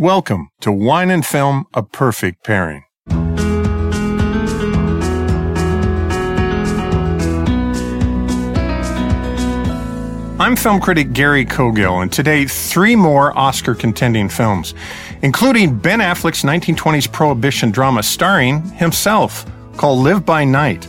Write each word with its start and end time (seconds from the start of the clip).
Welcome 0.00 0.50
to 0.60 0.70
Wine 0.70 1.10
and 1.10 1.26
Film, 1.26 1.64
a 1.74 1.82
perfect 1.82 2.44
pairing. 2.44 2.84
I'm 10.38 10.54
film 10.54 10.80
critic 10.80 11.12
Gary 11.12 11.44
Cogill, 11.44 12.00
and 12.00 12.12
today 12.12 12.44
three 12.44 12.94
more 12.94 13.36
Oscar 13.36 13.74
contending 13.74 14.28
films, 14.28 14.72
including 15.22 15.76
Ben 15.76 15.98
Affleck's 15.98 16.44
1920s 16.44 17.10
prohibition 17.10 17.72
drama 17.72 18.04
starring 18.04 18.62
himself 18.70 19.44
called 19.76 20.04
Live 20.04 20.24
by 20.24 20.44
Night. 20.44 20.86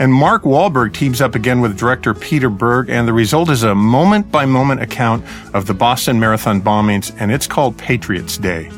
And 0.00 0.12
Mark 0.12 0.42
Wahlberg 0.44 0.94
teams 0.94 1.20
up 1.20 1.34
again 1.34 1.60
with 1.60 1.76
director 1.76 2.14
Peter 2.14 2.48
Berg, 2.48 2.88
and 2.88 3.08
the 3.08 3.12
result 3.12 3.50
is 3.50 3.64
a 3.64 3.74
moment 3.74 4.30
by 4.30 4.46
moment 4.46 4.80
account 4.80 5.24
of 5.54 5.66
the 5.66 5.74
Boston 5.74 6.20
Marathon 6.20 6.62
bombings, 6.62 7.12
and 7.18 7.32
it's 7.32 7.48
called 7.48 7.76
Patriots 7.76 8.38
Day. 8.38 8.70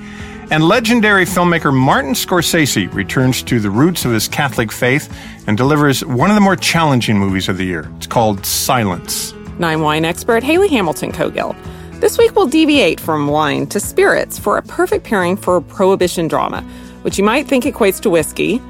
And 0.50 0.64
legendary 0.64 1.26
filmmaker 1.26 1.72
Martin 1.76 2.12
Scorsese 2.12 2.92
returns 2.94 3.42
to 3.42 3.60
the 3.60 3.70
roots 3.70 4.06
of 4.06 4.12
his 4.12 4.28
Catholic 4.28 4.72
faith 4.72 5.14
and 5.46 5.58
delivers 5.58 6.02
one 6.04 6.30
of 6.30 6.34
the 6.34 6.40
more 6.40 6.56
challenging 6.56 7.18
movies 7.18 7.50
of 7.50 7.58
the 7.58 7.64
year. 7.64 7.90
It's 7.98 8.06
called 8.06 8.44
Silence. 8.46 9.34
I'm 9.60 9.82
wine 9.82 10.06
expert 10.06 10.42
Haley 10.42 10.68
Hamilton 10.68 11.12
Cogill. 11.12 11.54
This 12.00 12.16
week 12.16 12.34
we'll 12.34 12.46
deviate 12.46 12.98
from 12.98 13.26
wine 13.26 13.66
to 13.66 13.78
spirits 13.78 14.38
for 14.38 14.56
a 14.56 14.62
perfect 14.62 15.04
pairing 15.04 15.36
for 15.36 15.56
a 15.56 15.62
prohibition 15.62 16.28
drama, 16.28 16.62
which 17.02 17.18
you 17.18 17.24
might 17.24 17.46
think 17.46 17.64
equates 17.64 18.00
to 18.00 18.10
whiskey. 18.10 18.60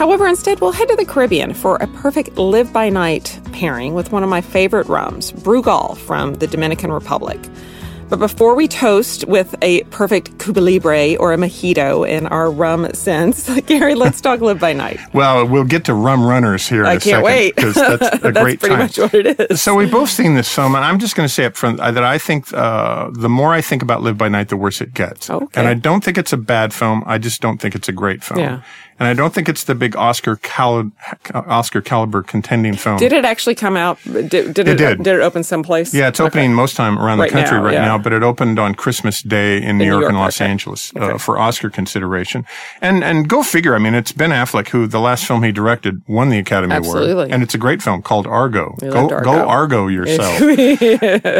However, 0.00 0.26
instead 0.26 0.62
we'll 0.62 0.72
head 0.72 0.88
to 0.88 0.96
the 0.96 1.04
Caribbean 1.04 1.52
for 1.52 1.76
a 1.76 1.86
perfect 1.88 2.38
live 2.38 2.72
by 2.72 2.88
night 2.88 3.38
pairing 3.52 3.92
with 3.92 4.12
one 4.12 4.22
of 4.22 4.30
my 4.30 4.40
favorite 4.40 4.88
rums, 4.88 5.30
Brugal 5.30 5.94
from 5.98 6.32
the 6.36 6.46
Dominican 6.46 6.90
Republic. 6.90 7.38
But 8.08 8.18
before 8.18 8.54
we 8.54 8.66
toast 8.66 9.26
with 9.26 9.54
a 9.60 9.82
perfect 9.84 10.38
Cuba 10.38 10.58
Libre 10.60 11.16
or 11.16 11.34
a 11.34 11.36
mojito 11.36 12.08
in 12.08 12.26
our 12.28 12.50
rum 12.50 12.90
sense, 12.94 13.48
Gary, 13.66 13.94
let's 13.94 14.22
talk 14.22 14.40
live 14.40 14.58
by 14.58 14.72
night. 14.72 14.98
Well, 15.12 15.46
we'll 15.46 15.64
get 15.64 15.84
to 15.84 15.94
rum 15.94 16.24
runners 16.24 16.66
here. 16.66 16.86
I 16.86 16.92
in 16.92 16.96
a 16.96 17.00
can't 17.00 17.04
second, 17.04 17.22
wait. 17.24 17.54
because 17.56 17.74
that's 17.74 18.14
a 18.16 18.18
That's 18.18 18.40
great 18.40 18.58
pretty 18.58 18.74
time. 18.74 18.78
much 18.78 18.98
what 18.98 19.14
it 19.14 19.50
is. 19.50 19.60
So 19.60 19.74
we've 19.74 19.92
both 19.92 20.08
seen 20.08 20.34
this 20.34 20.52
film, 20.52 20.74
and 20.74 20.84
I'm 20.84 20.98
just 20.98 21.14
going 21.14 21.28
to 21.28 21.32
say 21.32 21.44
up 21.44 21.56
front 21.56 21.78
uh, 21.78 21.90
that 21.92 22.02
I 22.02 22.16
think 22.18 22.52
uh, 22.52 23.10
the 23.12 23.28
more 23.28 23.52
I 23.52 23.60
think 23.60 23.82
about 23.82 24.02
Live 24.02 24.16
by 24.16 24.28
Night, 24.28 24.48
the 24.48 24.56
worse 24.56 24.80
it 24.80 24.92
gets. 24.92 25.30
Okay. 25.30 25.60
And 25.60 25.68
I 25.68 25.74
don't 25.74 26.02
think 26.02 26.16
it's 26.18 26.32
a 26.32 26.38
bad 26.38 26.72
film. 26.72 27.04
I 27.06 27.18
just 27.18 27.40
don't 27.40 27.58
think 27.60 27.76
it's 27.76 27.88
a 27.88 27.92
great 27.92 28.24
film. 28.24 28.40
Yeah. 28.40 28.62
And 29.00 29.08
I 29.08 29.14
don't 29.14 29.32
think 29.32 29.48
it's 29.48 29.64
the 29.64 29.74
big 29.74 29.96
Oscar 29.96 30.36
cali- 30.36 30.90
Oscar 31.34 31.80
caliber 31.80 32.22
contending 32.22 32.74
film. 32.76 32.98
Did 32.98 33.12
it 33.14 33.24
actually 33.24 33.54
come 33.54 33.74
out? 33.76 33.98
Did, 34.04 34.28
did 34.30 34.58
it, 34.58 34.68
It 34.68 34.76
did. 34.76 35.02
Did 35.02 35.16
it 35.16 35.22
open 35.22 35.42
someplace? 35.42 35.94
Yeah, 35.94 36.08
it's 36.08 36.20
opening 36.20 36.52
most 36.52 36.76
time 36.76 36.98
around 36.98 37.18
Right 37.18 37.30
the 37.30 37.32
country 37.36 37.56
now, 37.56 37.64
right 37.64 37.72
yeah. 37.72 37.84
now, 37.86 37.96
but 37.98 38.12
it 38.12 38.22
opened 38.22 38.58
on 38.58 38.74
Christmas 38.74 39.22
Day 39.22 39.56
in 39.56 39.78
New 39.78 39.84
New 39.84 39.90
York, 39.90 40.02
York, 40.02 40.10
and 40.12 40.18
Los 40.18 40.38
okay. 40.40 40.50
Angeles 40.50 40.92
uh, 40.94 41.00
Okay. 41.00 41.18
for 41.18 41.38
Oscar 41.38 41.70
consideration. 41.70 42.44
And 42.82 43.02
and 43.02 43.26
go 43.26 43.42
figure. 43.42 43.74
I 43.74 43.78
mean, 43.78 43.94
it's 43.94 44.12
Ben 44.12 44.30
Affleck 44.30 44.68
who 44.68 44.86
the 44.86 45.00
last 45.00 45.24
film 45.24 45.42
he 45.42 45.50
directed 45.50 46.02
won 46.06 46.28
the 46.28 46.38
Academy 46.38 46.74
Award, 46.76 47.30
and 47.30 47.42
it's 47.42 47.54
a 47.54 47.58
great 47.58 47.82
film 47.82 48.02
called 48.02 48.26
Argo. 48.26 48.76
Go 48.80 49.08
Argo. 49.08 49.22
go 49.24 49.48
Argo 49.48 49.86
yourself. 49.98 50.38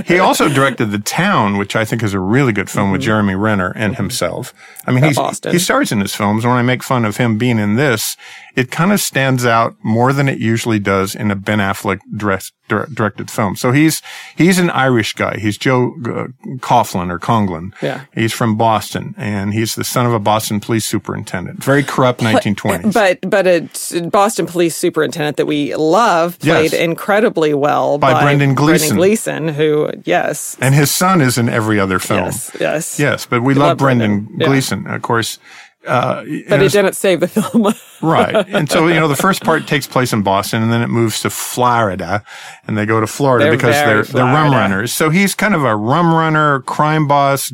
he 0.06 0.18
also 0.18 0.48
directed 0.48 0.86
The 0.92 0.98
Town, 0.98 1.58
which 1.58 1.76
I 1.76 1.84
think 1.84 2.02
is 2.02 2.14
a 2.14 2.18
really 2.20 2.52
good 2.52 2.70
film 2.70 2.90
with 2.90 3.02
Jeremy 3.02 3.34
Renner 3.34 3.72
and 3.76 3.96
himself. 3.96 4.54
I 4.86 4.92
mean, 4.92 5.04
he's, 5.04 5.18
he 5.44 5.58
stars 5.58 5.92
in 5.92 6.00
his 6.00 6.14
films. 6.14 6.44
When 6.46 6.54
I 6.56 6.62
make 6.62 6.82
fun 6.82 7.04
of 7.04 7.18
him 7.18 7.36
being 7.38 7.49
in 7.58 7.76
this, 7.76 8.16
it 8.56 8.70
kind 8.70 8.92
of 8.92 9.00
stands 9.00 9.44
out 9.46 9.74
more 9.82 10.12
than 10.12 10.28
it 10.28 10.38
usually 10.38 10.78
does 10.78 11.14
in 11.14 11.30
a 11.30 11.36
Ben 11.36 11.58
Affleck 11.58 12.00
dress, 12.16 12.52
dir- 12.68 12.86
directed 12.92 13.30
film. 13.30 13.56
So 13.56 13.72
he's 13.72 14.02
he's 14.36 14.58
an 14.58 14.70
Irish 14.70 15.14
guy. 15.14 15.38
He's 15.38 15.56
Joe 15.56 15.94
uh, 16.04 16.26
Coughlin 16.58 17.10
or 17.10 17.18
Conglin. 17.18 17.72
Yeah. 17.80 18.04
He's 18.14 18.32
from 18.32 18.56
Boston, 18.56 19.14
and 19.16 19.54
he's 19.54 19.74
the 19.76 19.84
son 19.84 20.04
of 20.06 20.12
a 20.12 20.18
Boston 20.18 20.60
police 20.60 20.84
superintendent. 20.84 21.62
Very 21.62 21.82
corrupt 21.82 22.20
1920s. 22.20 22.92
But 22.92 23.18
but 23.28 23.46
a 23.46 24.00
Boston 24.10 24.46
police 24.46 24.76
superintendent 24.76 25.36
that 25.36 25.46
we 25.46 25.74
love 25.76 26.38
played 26.40 26.72
Yes. 26.72 26.80
incredibly 26.80 27.54
well 27.54 27.98
By 27.98 28.20
Brendan 28.22 28.54
Gleeson. 28.54 28.88
Brendan 28.88 28.96
Gleeson, 28.96 29.48
who 29.48 29.90
yes, 30.04 30.56
and 30.60 30.74
his 30.74 30.90
son 30.90 31.20
is 31.20 31.38
in 31.38 31.48
every 31.48 31.78
other 31.80 31.98
film. 31.98 32.24
yes, 32.26 32.50
yes, 32.60 32.98
Yes, 32.98 33.26
but 33.26 33.40
we 33.42 33.48
We 33.50 33.54
love 33.54 33.68
love 33.70 33.78
Brendan 33.78 34.20
Brendan. 34.24 34.40
Yeah. 34.40 34.46
Gleeson, 34.48 34.86
of 34.86 35.02
course. 35.02 35.38
Uh, 35.86 36.24
But 36.48 36.62
it 36.62 36.72
didn't 36.72 36.94
save 36.94 37.20
the 37.20 37.28
film. 37.28 37.72
Right. 38.02 38.34
And 38.48 38.70
so, 38.70 38.86
you 38.88 38.94
know, 38.94 39.08
the 39.08 39.14
first 39.14 39.42
part 39.44 39.66
takes 39.66 39.86
place 39.86 40.14
in 40.14 40.22
Boston 40.22 40.62
and 40.62 40.72
then 40.72 40.80
it 40.80 40.86
moves 40.88 41.20
to 41.20 41.28
Florida 41.28 42.24
and 42.66 42.78
they 42.78 42.86
go 42.86 42.98
to 42.98 43.06
Florida 43.06 43.44
They're 43.44 43.52
because 43.52 43.74
they're, 43.74 44.02
they're 44.04 44.24
rum 44.24 44.52
runners. 44.52 44.90
So 44.90 45.10
he's 45.10 45.34
kind 45.34 45.54
of 45.54 45.64
a 45.64 45.76
rum 45.76 46.14
runner, 46.14 46.60
crime 46.62 47.06
boss, 47.06 47.52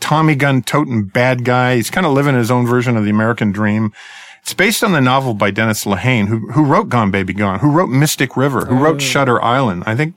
Tommy 0.00 0.34
gun 0.34 0.62
toting 0.62 1.04
bad 1.04 1.44
guy. 1.44 1.76
He's 1.76 1.90
kind 1.90 2.06
of 2.06 2.12
living 2.14 2.34
his 2.34 2.50
own 2.50 2.66
version 2.66 2.96
of 2.96 3.04
the 3.04 3.10
American 3.10 3.52
dream. 3.52 3.92
It's 4.40 4.54
based 4.54 4.82
on 4.82 4.92
the 4.92 5.00
novel 5.02 5.34
by 5.34 5.50
Dennis 5.50 5.84
Lehane, 5.84 6.28
who, 6.28 6.50
who 6.52 6.64
wrote 6.64 6.88
Gone 6.88 7.10
Baby 7.10 7.34
Gone, 7.34 7.58
who 7.58 7.70
wrote 7.70 7.90
Mystic 7.90 8.34
River, 8.34 8.64
who 8.64 8.76
Oh. 8.78 8.80
wrote 8.80 9.02
Shutter 9.02 9.42
Island. 9.44 9.82
I 9.86 9.94
think, 9.94 10.14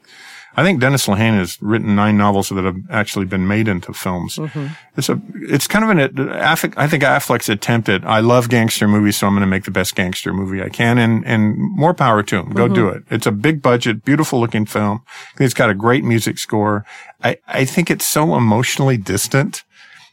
I 0.58 0.64
think 0.64 0.82
Dennis 0.82 1.06
Lehane 1.08 1.38
has 1.38 1.62
written 1.62 1.96
nine 1.96 2.18
novels 2.18 2.50
that 2.50 2.64
have 2.66 2.76
actually 2.90 3.26
been 3.26 3.48
made 3.48 3.68
into 3.68 3.94
films. 3.94 4.36
Mm-hmm. 4.36 4.68
It's 4.98 5.08
a, 5.08 5.22
it's 5.36 5.68
kind 5.68 5.86
of 5.86 5.90
an, 5.92 6.30
I 6.32 6.56
think 6.56 6.76
Affleck's 6.76 7.48
attempt 7.50 7.88
at, 7.88 8.04
I 8.04 8.20
love 8.20 8.50
gangster 8.50 8.88
movies, 8.88 9.16
so 9.18 9.28
I'm 9.28 9.34
going 9.34 9.42
to 9.42 9.48
make 9.48 9.64
the 9.64 9.72
best 9.72 9.96
gangster 9.96 10.34
movie 10.34 10.62
I 10.62 10.70
can, 10.70 10.98
and, 10.98 11.26
and 11.26 11.56
more 11.58 11.94
power 11.94 12.24
to 12.24 12.38
him. 12.40 12.50
Go 12.52 12.66
Mm-hmm. 12.66 12.74
do 12.74 12.88
it. 12.90 13.04
It's 13.10 13.26
a 13.28 13.32
big 13.32 13.62
budget, 13.62 14.04
beautiful 14.04 14.40
looking 14.40 14.66
film. 14.66 15.02
It's 15.40 15.54
got 15.54 15.70
a 15.70 15.74
great 15.76 16.04
music 16.04 16.38
score. 16.40 16.84
I, 17.24 17.38
I 17.48 17.64
think 17.66 17.90
it's 17.90 18.06
so 18.08 18.36
emotionally 18.36 18.98
distant 18.98 19.64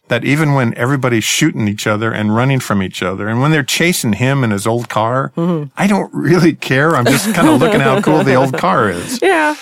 that 0.08 0.24
even 0.24 0.53
when 0.54 0.72
everybody's 0.74 1.24
shooting 1.24 1.66
each 1.66 1.84
other 1.84 2.12
and 2.12 2.36
running 2.36 2.60
from 2.60 2.80
each 2.80 3.03
other, 3.03 3.26
and 3.26 3.41
when 3.41 3.50
they're 3.50 3.64
chasing 3.64 4.12
him 4.12 4.44
in 4.44 4.53
his 4.53 4.64
old 4.64 4.88
car, 4.88 5.32
Mm-hmm. 5.36 5.70
I 5.76 5.88
don't 5.88 6.12
really 6.14 6.54
care. 6.54 6.94
I'm 6.94 7.04
just 7.06 7.34
kind 7.34 7.48
of 7.48 7.58
looking 7.60 7.80
how 7.80 8.00
cool 8.00 8.22
the 8.22 8.34
old 8.34 8.56
car 8.56 8.88
is. 8.91 9.20
yeah, 9.22 9.56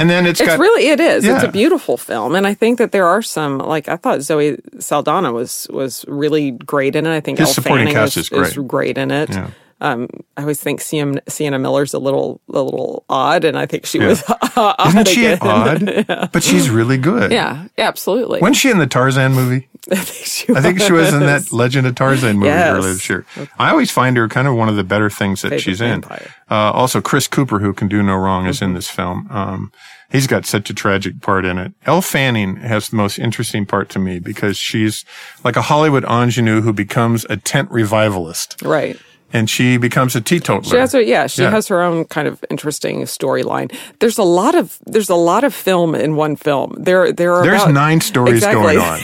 And 0.00 0.08
then 0.08 0.26
it's 0.26 0.40
it's 0.40 0.48
got 0.48 0.58
really 0.58 0.88
it 0.88 0.98
is. 0.98 1.24
It's 1.24 1.44
a 1.44 1.52
beautiful 1.52 1.96
film, 1.96 2.34
and 2.34 2.46
I 2.46 2.54
think 2.54 2.78
that 2.78 2.90
there 2.92 3.06
are 3.06 3.22
some 3.22 3.58
like 3.58 3.88
I 3.88 3.96
thought 3.96 4.22
Zoe 4.22 4.58
Saldana 4.78 5.32
was 5.32 5.66
was 5.70 6.04
really 6.08 6.52
great 6.52 6.96
in 6.96 7.06
it. 7.06 7.14
I 7.14 7.20
think 7.20 7.38
His 7.38 7.48
Elle 7.48 7.54
supporting 7.54 7.86
Fanning 7.86 7.94
cast 7.94 8.16
was, 8.16 8.30
is 8.30 8.54
great. 8.54 8.68
great 8.68 8.98
in 8.98 9.10
it. 9.10 9.30
Yeah. 9.30 9.50
Um, 9.80 10.08
I 10.36 10.42
always 10.42 10.60
think 10.60 10.80
Sienna, 10.80 11.20
Sienna 11.28 11.58
Miller's 11.58 11.94
a 11.94 11.98
little 11.98 12.40
a 12.52 12.60
little 12.62 13.04
odd, 13.08 13.44
and 13.44 13.58
I 13.58 13.66
think 13.66 13.86
she 13.86 13.98
was 13.98 14.22
odd 14.56 14.88
isn't 14.88 15.08
she 15.08 15.26
again. 15.26 16.06
odd? 16.08 16.30
But 16.32 16.42
she's 16.42 16.68
really 16.70 16.98
good. 16.98 17.32
Yeah, 17.32 17.66
absolutely. 17.78 18.40
Wasn't 18.40 18.56
she 18.56 18.70
in 18.70 18.78
the 18.78 18.86
Tarzan 18.86 19.32
movie? 19.32 19.68
I 19.90 19.96
think 19.96 20.26
she 20.26 20.52
I 20.54 20.60
think 20.60 20.80
she 20.80 20.92
was 20.92 21.12
in 21.14 21.20
that 21.20 21.50
Legend 21.52 21.86
of 21.86 21.94
Tarzan 21.94 22.36
movie 22.36 22.48
Yes. 22.48 22.76
earlier 22.76 22.92
this 22.92 23.08
year. 23.08 23.24
I 23.58 23.70
always 23.70 23.90
find 23.90 24.16
her 24.18 24.28
kind 24.28 24.46
of 24.46 24.54
one 24.54 24.68
of 24.68 24.76
the 24.76 24.84
better 24.84 25.08
things 25.08 25.40
that 25.42 25.48
Favorite 25.48 25.62
she's 25.62 25.80
in. 25.80 26.04
Uh, 26.04 26.18
also, 26.50 27.00
Chris 27.00 27.26
Cooper, 27.26 27.60
who 27.60 27.72
can 27.72 27.88
do 27.88 28.02
no 28.02 28.16
wrong, 28.16 28.46
is 28.46 28.60
in 28.60 28.74
this 28.74 28.88
film. 28.90 29.26
Um, 29.30 29.72
he's 30.10 30.26
got 30.26 30.44
such 30.44 30.68
a 30.68 30.74
tragic 30.74 31.22
part 31.22 31.44
in 31.46 31.56
it. 31.58 31.72
Elle 31.86 32.02
Fanning 32.02 32.56
has 32.56 32.90
the 32.90 32.96
most 32.96 33.18
interesting 33.18 33.64
part 33.64 33.88
to 33.90 33.98
me 33.98 34.18
because 34.18 34.58
she's 34.58 35.04
like 35.44 35.56
a 35.56 35.62
Hollywood 35.62 36.04
ingenue 36.04 36.60
who 36.60 36.72
becomes 36.74 37.24
a 37.30 37.36
tent 37.38 37.70
revivalist. 37.70 38.60
Right. 38.62 38.98
And 39.32 39.48
she 39.48 39.76
becomes 39.76 40.16
a 40.16 40.20
teetotaler. 40.20 40.62
She 40.70 40.76
has 40.76 40.92
her, 40.92 41.00
yeah, 41.00 41.26
she 41.26 41.42
Yeah. 41.42 41.50
has 41.50 41.68
her 41.68 41.82
own 41.82 42.04
kind 42.06 42.26
of 42.28 42.44
interesting 42.50 43.02
storyline. 43.02 43.74
There's 44.00 44.18
a 44.18 44.22
lot 44.22 44.54
of 44.54 44.78
there's 44.86 45.08
a 45.10 45.14
lot 45.14 45.44
of 45.44 45.54
film 45.54 45.94
in 45.94 46.16
one 46.16 46.36
film. 46.36 46.74
There 46.78 47.12
there 47.12 47.32
are 47.34 47.44
There's 47.44 47.62
about- 47.62 47.72
nine 47.74 48.00
stories 48.00 48.34
Exactly. 48.44 48.76
going 48.76 48.78
on, 48.78 49.00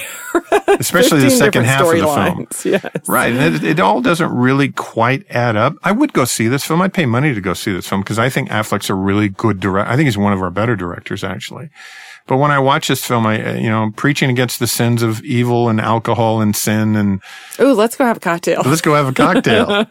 especially 0.81 1.21
the 1.21 1.31
second 1.31 1.65
half 1.65 1.83
of 1.83 1.89
the 1.91 2.07
film. 2.07 2.47
Yes. 2.65 3.09
Right, 3.09 3.33
and 3.33 3.55
it, 3.57 3.65
it 3.65 3.81
all 3.81 4.01
doesn't 4.01 4.33
really 4.35 4.71
quite 4.73 5.25
add 5.31 5.57
up. 5.57 5.75
I 5.85 5.93
would 5.93 6.13
go 6.13 6.25
see 6.25 6.49
this 6.49 6.65
film. 6.65 6.83
I'd 6.83 6.93
pay 6.95 7.07
money 7.07 7.33
to 7.35 7.41
go 7.41 7.55
see 7.55 7.73
this 7.73 7.87
film 7.89 8.01
because 8.01 8.19
I 8.19 8.29
think 8.29 8.49
Affleck's 8.51 8.91
a 8.91 8.95
really 8.95 9.29
good 9.29 9.61
director. 9.61 9.91
I 9.91 9.95
think 9.97 10.07
he's 10.07 10.19
one 10.19 10.33
of 10.33 10.43
our 10.43 10.51
better 10.51 10.75
directors, 10.77 11.23
actually. 11.23 11.71
But 12.27 12.39
when 12.39 12.51
I 12.51 12.59
watch 12.59 12.89
this 12.89 13.05
film, 13.05 13.25
I, 13.27 13.51
uh, 13.51 13.55
you 13.55 13.69
know, 13.71 13.93
preaching 13.95 14.31
against 14.31 14.59
the 14.59 14.67
sins 14.67 15.03
of 15.03 15.23
evil 15.25 15.69
and 15.69 15.81
alcohol 15.81 16.41
and 16.41 16.57
sin 16.57 16.97
and 16.97 17.21
Ooh, 17.61 17.73
let's 17.73 17.95
go 17.97 18.05
have 18.05 18.17
a 18.17 18.21
cocktail. 18.21 18.63
let's 18.67 18.81
go 18.81 18.95
have 18.95 19.07
a 19.09 19.13
cocktail. 19.13 19.87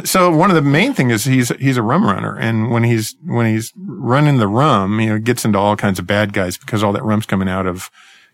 so 0.04 0.34
one 0.34 0.50
of 0.50 0.56
the 0.56 0.62
main 0.62 0.94
thing 0.94 1.10
is 1.10 1.24
he's 1.24 1.48
he's 1.58 1.76
a 1.76 1.82
rum 1.82 2.04
runner, 2.04 2.36
and 2.36 2.70
when 2.70 2.82
he's 2.84 3.14
when 3.24 3.46
he's 3.46 3.72
running 3.76 4.38
the 4.38 4.48
rum, 4.48 5.00
you 5.00 5.10
know, 5.10 5.18
gets 5.18 5.44
into 5.44 5.58
all 5.58 5.76
kinds 5.76 5.98
of 5.98 6.06
bad 6.06 6.32
guys 6.32 6.56
because 6.56 6.82
all 6.82 6.92
that 6.92 7.04
rum's 7.04 7.26
coming 7.26 7.48
out 7.48 7.66
of 7.66 7.90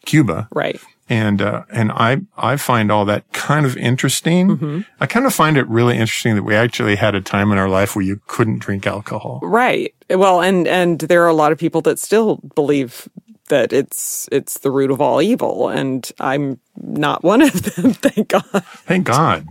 Cuba, 0.06 0.49
Right. 0.53 0.81
and 1.09 1.41
uh, 1.43 1.62
and 1.73 1.93
I 1.93 2.19
I 2.37 2.56
find 2.56 2.91
all 2.93 3.05
that 3.06 3.31
kind 3.33 3.67
of 3.67 3.77
interesting. 3.77 4.49
Mm-hmm. 4.56 4.81
I 5.00 5.06
kind 5.06 5.27
of 5.27 5.35
find 5.35 5.56
it 5.56 5.67
really 5.69 5.95
interesting 5.97 6.35
that 6.37 6.43
we 6.45 6.55
actually 6.55 6.97
had 6.97 7.15
a 7.15 7.21
time 7.21 7.53
in 7.53 7.59
our 7.59 7.69
life 7.69 7.95
where 7.97 8.05
you 8.05 8.21
couldn't 8.27 8.59
drink 8.61 8.87
alcohol. 8.87 9.41
Right. 9.43 9.95
Well, 10.11 10.41
and 10.41 10.67
and 10.69 10.99
there 11.00 11.23
are 11.25 11.29
a 11.29 11.35
lot 11.35 11.53
of 11.53 11.59
people 11.59 11.81
that 11.83 11.99
still 11.99 12.37
believe 12.55 13.09
that 13.52 13.70
it's 13.70 14.31
it's 14.32 14.60
the 14.60 14.70
root 14.70 14.90
of 14.90 14.99
all 15.02 15.20
evil, 15.20 15.69
and 15.69 16.10
I'm 16.19 16.58
not 16.81 17.22
one 17.22 17.43
of 17.43 17.52
them. 17.52 17.93
Thank 18.06 18.28
God. 18.28 18.64
Thank 18.88 19.06
God. 19.06 19.46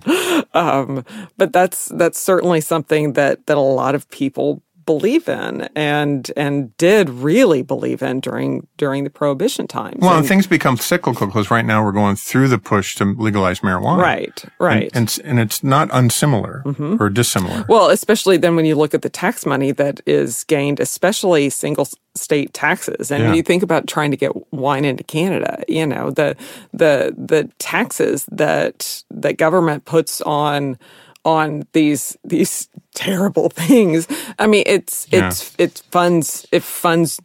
Um, 0.56 1.06
but 1.38 1.54
that's 1.54 1.86
that's 1.86 2.20
certainly 2.20 2.62
something 2.62 3.14
that 3.14 3.46
that 3.46 3.58
a 3.58 3.62
lot 3.62 3.94
of 3.94 4.10
people 4.10 4.64
believe 4.86 5.28
in 5.30 5.70
and 5.76 6.32
and 6.36 6.76
did 6.78 7.10
really 7.10 7.62
believe 7.62 8.02
in 8.02 8.20
during 8.20 8.68
during 8.78 9.04
the 9.04 9.10
prohibition 9.10 9.68
times. 9.68 9.98
Well, 10.00 10.12
and 10.12 10.20
And- 10.20 10.28
things 10.28 10.48
become 10.48 10.78
cyclical 10.78 11.28
because 11.28 11.52
right 11.52 11.66
now 11.66 11.84
we're 11.84 11.92
going 11.92 12.16
through 12.16 12.48
the 12.48 12.58
push 12.58 12.96
to 12.96 13.06
legalize 13.18 13.60
marijuana. 13.62 14.02
right, 14.02 14.44
right. 14.60 14.88
Mm-hmm. 14.90 14.98
And, 14.98 15.20
and, 15.24 15.30
and 15.32 15.40
it's 15.40 15.64
not 15.64 15.90
unsimilar 15.92 16.64
or 17.00 17.10
dissimilar. 17.10 17.66
Well, 17.68 17.90
especially 17.90 18.38
then 18.38 18.56
when 18.56 18.66
you 18.66 18.76
look 18.76 18.94
at 18.94 19.02
the 19.02 19.10
tax 19.10 19.46
money 19.46 19.72
that 19.74 20.02
is 20.06 20.44
gained, 20.46 20.80
especially 20.80 21.50
single 21.50 21.88
state 22.16 22.54
taxes, 22.54 23.12
and 23.12 23.24
when 23.24 23.36
you 23.36 23.44
think 23.44 23.64
about 23.64 23.88
trying 23.88 24.12
to 24.12 24.18
get 24.18 24.32
wine 24.54 24.84
into 24.86 25.04
Canada, 25.04 25.64
you 25.68 25.86
know 25.86 26.12
the 26.12 26.36
the 26.74 27.14
the 27.18 27.50
taxes 27.60 28.26
that 28.32 29.04
that 29.12 29.38
government 29.38 29.86
puts 29.86 30.22
on 30.22 30.78
on 31.26 31.64
these 31.74 32.18
these 32.24 32.68
terrible 32.96 33.50
things. 33.50 34.08
I 34.40 34.48
mean, 34.48 34.64
it's 34.66 35.08
Yeah. 35.12 35.28
it's 35.28 35.54
it 35.58 35.82
funds 35.92 36.46
it 36.52 36.64
funds 36.64 37.20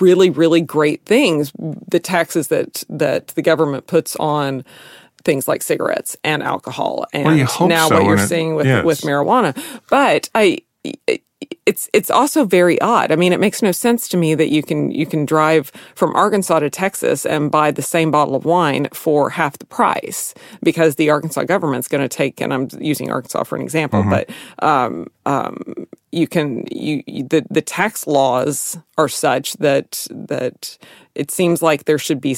really 0.00 0.30
really 0.30 0.60
great 0.60 1.04
things. 1.04 1.52
The 1.58 2.00
taxes 2.00 2.48
that 2.48 2.84
that 2.88 3.28
the 3.28 3.42
government 3.42 3.86
puts 3.86 4.16
on 4.16 4.64
things 5.24 5.48
like 5.48 5.62
cigarettes 5.62 6.16
and 6.22 6.42
alcohol 6.42 7.06
and 7.12 7.24
Well, 7.48 7.68
now 7.68 7.88
so, 7.88 7.94
what 7.96 8.04
you're 8.04 8.16
it- 8.16 8.28
seeing 8.28 8.54
with 8.54 8.66
yes. 8.66 8.84
with 8.84 9.00
marijuana. 9.02 9.56
But 9.90 10.28
I 10.34 10.58
it's 11.66 11.88
it's 11.94 12.10
also 12.10 12.44
very 12.44 12.78
odd. 12.80 13.10
I 13.10 13.16
mean, 13.16 13.32
it 13.32 13.40
makes 13.40 13.62
no 13.62 13.72
sense 13.72 14.06
to 14.08 14.16
me 14.16 14.34
that 14.34 14.50
you 14.50 14.62
can 14.62 14.90
you 14.90 15.06
can 15.06 15.24
drive 15.24 15.72
from 15.94 16.14
Arkansas 16.14 16.58
to 16.60 16.68
Texas 16.70 17.24
and 17.24 17.50
buy 17.50 17.70
the 17.70 17.82
same 17.82 18.10
bottle 18.10 18.34
of 18.36 18.44
wine 18.44 18.88
for 18.92 19.30
half 19.30 19.56
the 19.58 19.64
price 19.66 20.34
because 20.62 20.96
the 20.96 21.08
Arkansas 21.10 21.44
government's 21.44 21.88
going 21.88 22.02
to 22.02 22.08
take. 22.08 22.40
And 22.42 22.52
I'm 22.52 22.68
using 22.80 23.10
Arkansas 23.10 23.44
for 23.44 23.56
an 23.56 23.62
example, 23.62 24.00
Mm-hmm. 24.02 24.10
but 24.10 24.30
um, 24.62 25.06
um, 25.24 25.86
you 26.12 26.26
can 26.26 26.64
you, 26.70 27.02
the 27.06 27.46
the 27.50 27.62
tax 27.62 28.06
laws 28.06 28.76
are 28.98 29.08
such 29.08 29.54
that 29.54 30.06
that 30.10 30.76
it 31.14 31.30
seems 31.30 31.62
like 31.62 31.84
there 31.86 31.98
should 31.98 32.20
be 32.20 32.36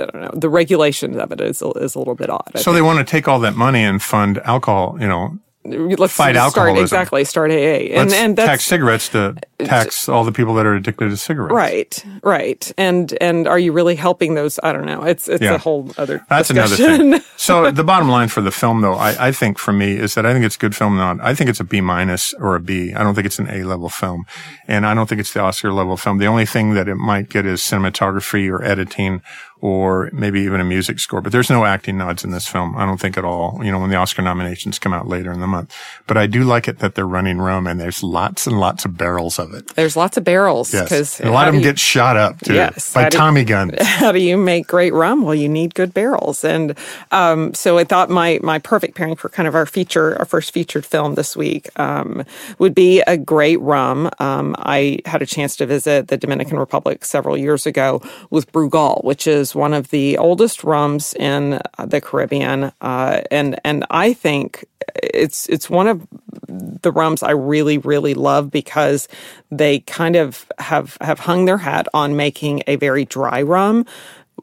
I 0.00 0.06
don't 0.06 0.14
know 0.22 0.30
the 0.34 0.48
regulations 0.48 1.16
of 1.16 1.30
it 1.32 1.40
is 1.40 1.62
a- 1.62 1.70
is 1.78 1.94
a 1.94 1.98
little 1.98 2.14
bit 2.16 2.30
odd. 2.30 2.50
I 2.54 2.58
So 2.58 2.72
they 2.72 2.82
want 2.82 2.98
to 2.98 3.04
take 3.04 3.28
all 3.28 3.38
that 3.40 3.54
money 3.54 3.84
and 3.84 4.02
fund 4.02 4.38
alcohol, 4.38 4.96
you 5.00 5.06
know, 5.06 5.38
let's 5.64 6.12
fight 6.12 6.34
start 6.34 6.36
alcoholism. 6.36 6.82
exactly 6.82 7.24
start 7.24 7.50
AA 7.50 7.54
and 7.94 8.10
let's 8.10 8.14
and 8.14 8.36
tax 8.36 8.64
cigarettes 8.64 9.08
to 9.10 9.34
tax 9.60 10.08
all 10.08 10.24
the 10.24 10.32
people 10.32 10.54
that 10.54 10.66
are 10.66 10.74
addicted 10.74 11.08
to 11.08 11.16
cigarettes. 11.16 11.54
Right, 11.54 12.04
right, 12.22 12.70
and 12.76 13.16
and 13.20 13.48
are 13.48 13.58
you 13.58 13.72
really 13.72 13.94
helping 13.96 14.34
those? 14.34 14.60
I 14.62 14.72
don't 14.72 14.84
know. 14.84 15.02
It's 15.04 15.28
it's 15.28 15.42
Yeah. 15.42 15.54
a 15.54 15.58
whole 15.58 15.90
other. 15.96 16.24
That's 16.28 16.50
another 16.50 16.76
discussion. 16.76 17.12
thing. 17.12 17.20
So 17.36 17.70
the 17.70 17.84
bottom 17.84 18.08
line 18.08 18.28
for 18.28 18.40
the 18.40 18.50
film, 18.52 18.80
though, 18.80 18.94
I, 18.94 19.28
I 19.28 19.32
think 19.32 19.58
for 19.58 19.72
me 19.72 19.96
is 19.96 20.14
that 20.14 20.24
I 20.24 20.32
think 20.32 20.44
it's 20.46 20.56
a 20.56 20.58
good 20.58 20.74
film. 20.74 20.96
Not, 20.96 21.20
I 21.20 21.34
think 21.34 21.50
it's 21.50 21.60
a 21.60 21.64
B 21.64 21.80
minus 21.82 22.32
or 22.34 22.54
a 22.54 22.60
B. 22.60 22.94
I 22.94 23.02
don't 23.02 23.14
think 23.14 23.26
it's 23.26 23.38
an 23.38 23.48
A 23.50 23.64
level 23.64 23.88
film, 23.90 24.24
and 24.68 24.86
I 24.86 24.94
don't 24.94 25.08
think 25.08 25.20
it's 25.20 25.32
the 25.34 25.40
Oscar 25.40 25.72
level 25.72 25.96
film. 25.96 26.18
The 26.18 26.26
only 26.26 26.46
thing 26.46 26.74
that 26.74 26.88
it 26.88 26.94
might 26.94 27.28
get 27.28 27.44
is 27.44 27.60
cinematography 27.60 28.48
or 28.50 28.62
editing, 28.64 29.20
or 29.64 30.10
maybe 30.12 30.40
even 30.42 30.60
a 30.60 30.64
music 30.64 30.98
score. 30.98 31.22
But 31.22 31.32
there's 31.32 31.48
no 31.48 31.64
acting 31.64 31.96
nods 31.96 32.22
in 32.22 32.32
this 32.32 32.46
film. 32.46 32.76
I 32.76 32.84
don't 32.84 33.00
think 33.00 33.16
at 33.16 33.24
all. 33.24 33.58
You 33.64 33.72
know, 33.72 33.78
when 33.78 33.88
the 33.88 33.96
Oscar 33.96 34.20
nominations 34.20 34.78
come 34.78 34.92
out 34.92 35.08
later 35.08 35.32
in 35.32 35.40
the 35.40 35.46
month, 35.46 35.74
but 36.06 36.18
I 36.18 36.26
do 36.26 36.44
like 36.44 36.68
it 36.68 36.80
that 36.80 36.94
they're 36.94 37.06
running 37.06 37.38
rum 37.40 37.66
and 37.66 37.80
there's 37.80 38.02
lots 38.02 38.46
and 38.46 38.60
lots 38.60 38.84
of 38.84 38.98
barrels 38.98 39.38
of 39.38 39.54
it. 39.54 39.68
There's 39.74 39.96
lots 39.96 40.18
of 40.18 40.24
barrels 40.24 40.74
Yes, 40.74 41.18
a 41.20 41.30
lot 41.30 41.48
of 41.48 41.54
them 41.54 41.62
get 41.62 41.78
shot 41.78 42.18
up 42.18 42.40
too 42.42 42.52
Yes, 42.52 42.92
by 42.92 43.04
how 43.04 43.08
do- 43.08 43.16
Tommy 43.16 43.44
guns. 43.54 43.72
how 43.80 44.12
do 44.12 44.20
you 44.20 44.36
make 44.36 44.66
great 44.66 44.92
rum? 44.92 45.22
Well, 45.22 45.34
you 45.34 45.48
need 45.48 45.74
good 45.74 45.94
barrels, 45.94 46.44
and 46.44 46.76
um, 47.10 47.54
so 47.54 47.78
I 47.78 47.84
thought 47.84 48.10
my 48.10 48.38
my 48.42 48.58
perfect 48.58 48.96
pairing 48.96 49.16
for 49.16 49.30
kind 49.30 49.48
of 49.48 49.54
our 49.54 49.64
feature, 49.64 50.18
our 50.18 50.26
first 50.26 50.52
featured 50.52 50.84
film 50.84 51.14
this 51.14 51.34
week, 51.38 51.70
um, 51.80 52.22
would 52.58 52.74
be 52.74 53.00
a 53.06 53.16
great 53.16 53.58
rum. 53.62 54.10
Um, 54.18 54.54
I 54.58 54.98
had 55.06 55.22
a 55.22 55.26
chance 55.26 55.56
to 55.56 55.64
visit 55.66 56.08
the 56.08 56.18
Dominican 56.18 56.58
Republic 56.58 57.02
several 57.04 57.38
years 57.38 57.64
ago 57.64 58.02
with 58.28 58.52
Brugal, 58.52 59.02
which 59.04 59.26
is 59.26 59.53
one 59.54 59.74
of 59.74 59.88
the 59.90 60.18
oldest 60.18 60.64
rums 60.64 61.14
in 61.14 61.60
the 61.84 62.00
Caribbean, 62.00 62.72
uh, 62.80 63.22
and 63.30 63.58
and 63.64 63.84
I 63.90 64.12
think 64.12 64.64
it's 65.02 65.48
it's 65.48 65.68
one 65.70 65.86
of 65.86 66.06
the 66.48 66.92
rums 66.92 67.22
I 67.22 67.32
really 67.32 67.78
really 67.78 68.14
love 68.14 68.50
because 68.50 69.08
they 69.50 69.80
kind 69.80 70.16
of 70.16 70.46
have 70.58 70.96
have 71.00 71.20
hung 71.20 71.44
their 71.44 71.58
hat 71.58 71.86
on 71.94 72.16
making 72.16 72.62
a 72.66 72.76
very 72.76 73.04
dry 73.04 73.42
rum, 73.42 73.86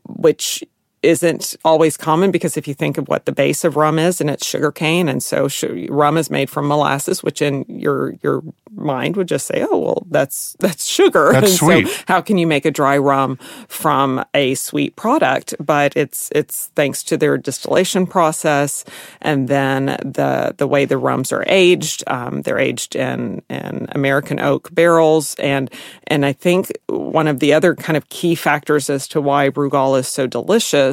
which 0.08 0.64
isn't 1.04 1.56
always 1.66 1.98
common 1.98 2.32
because 2.32 2.58
if 2.58 2.68
you 2.68 2.74
think 2.74 2.98
of 2.98 3.08
what 3.08 3.26
the 3.26 3.32
base 3.32 3.64
of 3.64 3.76
rum 3.76 3.98
is 3.98 4.22
and 4.22 4.30
it's 4.30 4.46
sugar 4.46 4.72
cane 4.72 5.10
and 5.10 5.24
so 5.24 5.48
rum 5.90 6.18
is 6.18 6.30
made 6.30 6.50
from 6.50 6.68
molasses 6.68 7.24
which 7.24 7.42
in 7.42 7.66
your 7.68 8.14
your 8.22 8.44
mind 8.72 9.16
would 9.16 9.28
just 9.28 9.48
say 9.48 9.66
oh 9.70 9.78
well 9.78 10.06
that's 10.10 10.56
that's 10.60 10.86
sugar. 10.86 11.32
That's 11.32 11.50
and 11.50 11.58
sweet. 11.58 11.88
so 11.88 12.04
how 12.08 12.22
can 12.22 12.38
you 12.38 12.46
make 12.46 12.66
a 12.66 12.72
dry 12.72 12.98
rum 12.98 13.38
from 13.68 14.24
a 14.34 14.56
sweet 14.56 14.96
product? 14.96 15.56
But 15.60 15.96
it's 15.96 16.30
it's 16.36 16.68
thanks 16.76 17.04
to 17.04 17.18
their 17.18 17.38
distillation 17.38 18.06
process 18.06 18.86
and 19.22 19.48
then 19.48 19.86
the 20.04 20.54
the 20.58 20.68
way 20.68 20.86
the 20.86 20.98
rums 20.98 21.32
are 21.32 21.44
aged 21.48 22.04
um, 22.08 22.42
they're 22.44 22.60
aged 22.60 22.96
in 22.96 23.42
in 23.50 23.88
American 23.92 24.40
oak 24.40 24.74
barrels. 24.74 25.36
And 25.36 25.72
and 26.08 26.26
I 26.26 26.34
think 26.34 26.72
one 26.88 27.28
of 27.28 27.40
the 27.40 27.54
other 27.54 27.76
kind 27.76 27.98
of 27.98 28.10
key 28.10 28.36
factors 28.36 28.90
as 28.90 29.08
to 29.10 29.22
why 29.22 29.50
Brugal 29.50 29.98
is 29.98 30.08
so 30.08 30.28
delicious 30.28 30.91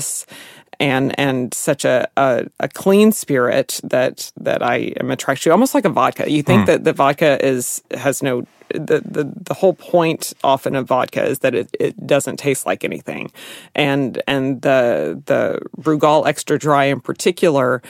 and 0.80 1.18
and 1.18 1.52
such 1.54 1.84
a, 1.84 2.08
a, 2.16 2.46
a 2.60 2.68
clean 2.68 3.12
spirit 3.12 3.80
that 3.82 4.30
that 4.36 4.62
I 4.62 4.92
am 5.00 5.10
attracted 5.10 5.44
to, 5.44 5.50
almost 5.50 5.74
like 5.74 5.84
a 5.84 5.90
vodka. 5.90 6.30
You 6.30 6.42
think 6.42 6.66
that 6.66 6.84
the 6.84 6.92
vodka 6.92 7.44
is 7.44 7.82
has 7.92 8.22
no 8.22 8.46
the, 8.70 9.00
the 9.04 9.32
the 9.36 9.54
whole 9.54 9.74
point 9.74 10.32
often 10.44 10.76
of 10.76 10.86
vodka 10.86 11.24
is 11.24 11.40
that 11.40 11.54
it, 11.54 11.68
it 11.78 12.06
doesn't 12.06 12.36
taste 12.36 12.66
like 12.66 12.84
anything, 12.84 13.32
and 13.74 14.22
and 14.26 14.62
the 14.62 15.20
the 15.26 15.60
Brugal 15.80 16.26
extra 16.26 16.58
dry 16.58 16.84
in 16.84 17.00
particular 17.00 17.82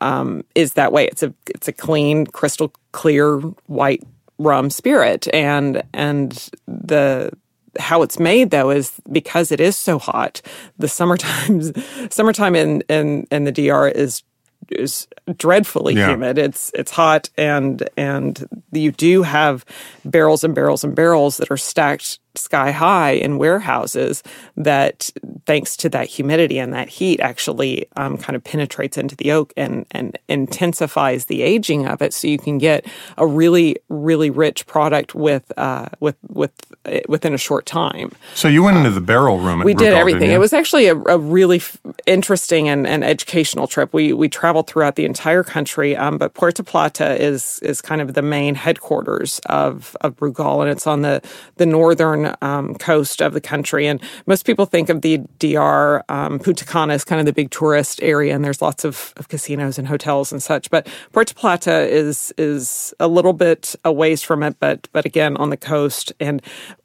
um, 0.00 0.44
is 0.54 0.74
that 0.74 0.92
way. 0.92 1.06
It's 1.06 1.22
a 1.22 1.32
it's 1.48 1.68
a 1.68 1.72
clean, 1.72 2.26
crystal 2.26 2.72
clear 2.92 3.38
white 3.66 4.02
rum 4.38 4.70
spirit, 4.70 5.28
and 5.32 5.82
and 5.94 6.50
the 6.66 7.30
how 7.78 8.02
it's 8.02 8.18
made 8.18 8.50
though 8.50 8.70
is 8.70 8.92
because 9.10 9.52
it 9.52 9.60
is 9.60 9.76
so 9.76 9.98
hot. 9.98 10.42
The 10.78 10.88
summertime 10.88 11.72
summertime 12.10 12.54
in 12.54 12.82
in 12.88 13.26
in 13.30 13.44
the 13.44 13.52
DR 13.52 13.88
is 13.94 14.22
is 14.70 15.08
dreadfully 15.36 15.94
Yeah. 15.94 16.10
humid. 16.10 16.38
It's 16.38 16.70
it's 16.74 16.90
hot 16.92 17.28
and 17.36 17.88
and 17.96 18.46
you 18.72 18.92
do 18.92 19.22
have 19.22 19.64
barrels 20.04 20.44
and 20.44 20.54
barrels 20.54 20.84
and 20.84 20.94
barrels 20.94 21.36
that 21.38 21.50
are 21.50 21.56
stacked 21.56 22.18
sky 22.34 22.70
high 22.70 23.12
in 23.12 23.38
warehouses 23.38 24.22
that 24.56 25.10
thanks 25.46 25.76
to 25.76 25.88
that 25.90 26.08
humidity 26.08 26.58
and 26.58 26.72
that 26.72 26.88
heat 26.88 27.20
actually 27.20 27.86
um, 27.96 28.16
kind 28.16 28.36
of 28.36 28.44
penetrates 28.44 28.96
into 28.96 29.16
the 29.16 29.32
oak 29.32 29.52
and, 29.56 29.86
and 29.90 30.18
intensifies 30.28 31.26
the 31.26 31.42
aging 31.42 31.86
of 31.86 32.00
it. 32.00 32.14
So 32.14 32.28
you 32.28 32.38
can 32.38 32.58
get 32.58 32.86
a 33.18 33.26
really 33.26 33.76
really 33.88 34.30
rich 34.30 34.66
product 34.66 35.14
with 35.14 35.52
uh, 35.58 35.86
with 36.00 36.16
with 36.28 36.52
uh, 36.86 37.00
within 37.08 37.34
a 37.34 37.38
short 37.38 37.66
time. 37.66 38.12
So 38.34 38.48
you 38.48 38.62
went 38.62 38.76
into 38.76 38.90
the 38.90 39.00
barrel 39.00 39.38
room 39.38 39.60
we 39.60 39.74
did 39.74 39.92
everything. 39.92 40.30
it 40.30 40.38
was 40.38 40.52
actually 40.52 40.86
a, 40.86 40.96
a 40.96 41.18
really 41.18 41.58
f- 41.58 41.78
interesting 42.06 42.68
and, 42.68 42.86
and, 42.86 43.04
educational 43.04 43.66
trip. 43.66 43.92
We 43.92 44.12
we 44.12 44.28
traveled 44.28 44.66
throughout 44.68 44.96
the 44.96 45.04
entire 45.04 45.42
country 45.42 45.96
um, 45.96 46.18
but 46.18 46.34
Puerto 46.34 46.62
Plata 46.62 47.22
is 47.22 47.58
is 47.62 47.80
kind 47.80 48.00
of 48.00 48.14
the 48.14 48.22
main 48.22 48.54
headquarters 48.54 49.40
of 49.46 49.96
of 50.00 50.16
Brugal 50.16 50.62
and 50.62 50.70
it's 50.70 50.86
on 50.86 51.02
the 51.02 51.20
the 51.56 51.66
northern 51.66 52.21
um, 52.42 52.74
coast 52.74 53.20
of 53.20 53.32
the 53.32 53.40
country. 53.40 53.86
And 53.86 54.00
most 54.26 54.44
people 54.44 54.66
think 54.66 54.88
of 54.88 55.02
the 55.02 55.18
DR, 55.38 56.02
um, 56.08 56.38
Punta 56.38 56.64
Cana 56.64 56.94
as 56.94 57.04
kind 57.04 57.20
of 57.20 57.26
the 57.26 57.32
big 57.32 57.50
tourist 57.50 58.02
area, 58.02 58.34
and 58.34 58.44
there's 58.44 58.62
lots 58.62 58.84
of, 58.84 59.12
of 59.16 59.28
casinos 59.28 59.78
and 59.78 59.88
hotels 59.88 60.32
and 60.32 60.42
such. 60.42 60.70
But 60.70 60.88
Puerto 61.12 61.34
Plata 61.34 61.88
is 61.88 62.32
is 62.38 62.94
a 63.00 63.08
little 63.08 63.32
bit 63.32 63.74
a 63.84 63.92
ways 63.92 64.22
from 64.22 64.42
it, 64.42 64.56
but 64.58 64.88
but 64.92 65.04
again 65.04 65.36
on 65.36 65.50
the 65.50 65.56
coast. 65.56 66.12
And 66.20 66.42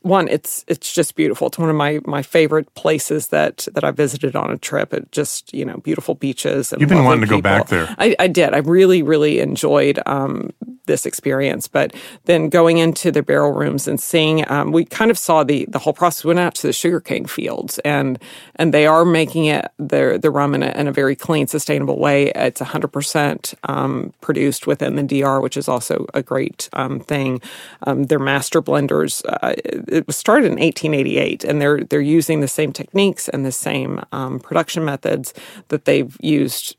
one, 0.08 0.28
it's 0.28 0.64
it's 0.68 0.94
just 0.94 1.16
beautiful. 1.16 1.48
It's 1.48 1.58
one 1.58 1.70
of 1.70 1.76
my 1.76 2.00
my 2.06 2.22
favorite 2.22 2.74
places 2.76 3.28
that 3.28 3.68
that 3.74 3.84
I 3.84 3.92
visited 3.92 4.36
on 4.36 4.52
a 4.52 4.58
trip. 4.58 4.94
It 4.94 5.12
just 5.12 5.54
you 5.54 5.66
know 5.66 5.78
beautiful 5.78 6.16
beaches. 6.16 6.74
You've 6.78 6.90
been 6.90 7.04
wanting 7.04 7.22
to 7.22 7.28
go 7.28 7.42
back 7.42 7.68
there. 7.68 7.94
I, 7.98 8.16
I, 8.20 8.28
did. 8.28 8.54
I 8.54 8.60
really 8.60 9.02
really 9.02 9.40
enjoyed 9.40 10.00
um, 10.06 10.52
this 10.88 11.06
experience. 11.06 11.68
But 11.68 11.94
then 12.26 12.50
going 12.50 12.80
into 12.80 13.12
the 13.12 13.22
barrel 13.22 13.52
rooms 13.52 13.88
and 13.88 14.00
seeing, 14.00 14.50
um, 14.50 14.72
we 14.72 14.86
kind 14.86 15.12
of 15.12 15.18
saw 15.18 15.44
the 15.44 15.66
the 15.70 15.80
whole 15.80 15.94
process. 15.94 16.24
We 16.24 16.30
went 16.30 16.40
out 16.40 16.56
to 16.56 16.68
the 16.68 16.74
sugarcane 16.74 17.26
fields, 17.26 17.78
and 17.80 18.18
and 18.56 18.74
they 18.74 18.88
are 18.88 19.06
making 19.06 19.46
it 19.46 19.72
the 19.78 20.18
the 20.22 20.32
rum 20.32 20.56
in 20.56 20.64
a, 20.64 20.72
in 20.72 20.88
a 20.88 20.92
very 20.92 21.16
clean, 21.16 21.48
sustainable 21.48 22.00
way. 22.00 22.32
It's 22.34 22.62
100 22.62 22.86
um, 22.86 22.92
percent 22.92 23.54
produced 24.22 24.66
within 24.66 24.96
the 24.96 25.04
DR, 25.04 25.42
which 25.42 25.58
is 25.58 25.68
also 25.68 26.06
a 26.14 26.24
great 26.24 26.70
um, 26.74 27.00
thing. 27.00 27.42
Um, 27.86 28.06
their 28.06 28.20
master 28.20 28.62
blenders. 28.62 29.24
Uh, 29.28 29.97
it 29.98 30.08
was 30.08 30.16
started 30.16 30.46
in 30.46 30.60
1888, 30.60 31.44
and 31.44 31.62
they're 31.62 31.84
they're 31.84 32.00
using 32.00 32.39
the 32.39 32.48
same 32.48 32.72
techniques 32.72 33.27
and 33.27 33.46
the 33.46 33.51
same 33.51 34.01
um, 34.12 34.39
production 34.39 34.86
methods 34.86 35.34
that 35.68 35.86
they've 35.86 36.16
used 36.22 36.77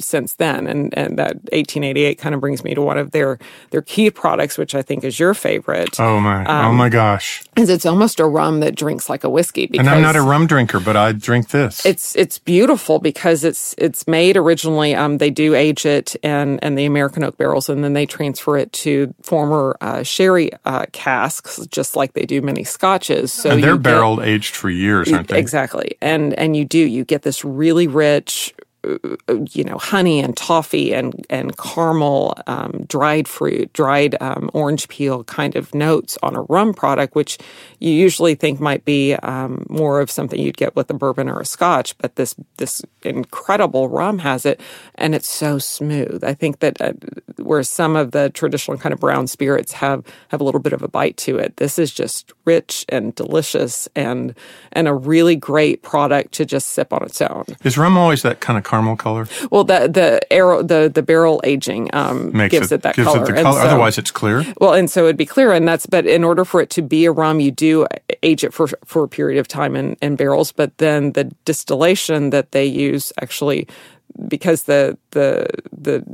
since 0.00 0.34
then. 0.34 0.66
And, 0.66 0.96
and 0.96 1.18
that 1.18 1.34
1888 1.52 2.18
kind 2.18 2.34
of 2.34 2.40
brings 2.40 2.64
me 2.64 2.74
to 2.74 2.82
one 2.82 2.98
of 2.98 3.10
their, 3.12 3.38
their 3.70 3.82
key 3.82 4.10
products, 4.10 4.58
which 4.58 4.74
I 4.74 4.82
think 4.82 5.04
is 5.04 5.18
your 5.18 5.34
favorite. 5.34 5.98
Oh 6.00 6.20
my, 6.20 6.44
oh 6.44 6.50
um, 6.50 6.66
oh 6.66 6.72
my 6.72 6.88
gosh. 6.88 7.42
Is 7.56 7.68
it's 7.68 7.86
almost 7.86 8.20
a 8.20 8.26
rum 8.26 8.60
that 8.60 8.74
drinks 8.74 9.08
like 9.08 9.24
a 9.24 9.30
whiskey. 9.30 9.70
and 9.78 9.88
I'm 9.88 10.02
not 10.02 10.16
a 10.16 10.22
rum 10.22 10.46
drinker, 10.46 10.80
but 10.80 10.96
I 10.96 11.12
drink 11.12 11.50
this. 11.50 11.84
It's, 11.84 12.16
it's 12.16 12.38
beautiful 12.38 12.98
because 12.98 13.44
it's, 13.44 13.74
it's 13.78 14.06
made 14.06 14.36
originally, 14.36 14.94
um, 14.94 15.18
they 15.18 15.30
do 15.30 15.54
age 15.54 15.86
it 15.86 16.16
and, 16.22 16.62
and 16.62 16.78
the 16.78 16.84
American 16.86 17.24
oak 17.24 17.36
barrels, 17.36 17.68
and 17.68 17.84
then 17.84 17.92
they 17.92 18.06
transfer 18.06 18.56
it 18.56 18.72
to 18.72 19.14
former, 19.22 19.76
uh, 19.80 20.02
sherry, 20.02 20.50
uh, 20.64 20.86
casks, 20.92 21.64
just 21.66 21.96
like 21.96 22.14
they 22.14 22.26
do 22.26 22.42
many 22.42 22.64
scotches. 22.64 23.32
So 23.32 23.50
and 23.50 23.62
they're 23.62 23.76
barrel 23.76 24.22
aged 24.22 24.56
for 24.56 24.70
years, 24.70 25.12
aren't 25.12 25.28
they? 25.28 25.38
Exactly. 25.38 25.96
And, 26.00 26.34
and 26.34 26.56
you 26.56 26.64
do, 26.64 26.78
you 26.78 27.04
get 27.04 27.22
this 27.22 27.44
really 27.44 27.86
rich, 27.86 28.54
you 29.52 29.64
know, 29.64 29.76
honey 29.76 30.20
and 30.20 30.36
toffee 30.36 30.94
and 30.94 31.26
and 31.28 31.56
caramel, 31.58 32.34
um, 32.46 32.84
dried 32.88 33.28
fruit, 33.28 33.72
dried 33.72 34.16
um, 34.22 34.50
orange 34.54 34.88
peel 34.88 35.24
kind 35.24 35.54
of 35.54 35.74
notes 35.74 36.16
on 36.22 36.34
a 36.34 36.42
rum 36.42 36.72
product, 36.72 37.14
which 37.14 37.38
you 37.78 37.90
usually 37.90 38.34
think 38.34 38.58
might 38.58 38.84
be 38.84 39.14
um, 39.16 39.66
more 39.68 40.00
of 40.00 40.10
something 40.10 40.40
you'd 40.40 40.56
get 40.56 40.74
with 40.76 40.90
a 40.90 40.94
bourbon 40.94 41.28
or 41.28 41.40
a 41.40 41.44
Scotch. 41.44 41.96
But 41.98 42.16
this 42.16 42.34
this 42.56 42.82
incredible 43.02 43.88
rum 43.88 44.18
has 44.20 44.46
it, 44.46 44.60
and 44.94 45.14
it's 45.14 45.28
so 45.28 45.58
smooth. 45.58 46.24
I 46.24 46.32
think 46.32 46.60
that 46.60 46.80
uh, 46.80 46.92
where 47.36 47.62
some 47.62 47.96
of 47.96 48.12
the 48.12 48.30
traditional 48.30 48.78
kind 48.78 48.94
of 48.94 49.00
brown 49.00 49.26
spirits 49.26 49.72
have 49.72 50.04
have 50.28 50.40
a 50.40 50.44
little 50.44 50.60
bit 50.60 50.72
of 50.72 50.82
a 50.82 50.88
bite 50.88 51.18
to 51.18 51.36
it, 51.36 51.58
this 51.58 51.78
is 51.78 51.92
just 51.92 52.32
rich 52.46 52.86
and 52.88 53.14
delicious 53.14 53.88
and 53.94 54.34
and 54.72 54.88
a 54.88 54.94
really 54.94 55.36
great 55.36 55.82
product 55.82 56.32
to 56.32 56.46
just 56.46 56.70
sip 56.70 56.94
on 56.94 57.02
its 57.02 57.20
own. 57.20 57.44
Is 57.62 57.76
rum 57.76 57.98
always 57.98 58.22
that 58.22 58.40
kind 58.40 58.56
of 58.56 58.69
caramel 58.70 58.96
color? 58.96 59.26
Well, 59.50 59.64
the 59.64 59.88
the 59.88 60.32
arrow 60.32 60.62
the 60.62 60.90
the 60.92 61.02
barrel 61.02 61.40
aging 61.44 61.90
um, 61.92 62.30
gives 62.48 62.72
it, 62.72 62.76
it 62.76 62.82
that 62.82 62.96
gives 62.96 63.08
color. 63.08 63.24
It 63.24 63.36
the 63.36 63.42
color. 63.42 63.60
So, 63.60 63.66
Otherwise, 63.66 63.98
it's 63.98 64.10
clear. 64.10 64.44
Well, 64.60 64.74
and 64.74 64.90
so 64.90 65.04
it'd 65.04 65.16
be 65.16 65.26
clear, 65.26 65.52
and 65.52 65.66
that's 65.66 65.86
but 65.86 66.06
in 66.06 66.24
order 66.24 66.44
for 66.44 66.60
it 66.60 66.70
to 66.70 66.82
be 66.82 67.04
a 67.04 67.12
rum, 67.12 67.40
you 67.40 67.50
do 67.50 67.86
age 68.22 68.44
it 68.44 68.54
for 68.54 68.68
for 68.84 69.04
a 69.04 69.08
period 69.08 69.38
of 69.40 69.48
time 69.48 69.76
in, 69.76 69.96
in 70.00 70.16
barrels. 70.16 70.52
But 70.52 70.78
then 70.78 71.12
the 71.12 71.24
distillation 71.44 72.30
that 72.30 72.52
they 72.52 72.64
use 72.64 73.12
actually 73.20 73.66
because 74.28 74.64
the 74.64 74.96
the 75.10 75.46
the 75.72 76.04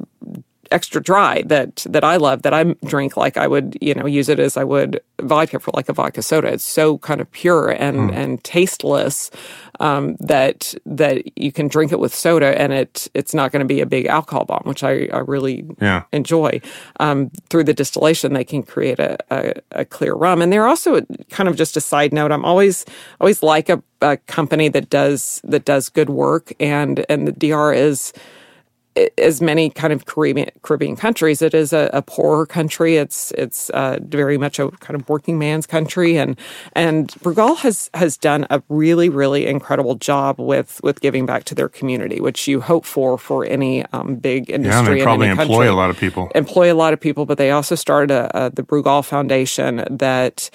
extra 0.71 1.03
dry 1.03 1.43
that 1.47 1.87
that 1.89 2.05
I 2.05 2.17
love 2.17 2.43
that 2.43 2.55
I 2.55 2.65
drink 2.85 3.17
like 3.17 3.37
I 3.37 3.47
would 3.47 3.77
you 3.81 3.95
know 3.95 4.07
use 4.07 4.29
it 4.29 4.39
as 4.39 4.57
I 4.57 4.65
would 4.65 5.01
vodka 5.21 5.61
for 5.61 5.71
like 5.75 5.89
a 5.89 5.93
vodka 5.93 6.23
soda. 6.23 6.49
It's 6.49 6.65
so 6.65 6.99
kind 6.99 7.21
of 7.21 7.31
pure 7.33 7.71
and 7.71 8.11
mm. 8.11 8.15
and 8.15 8.43
tasteless 8.45 9.31
um, 9.81 10.17
that 10.17 10.75
that 10.85 11.39
you 11.39 11.53
can 11.53 11.69
drink 11.69 11.93
it 11.93 11.99
with 11.99 12.15
soda 12.15 12.59
and 12.61 12.73
it 12.73 13.09
it's 13.15 13.35
not 13.35 13.53
going 13.53 13.61
to 13.61 13.67
be 13.67 13.81
a 13.81 13.87
big 13.87 14.07
alcohol 14.07 14.45
bomb, 14.45 14.63
which 14.65 14.83
I, 14.83 15.09
I 15.13 15.19
really 15.19 15.67
yeah. 15.81 16.05
enjoy. 16.13 16.61
Um, 17.01 17.31
through 17.49 17.65
the 17.65 17.75
distillation, 17.75 18.33
they 18.33 18.45
can 18.45 18.63
create 18.63 18.99
a, 18.99 19.19
a, 19.31 19.55
a, 19.73 19.85
clear 19.85 20.15
rum, 20.15 20.43
and 20.43 20.53
they're 20.53 20.67
also 20.67 21.01
kind 21.31 21.49
of 21.49 21.57
just 21.57 21.77
a 21.77 21.81
side 21.81 22.13
note. 22.13 22.33
I'm 22.33 22.45
always 22.45 22.85
always 23.21 23.43
like 23.43 23.69
a, 23.69 23.83
a 24.01 24.17
company 24.17 24.69
that 24.69 24.91
does 24.91 25.41
that 25.45 25.65
does 25.65 25.89
good 25.89 26.11
work, 26.11 26.53
and 26.61 27.05
and 27.09 27.27
the 27.29 27.33
DR 27.33 27.73
is 27.75 28.13
as 29.19 29.41
many 29.41 29.71
kind 29.71 29.93
of 29.93 30.07
Caribbean, 30.07 30.51
Caribbean 30.63 30.97
countries, 30.97 31.43
it 31.43 31.55
is 31.55 31.73
a, 31.73 31.91
a 31.93 32.03
poorer 32.03 32.47
country. 32.47 32.97
It's 32.97 33.31
it's 33.33 33.71
uh, 33.71 33.99
very 34.03 34.39
much 34.39 34.59
a 34.59 34.71
kind 34.71 34.99
of 34.99 35.09
working 35.09 35.39
man's 35.39 35.67
country, 35.67 36.17
and 36.17 36.39
and 36.75 37.09
Brugal 37.23 37.57
has 37.59 37.91
has 37.95 38.17
done 38.17 38.47
a 38.51 38.63
really 38.69 39.09
really 39.09 39.47
incredible 39.47 39.95
job 39.95 40.39
with 40.39 40.81
with 40.83 41.01
giving 41.01 41.27
back 41.27 41.45
to 41.45 41.55
their 41.55 41.69
community, 41.69 42.21
which 42.21 42.49
you 42.49 42.61
hope 42.61 42.85
for 42.85 43.19
for 43.19 43.45
any 43.45 43.85
um, 43.87 44.17
big 44.17 44.51
industry. 44.51 44.89
Yeah, 44.89 44.95
they 44.95 45.03
probably 45.03 45.29
employ 45.29 45.47
country. 45.47 45.67
a 45.69 45.75
lot 45.75 45.91
of 45.91 45.99
people. 45.99 46.31
Employ 46.35 46.73
a 46.73 46.75
lot 46.75 46.93
of 46.93 47.01
people, 47.01 47.27
but 47.27 47.39
they 47.39 47.51
also 47.51 47.75
started 47.75 48.11
a, 48.11 48.47
a, 48.47 48.51
the 48.51 48.63
Brugal 48.63 49.05
Foundation 49.05 49.85
that 49.91 50.51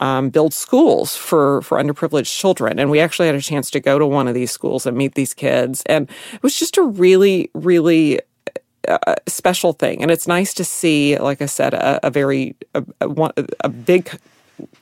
um, 0.00 0.30
build 0.30 0.52
schools 0.52 1.16
for 1.16 1.62
for 1.62 1.78
underprivileged 1.78 2.34
children, 2.34 2.78
and 2.78 2.90
we 2.90 3.00
actually 3.00 3.26
had 3.26 3.34
a 3.34 3.40
chance 3.40 3.70
to 3.70 3.80
go 3.80 3.98
to 3.98 4.06
one 4.06 4.28
of 4.28 4.34
these 4.34 4.50
schools 4.50 4.86
and 4.86 4.96
meet 4.96 5.14
these 5.14 5.34
kids, 5.34 5.82
and 5.86 6.08
it 6.32 6.42
was 6.42 6.58
just 6.58 6.76
a 6.76 6.82
really, 6.82 7.50
really 7.54 8.20
uh, 8.88 9.14
special 9.26 9.72
thing. 9.72 10.02
And 10.02 10.10
it's 10.10 10.28
nice 10.28 10.54
to 10.54 10.64
see, 10.64 11.18
like 11.18 11.42
I 11.42 11.46
said, 11.46 11.74
a, 11.74 12.06
a 12.06 12.10
very 12.10 12.54
a, 12.74 12.84
a, 13.00 13.46
a 13.60 13.68
big 13.68 14.10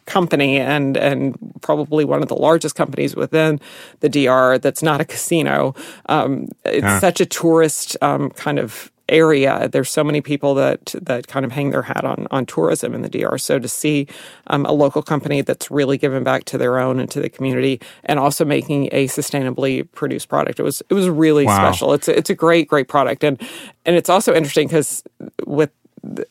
company 0.06 0.58
and 0.58 0.96
and 0.96 1.36
probably 1.62 2.04
one 2.04 2.22
of 2.22 2.28
the 2.28 2.36
largest 2.36 2.74
companies 2.74 3.16
within 3.16 3.60
the 4.00 4.08
DR 4.08 4.58
that's 4.58 4.82
not 4.82 5.00
a 5.00 5.04
casino. 5.04 5.74
Um, 6.06 6.48
it's 6.64 6.82
yeah. 6.82 7.00
such 7.00 7.20
a 7.20 7.26
tourist 7.26 7.96
um, 8.02 8.30
kind 8.30 8.58
of 8.58 8.90
area. 9.08 9.68
There's 9.68 9.90
so 9.90 10.02
many 10.02 10.20
people 10.20 10.54
that 10.54 10.94
that 11.02 11.26
kind 11.26 11.44
of 11.44 11.52
hang 11.52 11.70
their 11.70 11.82
hat 11.82 12.04
on 12.04 12.26
on 12.30 12.46
tourism 12.46 12.94
in 12.94 13.02
the 13.02 13.08
DR. 13.08 13.38
So 13.38 13.58
to 13.58 13.68
see 13.68 14.06
um, 14.48 14.64
a 14.66 14.72
local 14.72 15.02
company 15.02 15.42
that's 15.42 15.70
really 15.70 15.98
giving 15.98 16.24
back 16.24 16.44
to 16.46 16.58
their 16.58 16.78
own 16.78 17.00
and 17.00 17.10
to 17.10 17.20
the 17.20 17.28
community, 17.28 17.80
and 18.04 18.18
also 18.18 18.44
making 18.44 18.88
a 18.92 19.06
sustainably 19.08 19.90
produced 19.92 20.28
product, 20.28 20.58
it 20.58 20.62
was 20.62 20.82
it 20.88 20.94
was 20.94 21.08
really 21.08 21.46
wow. 21.46 21.56
special. 21.56 21.92
It's 21.92 22.08
a, 22.08 22.16
it's 22.16 22.30
a 22.30 22.34
great 22.34 22.68
great 22.68 22.88
product, 22.88 23.24
and 23.24 23.40
and 23.84 23.96
it's 23.96 24.08
also 24.08 24.34
interesting 24.34 24.68
because 24.68 25.02
with 25.46 25.70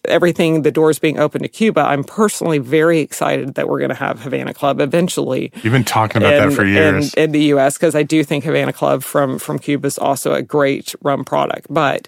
everything 0.06 0.62
the 0.62 0.72
doors 0.72 1.00
being 1.00 1.20
open 1.20 1.42
to 1.42 1.48
Cuba, 1.48 1.82
I'm 1.82 2.04
personally 2.04 2.60
very 2.60 3.00
excited 3.00 3.56
that 3.56 3.68
we're 3.68 3.80
going 3.80 3.90
to 3.90 3.96
have 3.96 4.22
Havana 4.22 4.54
Club 4.54 4.80
eventually. 4.80 5.52
You've 5.64 5.74
been 5.74 5.84
talking 5.84 6.22
about 6.22 6.34
in, 6.34 6.50
that 6.50 6.56
for 6.56 6.66
years 6.66 7.14
in, 7.14 7.24
in 7.24 7.32
the 7.32 7.44
U.S. 7.46 7.78
because 7.78 7.96
I 7.96 8.04
do 8.04 8.24
think 8.24 8.44
Havana 8.44 8.74
Club 8.74 9.04
from 9.04 9.40
from 9.40 9.60
Cuba 9.60 9.88
is 9.88 9.98
also 9.98 10.34
a 10.34 10.42
great 10.42 10.96
rum 11.02 11.24
product, 11.24 11.68
but 11.70 12.08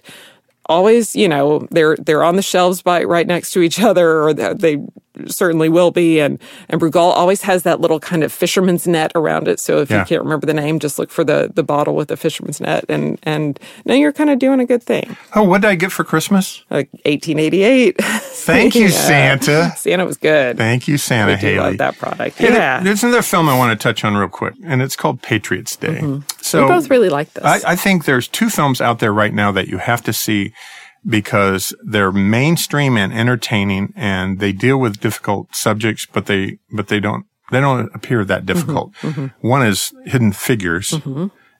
always, 0.68 1.16
you 1.16 1.28
know, 1.28 1.66
they're 1.70 1.96
they're 1.96 2.24
on 2.24 2.36
the 2.36 2.42
shelves 2.42 2.82
by 2.82 3.02
right 3.04 3.26
next 3.26 3.52
to 3.52 3.60
each 3.60 3.80
other, 3.80 4.22
or 4.22 4.34
they 4.34 4.78
certainly 5.26 5.68
will 5.68 5.90
be. 5.90 6.20
And 6.20 6.40
and 6.68 6.80
Brugal 6.80 7.12
always 7.12 7.42
has 7.42 7.62
that 7.62 7.80
little 7.80 8.00
kind 8.00 8.22
of 8.22 8.32
fisherman's 8.32 8.86
net 8.86 9.12
around 9.14 9.48
it. 9.48 9.60
So 9.60 9.80
if 9.80 9.90
yeah. 9.90 10.00
you 10.00 10.04
can't 10.04 10.22
remember 10.22 10.46
the 10.46 10.54
name, 10.54 10.78
just 10.78 10.98
look 10.98 11.10
for 11.10 11.24
the 11.24 11.50
the 11.54 11.62
bottle 11.62 11.94
with 11.94 12.08
the 12.08 12.16
fisherman's 12.16 12.60
net, 12.60 12.84
and 12.88 13.18
and 13.22 13.58
now 13.84 13.94
you're 13.94 14.12
kind 14.12 14.30
of 14.30 14.38
doing 14.38 14.60
a 14.60 14.66
good 14.66 14.82
thing. 14.82 15.16
Oh, 15.34 15.42
what 15.42 15.62
did 15.62 15.68
I 15.68 15.74
get 15.74 15.92
for 15.92 16.04
Christmas? 16.04 16.62
Like 16.70 16.90
1888. 17.04 17.96
Thank 17.98 18.74
you, 18.74 18.88
Santa. 18.90 19.72
Santa 19.76 20.04
was 20.04 20.16
good. 20.16 20.56
Thank 20.56 20.88
you, 20.88 20.98
Santa 20.98 21.32
we 21.32 21.38
Haley. 21.38 21.58
Love 21.58 21.78
that 21.78 21.98
product. 21.98 22.38
Hey, 22.38 22.52
yeah, 22.52 22.80
there's 22.80 23.02
another 23.02 23.22
film 23.22 23.48
I 23.48 23.56
want 23.56 23.78
to 23.78 23.82
touch 23.82 24.04
on 24.04 24.16
real 24.16 24.28
quick, 24.28 24.54
and 24.64 24.82
it's 24.82 24.96
called 24.96 25.22
Patriots 25.22 25.76
Day. 25.76 25.98
Mm-hmm. 26.00 26.35
So 26.46 26.62
we 26.62 26.68
both 26.68 26.90
really 26.90 27.08
like 27.08 27.32
this. 27.34 27.44
I, 27.44 27.72
I 27.72 27.76
think 27.76 28.04
there's 28.04 28.28
two 28.28 28.48
films 28.50 28.80
out 28.80 28.98
there 28.98 29.12
right 29.12 29.34
now 29.34 29.52
that 29.52 29.68
you 29.68 29.78
have 29.78 30.02
to 30.04 30.12
see 30.12 30.52
because 31.08 31.74
they're 31.84 32.12
mainstream 32.12 32.96
and 32.96 33.12
entertaining 33.12 33.92
and 33.96 34.38
they 34.40 34.52
deal 34.52 34.78
with 34.78 35.00
difficult 35.00 35.54
subjects, 35.54 36.06
but 36.12 36.26
they, 36.26 36.58
but 36.72 36.88
they 36.88 37.00
don't 37.00 37.26
They 37.52 37.60
don't 37.60 37.94
appear 37.94 38.24
that 38.24 38.44
Mm-hmm. 38.44 38.46
difficult. 38.46 39.32
One 39.40 39.62
is 39.66 39.92
Hidden 40.04 40.32
Figures. 40.32 40.94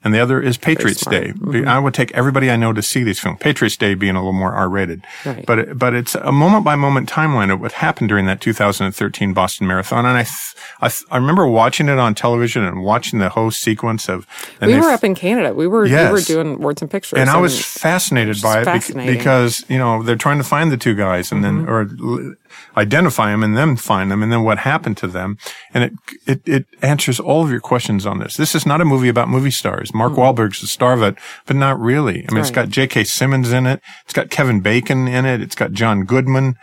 And 0.06 0.14
the 0.14 0.20
other 0.20 0.40
is 0.40 0.56
Patriots. 0.56 1.04
Day. 1.04 1.32
Mm-hmm. 1.32 1.66
I 1.66 1.80
would 1.80 1.92
take 1.92 2.12
everybody 2.12 2.48
I 2.48 2.54
know 2.54 2.72
to 2.72 2.80
see 2.80 3.02
these 3.02 3.18
films. 3.18 3.38
Patriots 3.40 3.76
Day 3.76 3.94
being 3.94 4.14
a 4.14 4.20
little 4.20 4.32
more 4.32 4.52
R-rated, 4.52 5.04
Right. 5.24 5.44
but 5.44 5.58
it, 5.58 5.76
but 5.76 5.94
it's 5.94 6.14
a 6.14 6.30
moment 6.30 6.64
by 6.64 6.76
moment 6.76 7.10
timeline 7.10 7.52
of 7.52 7.60
what 7.60 7.72
happened 7.72 8.08
during 8.08 8.24
that 8.26 8.40
2013 8.40 9.32
Boston 9.34 9.66
Marathon. 9.66 10.06
And 10.06 10.16
I, 10.16 10.22
th- 10.22 10.54
I, 10.80 10.88
th- 10.90 11.02
I 11.10 11.16
remember 11.16 11.44
watching 11.48 11.88
it 11.88 11.98
on 11.98 12.14
television 12.14 12.62
and 12.62 12.84
watching 12.84 13.18
the 13.18 13.30
whole 13.30 13.50
sequence 13.50 14.08
of. 14.08 14.28
and 14.60 14.70
we 14.70 14.76
were 14.78 14.90
f- 14.90 14.98
up 15.00 15.04
in 15.04 15.16
Canada. 15.16 15.52
We 15.52 15.66
were 15.66 15.86
yes. 15.86 16.08
we 16.08 16.12
were 16.12 16.20
doing 16.20 16.60
words 16.60 16.82
and 16.82 16.88
pictures, 16.88 17.18
and 17.18 17.28
I 17.28 17.38
was 17.40 17.60
fascinated 17.60 18.40
by 18.40 18.60
it 18.60 18.64
bec- 18.64 18.94
because 18.94 19.64
you 19.68 19.78
know 19.78 20.04
they're 20.04 20.14
trying 20.14 20.38
to 20.38 20.44
find 20.44 20.70
the 20.70 20.76
two 20.76 20.94
guys 20.94 21.32
and 21.32 21.42
then 21.42 21.66
mm-hmm. 21.66 22.30
or 22.30 22.36
identify 22.76 23.30
them 23.30 23.42
and 23.42 23.56
then 23.56 23.76
find 23.76 24.10
them 24.10 24.22
and 24.22 24.32
then 24.32 24.42
what 24.42 24.58
happened 24.58 24.96
to 24.98 25.06
them 25.06 25.38
and 25.72 25.84
it 25.84 25.92
it 26.26 26.48
it 26.48 26.66
answers 26.82 27.20
all 27.20 27.42
of 27.42 27.50
your 27.50 27.60
questions 27.60 28.06
on 28.06 28.18
this. 28.18 28.36
This 28.36 28.54
is 28.54 28.66
not 28.66 28.80
a 28.80 28.84
movie 28.84 29.08
about 29.08 29.28
movie 29.28 29.50
stars. 29.50 29.94
Mark 29.94 30.12
hmm. 30.12 30.20
Wahlberg's 30.20 30.60
the 30.60 30.66
star 30.66 30.92
of 30.92 31.02
it, 31.02 31.16
but 31.46 31.56
not 31.56 31.78
really. 31.78 32.26
I 32.28 32.32
mean, 32.32 32.40
it's 32.40 32.50
got 32.50 32.68
J.K. 32.68 33.04
Simmons 33.04 33.52
in 33.52 33.66
it. 33.66 33.80
It's 34.04 34.12
got 34.12 34.30
Kevin 34.30 34.60
Bacon 34.60 35.08
in 35.08 35.24
it. 35.24 35.40
It's 35.40 35.54
got 35.54 35.72
John 35.72 36.04
Goodman. 36.04 36.56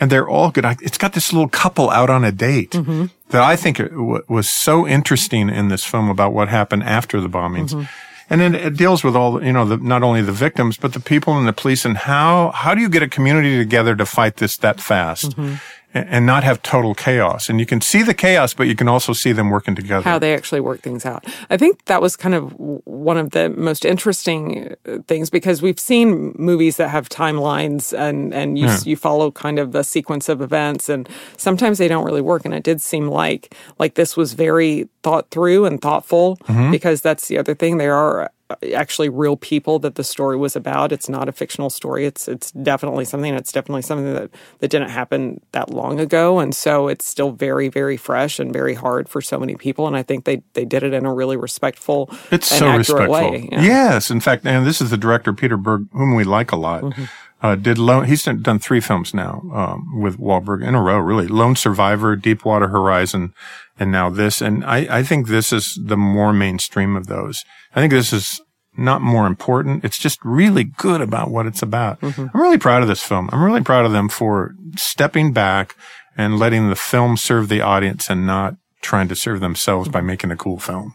And 0.00 0.10
they're 0.10 0.28
all 0.28 0.50
good. 0.50 0.64
It's 0.82 0.98
got 0.98 1.12
this 1.12 1.32
little 1.32 1.48
couple 1.48 1.88
out 1.88 2.10
on 2.10 2.24
a 2.24 2.32
date 2.32 2.72
mm-hmm. 2.72 3.06
that 3.28 3.42
I 3.42 3.54
think 3.54 3.78
w- 3.78 4.24
was 4.28 4.50
so 4.50 4.88
interesting 4.88 5.48
in 5.48 5.68
this 5.68 5.84
film 5.84 6.10
about 6.10 6.32
what 6.32 6.48
happened 6.48 6.82
after 6.82 7.20
the 7.20 7.28
bombings. 7.28 7.70
Mm-hmm. 7.70 7.82
And 8.30 8.40
then 8.40 8.54
it 8.54 8.76
deals 8.76 9.04
with 9.04 9.14
all, 9.14 9.42
you 9.44 9.52
know, 9.52 9.66
the, 9.66 9.76
not 9.76 10.02
only 10.02 10.22
the 10.22 10.32
victims, 10.32 10.76
but 10.78 10.92
the 10.92 11.00
people 11.00 11.36
and 11.38 11.46
the 11.46 11.52
police 11.52 11.84
and 11.84 11.96
how, 11.96 12.52
how 12.52 12.74
do 12.74 12.80
you 12.80 12.88
get 12.88 13.02
a 13.02 13.08
community 13.08 13.58
together 13.58 13.94
to 13.96 14.06
fight 14.06 14.36
this 14.36 14.56
that 14.58 14.80
fast? 14.80 15.36
And, 15.36 15.60
and 15.94 16.26
not 16.26 16.42
have 16.44 16.60
total 16.62 16.94
chaos? 16.94 17.48
And 17.48 17.60
you 17.60 17.66
can 17.66 17.80
see 17.80 18.02
the 18.02 18.14
chaos, 18.14 18.52
but 18.54 18.66
you 18.66 18.74
can 18.74 18.88
also 18.88 19.12
see 19.12 19.32
them 19.32 19.48
working 19.50 19.74
together. 19.74 20.02
how 20.02 20.18
they 20.18 20.34
actually 20.34 20.60
work 20.60 20.80
things 20.82 21.06
out. 21.06 21.24
I 21.50 21.56
think 21.56 21.84
that 21.86 22.02
was 22.02 22.16
kind 22.16 22.34
of 22.34 22.52
one 22.84 23.16
of 23.16 23.30
the 23.30 23.48
most 23.50 23.84
interesting 23.84 24.74
uh, 24.88 24.98
things 25.06 25.30
because 25.30 25.62
we've 25.62 25.78
seen 25.80 26.34
movies 26.36 26.76
that 26.76 26.88
have 26.90 27.08
timelines 27.08 27.96
and 27.96 28.34
and 28.34 28.58
you 28.58 28.66
s 28.66 28.86
you 28.86 28.96
follow 28.96 29.30
kind 29.30 29.58
of 29.58 29.74
a 29.74 29.84
sequence 29.84 30.28
of 30.28 30.40
events 30.40 30.88
and 30.88 31.08
sometimes 31.36 31.78
they 31.78 31.88
don't 31.88 32.04
really 32.04 32.20
work 32.22 32.44
and 32.44 32.54
it 32.54 32.62
did 32.64 32.80
seem 32.82 33.08
like 33.08 33.54
like 33.78 33.94
this 33.94 34.16
was 34.16 34.32
very 34.34 34.88
thought 35.02 35.30
through 35.30 35.64
and 35.66 35.80
thoughtful 35.80 36.36
Mm-hmm. 36.48 36.70
because 36.70 37.00
that's 37.00 37.28
the 37.28 37.38
other 37.38 37.54
thing 37.54 37.78
there 37.78 37.94
are 37.94 38.30
actually 38.74 39.08
real 39.08 39.36
people 39.36 39.78
that 39.78 39.94
the 39.94 40.04
story 40.04 40.36
was 40.36 40.56
about 40.56 40.92
it's 40.92 41.08
not 41.08 41.28
a 41.28 41.32
fictional 41.32 41.70
story 41.70 42.06
it's 42.06 42.28
it's 42.28 42.50
definitely 42.52 43.04
something 43.04 43.34
it's 43.34 43.52
definitely 43.52 43.82
something 43.82 44.12
that 44.14 44.30
that 44.58 44.68
didn't 44.68 44.90
happen 44.90 45.40
that 45.52 45.70
long 45.70 46.00
ago 46.00 46.38
and 46.38 46.54
so 46.54 46.88
it's 46.88 47.06
still 47.06 47.30
very 47.32 47.68
very 47.68 47.96
fresh 47.96 48.38
and 48.38 48.52
very 48.52 48.74
hard 48.74 49.08
for 49.08 49.20
so 49.20 49.38
many 49.38 49.54
people 49.56 49.86
and 49.86 49.96
i 49.96 50.02
think 50.02 50.24
they 50.24 50.42
they 50.54 50.64
did 50.64 50.82
it 50.82 50.92
in 50.92 51.04
a 51.06 51.12
really 51.12 51.36
respectful 51.36 52.10
It's 52.30 52.48
so 52.48 52.76
respectful. 52.76 53.08
way 53.10 53.48
yeah. 53.52 53.62
Yes, 53.62 54.10
in 54.10 54.20
fact, 54.20 54.46
and 54.46 54.66
this 54.66 54.80
is 54.80 54.90
the 54.90 54.96
director 54.96 55.32
Peter 55.32 55.56
Berg, 55.56 55.86
whom 55.92 56.14
we 56.14 56.24
like 56.24 56.52
a 56.52 56.56
lot. 56.56 56.82
Mm-hmm. 56.82 57.04
Uh, 57.42 57.56
did 57.56 57.76
Lone, 57.78 58.04
he's 58.06 58.22
done, 58.22 58.40
done 58.40 58.58
three 58.58 58.80
films 58.80 59.12
now 59.12 59.42
um, 59.52 60.00
with 60.00 60.18
Wahlberg 60.18 60.66
in 60.66 60.74
a 60.74 60.80
row, 60.80 60.98
really. 60.98 61.26
Lone 61.26 61.56
Survivor, 61.56 62.16
Deepwater 62.16 62.68
Horizon, 62.68 63.34
and 63.78 63.90
now 63.92 64.10
this. 64.10 64.40
And 64.40 64.64
I, 64.64 64.98
I 64.98 65.02
think 65.02 65.28
this 65.28 65.52
is 65.52 65.78
the 65.82 65.96
more 65.96 66.32
mainstream 66.32 66.96
of 66.96 67.06
those. 67.06 67.44
I 67.74 67.80
think 67.80 67.92
this 67.92 68.12
is 68.12 68.40
not 68.76 69.00
more 69.02 69.26
important. 69.26 69.84
It's 69.84 69.98
just 69.98 70.18
really 70.24 70.64
good 70.64 71.00
about 71.00 71.30
what 71.30 71.46
it's 71.46 71.62
about. 71.62 72.00
Mm-hmm. 72.00 72.26
I'm 72.34 72.40
really 72.42 72.58
proud 72.58 72.82
of 72.82 72.88
this 72.88 73.02
film. 73.02 73.28
I'm 73.32 73.42
really 73.42 73.62
proud 73.62 73.84
of 73.84 73.92
them 73.92 74.08
for 74.08 74.54
stepping 74.76 75.32
back 75.32 75.76
and 76.16 76.38
letting 76.38 76.68
the 76.70 76.76
film 76.76 77.16
serve 77.16 77.48
the 77.48 77.60
audience 77.60 78.10
and 78.10 78.26
not 78.26 78.56
trying 78.82 79.08
to 79.08 79.16
serve 79.16 79.40
themselves 79.40 79.88
by 79.88 80.00
making 80.02 80.30
a 80.30 80.36
cool 80.36 80.58
film 80.58 80.94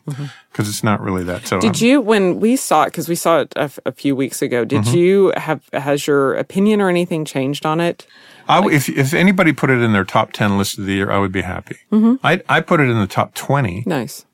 because 0.51 0.69
it's 0.69 0.83
not 0.83 1.01
really 1.01 1.23
that. 1.23 1.47
So 1.47 1.57
Mm-hmm. 1.57 1.71
Did 1.71 1.81
um, 1.83 1.87
you, 1.87 2.01
when 2.01 2.39
we 2.39 2.55
saw 2.55 2.83
it, 2.83 2.87
because 2.87 3.09
we 3.09 3.15
saw 3.15 3.39
it 3.39 3.53
a, 3.55 3.61
f- 3.63 3.79
a 3.85 3.91
few 3.91 4.15
weeks 4.15 4.41
ago, 4.43 4.63
did 4.63 4.83
Mm-hmm. 4.83 4.95
you 4.97 5.33
have, 5.37 5.63
has 5.73 6.05
your 6.05 6.35
opinion 6.35 6.81
or 6.81 6.89
anything 6.89 7.25
changed 7.25 7.65
on 7.65 7.79
it? 7.79 8.05
I 8.49 8.55
w 8.61 8.75
if 8.75 8.89
if 8.89 9.13
anybody 9.13 9.53
put 9.53 9.69
it 9.69 9.79
in 9.81 9.93
their 9.93 10.03
top 10.05 10.31
ten 10.33 10.57
list 10.57 10.77
of 10.79 10.85
the 10.85 10.93
year, 10.93 11.09
I 11.11 11.19
would 11.19 11.31
be 11.31 11.41
happy. 11.43 11.77
Mm-hmm. 11.91 12.15
I 12.25 12.41
I 12.49 12.59
put 12.61 12.79
it 12.79 12.89
in 12.89 12.99
the 12.99 13.07
top 13.07 13.33
twenty, 13.35 13.83
Nice. 13.85 14.25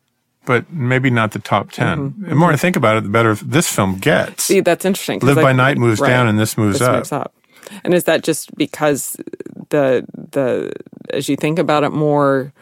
but 0.46 0.72
maybe 0.72 1.10
not 1.10 1.32
the 1.32 1.40
top 1.40 1.72
10 1.72 1.98
Mm-hmm. 1.98 2.30
The 2.30 2.36
more 2.36 2.52
I 2.54 2.56
think 2.58 2.76
about 2.76 2.98
it, 2.98 3.04
the 3.04 3.10
better 3.10 3.36
this 3.36 3.68
film 3.76 3.98
gets. 4.00 4.44
See, 4.46 4.62
that's 4.62 4.86
interesting. 4.86 5.20
Live 5.20 5.38
I- 5.38 5.42
by 5.50 5.54
Night 5.54 5.78
moves 5.78 6.00
right. 6.00 6.10
down 6.10 6.28
and 6.28 6.40
this 6.40 6.58
moves 6.58 6.80
this 6.80 6.88
up. 6.88 6.96
moves 6.96 7.12
up. 7.12 7.32
And 7.84 7.94
is 7.94 8.04
that 8.06 8.24
just 8.24 8.56
because 8.56 9.18
the 9.70 10.06
the 10.32 10.72
as 11.18 11.28
you 11.30 11.36
think 11.36 11.60
about 11.60 11.84
it 11.84 11.92
more, 11.92 12.54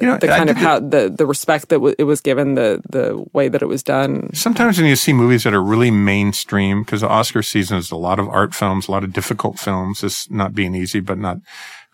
you 0.00 0.06
know, 0.06 0.18
the 0.18 0.32
I 0.32 0.36
kind 0.36 0.50
of 0.50 0.56
how 0.56 0.78
the 0.78 1.08
the 1.08 1.26
respect 1.26 1.68
that 1.70 1.76
w- 1.76 1.94
it 1.98 2.04
was 2.04 2.20
given, 2.20 2.54
the 2.54 2.82
the 2.88 3.24
way 3.32 3.48
that 3.48 3.62
it 3.62 3.66
was 3.66 3.82
done? 3.82 4.32
Sometimes 4.34 4.78
when 4.78 4.86
you 4.86 4.96
see 4.96 5.12
movies 5.12 5.44
that 5.44 5.54
are 5.54 5.62
really 5.62 5.90
mainstream, 5.90 6.82
because 6.82 7.00
the 7.00 7.08
Oscar 7.08 7.42
season 7.42 7.78
is 7.78 7.90
a 7.90 7.96
lot 7.96 8.18
of 8.18 8.28
art 8.28 8.54
films, 8.54 8.88
a 8.88 8.90
lot 8.90 9.04
of 9.04 9.12
difficult 9.12 9.58
films. 9.58 10.02
This 10.02 10.30
not 10.30 10.54
being 10.54 10.74
easy, 10.74 11.00
but 11.00 11.18
not. 11.18 11.38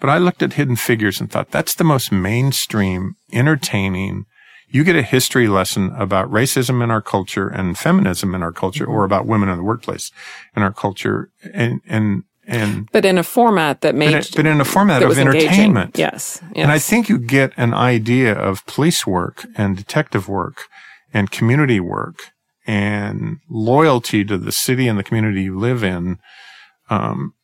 But 0.01 0.11
I 0.11 0.19
looked 0.19 0.43
at 0.43 0.55
Hidden 0.55 0.77
Figures 0.77 1.21
and 1.21 1.31
thought 1.31 1.51
that's 1.51 1.75
the 1.75 1.85
most 1.85 2.11
mainstream, 2.11 3.15
entertaining. 3.33 4.27
You 4.69 4.83
get 4.83 4.97
a 4.97 5.03
history 5.03 5.47
lesson 5.47 5.93
about 5.97 6.31
racism 6.31 6.83
in 6.83 6.91
our 6.91 7.03
culture 7.03 7.49
and 7.49 7.79
feminism 7.79 8.35
in 8.35 8.43
our 8.43 8.53
culture, 8.53 8.85
or 8.85 8.97
mm-hmm. 8.97 9.05
about 9.05 9.27
women 9.27 9.49
in 9.49 9.59
the 9.59 9.65
workplace 9.65 10.11
in 10.57 10.63
our 10.63 10.73
culture, 10.73 11.31
and 11.53 11.81
and 11.87 12.25
and 12.47 12.89
But 12.93 13.05
in 13.05 13.19
a 13.19 13.23
format 13.23 13.81
that 13.81 13.95
made, 13.95 14.13
but, 14.13 14.33
but 14.37 14.47
in 14.47 14.61
a 14.61 14.65
format 14.65 15.03
of 15.03 15.19
entertainment. 15.19 15.97
Yes, 15.99 16.41
yes. 16.43 16.53
And 16.57 16.71
I 16.71 16.79
think 16.79 17.09
you 17.09 17.19
get 17.19 17.53
an 17.57 17.75
idea 17.75 18.35
of 18.35 18.65
police 18.67 19.07
work 19.07 19.47
and 19.57 19.77
detective 19.77 20.29
work 20.29 20.69
and 21.13 21.31
community 21.31 21.81
work 21.81 22.33
and 22.67 23.39
loyalty 23.49 24.25
to 24.25 24.39
the 24.39 24.53
city 24.53 24.89
and 24.89 24.99
the 24.99 25.03
community 25.03 25.43
you 25.43 25.59
live 25.59 25.85
in, 25.85 26.19
um, 26.91 27.35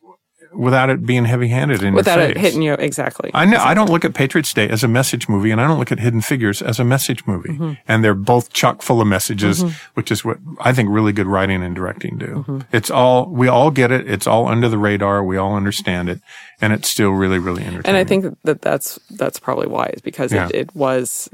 without 0.53 0.89
it 0.89 1.05
being 1.05 1.25
heavy 1.25 1.47
handed 1.47 1.81
in 1.81 1.93
without 1.93 2.19
it 2.19 2.37
hitting 2.37 2.61
you 2.61 2.73
exactly. 2.73 3.31
I 3.33 3.45
know 3.45 3.57
I 3.57 3.73
don't 3.73 3.89
look 3.89 4.03
at 4.03 4.13
Patriots 4.13 4.53
Day 4.53 4.67
as 4.69 4.83
a 4.83 4.87
message 4.87 5.29
movie, 5.29 5.51
and 5.51 5.61
I 5.61 5.67
don't 5.67 5.79
look 5.79 5.91
at 5.91 5.99
Hidden 5.99 6.21
Figures 6.21 6.61
as 6.61 6.79
a 6.79 6.83
message 6.83 7.25
movie. 7.25 7.49
Mm-hmm. 7.49 7.73
And 7.87 8.03
they're 8.03 8.13
both 8.13 8.51
chock 8.51 8.81
full 8.81 9.01
of 9.01 9.07
messages, 9.07 9.63
which 9.93 10.11
is 10.11 10.25
what 10.25 10.37
I 10.59 10.73
think 10.73 10.89
really 10.89 11.13
good 11.13 11.27
writing 11.27 11.63
and 11.63 11.75
directing 11.75 12.17
do. 12.17 12.25
Mm-hmm. 12.47 12.59
It's 12.71 12.91
all 12.91 13.27
we 13.27 13.47
all 13.47 13.71
get 13.71 13.91
it. 13.91 14.09
It's 14.09 14.27
all 14.27 14.47
under 14.47 14.67
the 14.67 14.77
radar. 14.77 15.23
We 15.23 15.37
all 15.37 15.55
understand 15.55 16.09
it, 16.09 16.19
and 16.59 16.73
it's 16.73 16.89
still 16.89 17.11
really, 17.11 17.39
really 17.39 17.63
entertaining. 17.63 17.85
and 17.85 17.97
I 17.97 18.03
think 18.03 18.37
that 18.43 18.61
that's 18.61 18.99
that's 19.11 19.39
probably 19.39 19.67
why 19.67 19.85
is 19.93 20.01
because 20.01 20.33
Yeah. 20.33 20.47
it, 20.47 20.55
it 20.55 20.75
was 20.75 21.29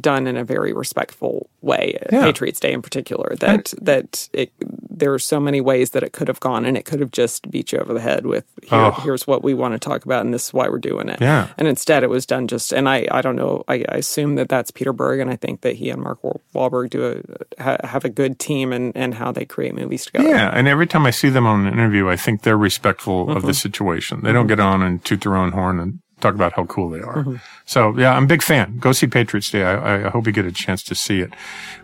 done 0.00 0.26
in 0.26 0.36
a 0.36 0.44
very 0.44 0.72
respectful 0.72 1.48
way. 1.60 1.98
Yeah. 2.12 2.22
Patriots 2.24 2.60
Day 2.60 2.72
in 2.72 2.82
particular, 2.82 3.34
that 3.40 3.72
that 3.80 4.28
it 4.32 4.52
there 4.98 5.12
are 5.14 5.18
so 5.18 5.40
many 5.40 5.60
ways 5.60 5.90
that 5.90 6.02
it 6.02 6.12
could 6.12 6.28
have 6.28 6.40
gone, 6.40 6.64
and 6.64 6.76
it 6.76 6.84
could 6.84 7.00
have 7.00 7.10
just 7.10 7.50
beat 7.50 7.72
you 7.72 7.78
over 7.78 7.92
the 7.92 8.00
head 8.00 8.26
with 8.26 8.44
here, 8.62 8.78
Oh. 8.78 8.90
here's 9.02 9.26
what 9.26 9.42
we 9.42 9.54
want 9.54 9.74
to 9.74 9.78
talk 9.78 10.04
about, 10.04 10.24
and 10.24 10.32
this 10.32 10.46
is 10.48 10.52
why 10.52 10.68
we're 10.68 10.78
doing 10.78 11.08
it. 11.08 11.20
Yeah. 11.20 11.48
and 11.58 11.68
instead 11.68 12.02
it 12.02 12.10
was 12.10 12.26
done 12.26 12.48
just. 12.48 12.72
And 12.72 12.88
I 12.88 13.06
I 13.10 13.22
don't 13.22 13.36
know. 13.36 13.64
I, 13.68 13.84
I 13.88 13.96
assume 13.96 14.34
that 14.36 14.48
that's 14.48 14.70
Peter 14.70 14.92
Berg, 14.92 15.20
and 15.20 15.30
I 15.30 15.36
think 15.36 15.62
that 15.62 15.76
he 15.76 15.90
and 15.90 16.02
Mark 16.02 16.22
Wahl- 16.22 16.40
Wahlberg 16.54 16.90
do 16.90 17.22
a 17.58 17.62
ha, 17.62 17.76
have 17.84 18.04
a 18.04 18.08
good 18.08 18.38
team 18.38 18.72
and 18.72 18.92
and 18.96 19.14
how 19.14 19.32
they 19.32 19.44
create 19.44 19.74
movies 19.74 20.06
together. 20.06 20.28
Yeah, 20.28 20.50
and 20.52 20.68
every 20.68 20.86
time 20.86 21.06
I 21.06 21.10
see 21.10 21.28
them 21.28 21.46
on 21.46 21.66
an 21.66 21.72
interview, 21.72 22.08
I 22.08 22.16
think 22.16 22.42
they're 22.42 22.58
respectful 22.58 23.30
of 23.30 23.42
the 23.42 23.48
mm-hmm. 23.48 23.52
situation. 23.52 24.20
They 24.22 24.32
don't 24.32 24.42
mm-hmm. 24.42 24.48
get 24.48 24.60
on 24.60 24.82
and 24.82 25.04
toot 25.04 25.22
their 25.22 25.36
own 25.36 25.52
horn 25.52 25.80
and 25.80 26.00
talk 26.20 26.34
about 26.34 26.52
how 26.52 26.64
cool 26.66 26.90
they 26.90 27.00
are. 27.00 27.18
Mm-hmm. 27.18 27.36
So 27.64 27.96
yeah, 27.98 28.14
I'm 28.14 28.24
a 28.24 28.26
big 28.26 28.42
fan. 28.42 28.78
Go 28.78 28.92
see 28.92 29.06
Patriots 29.06 29.50
Day. 29.50 29.62
I, 29.62 30.06
I 30.06 30.10
hope 30.10 30.26
you 30.26 30.32
get 30.32 30.44
a 30.44 30.52
chance 30.52 30.82
to 30.84 30.94
see 30.94 31.20
it. 31.20 31.34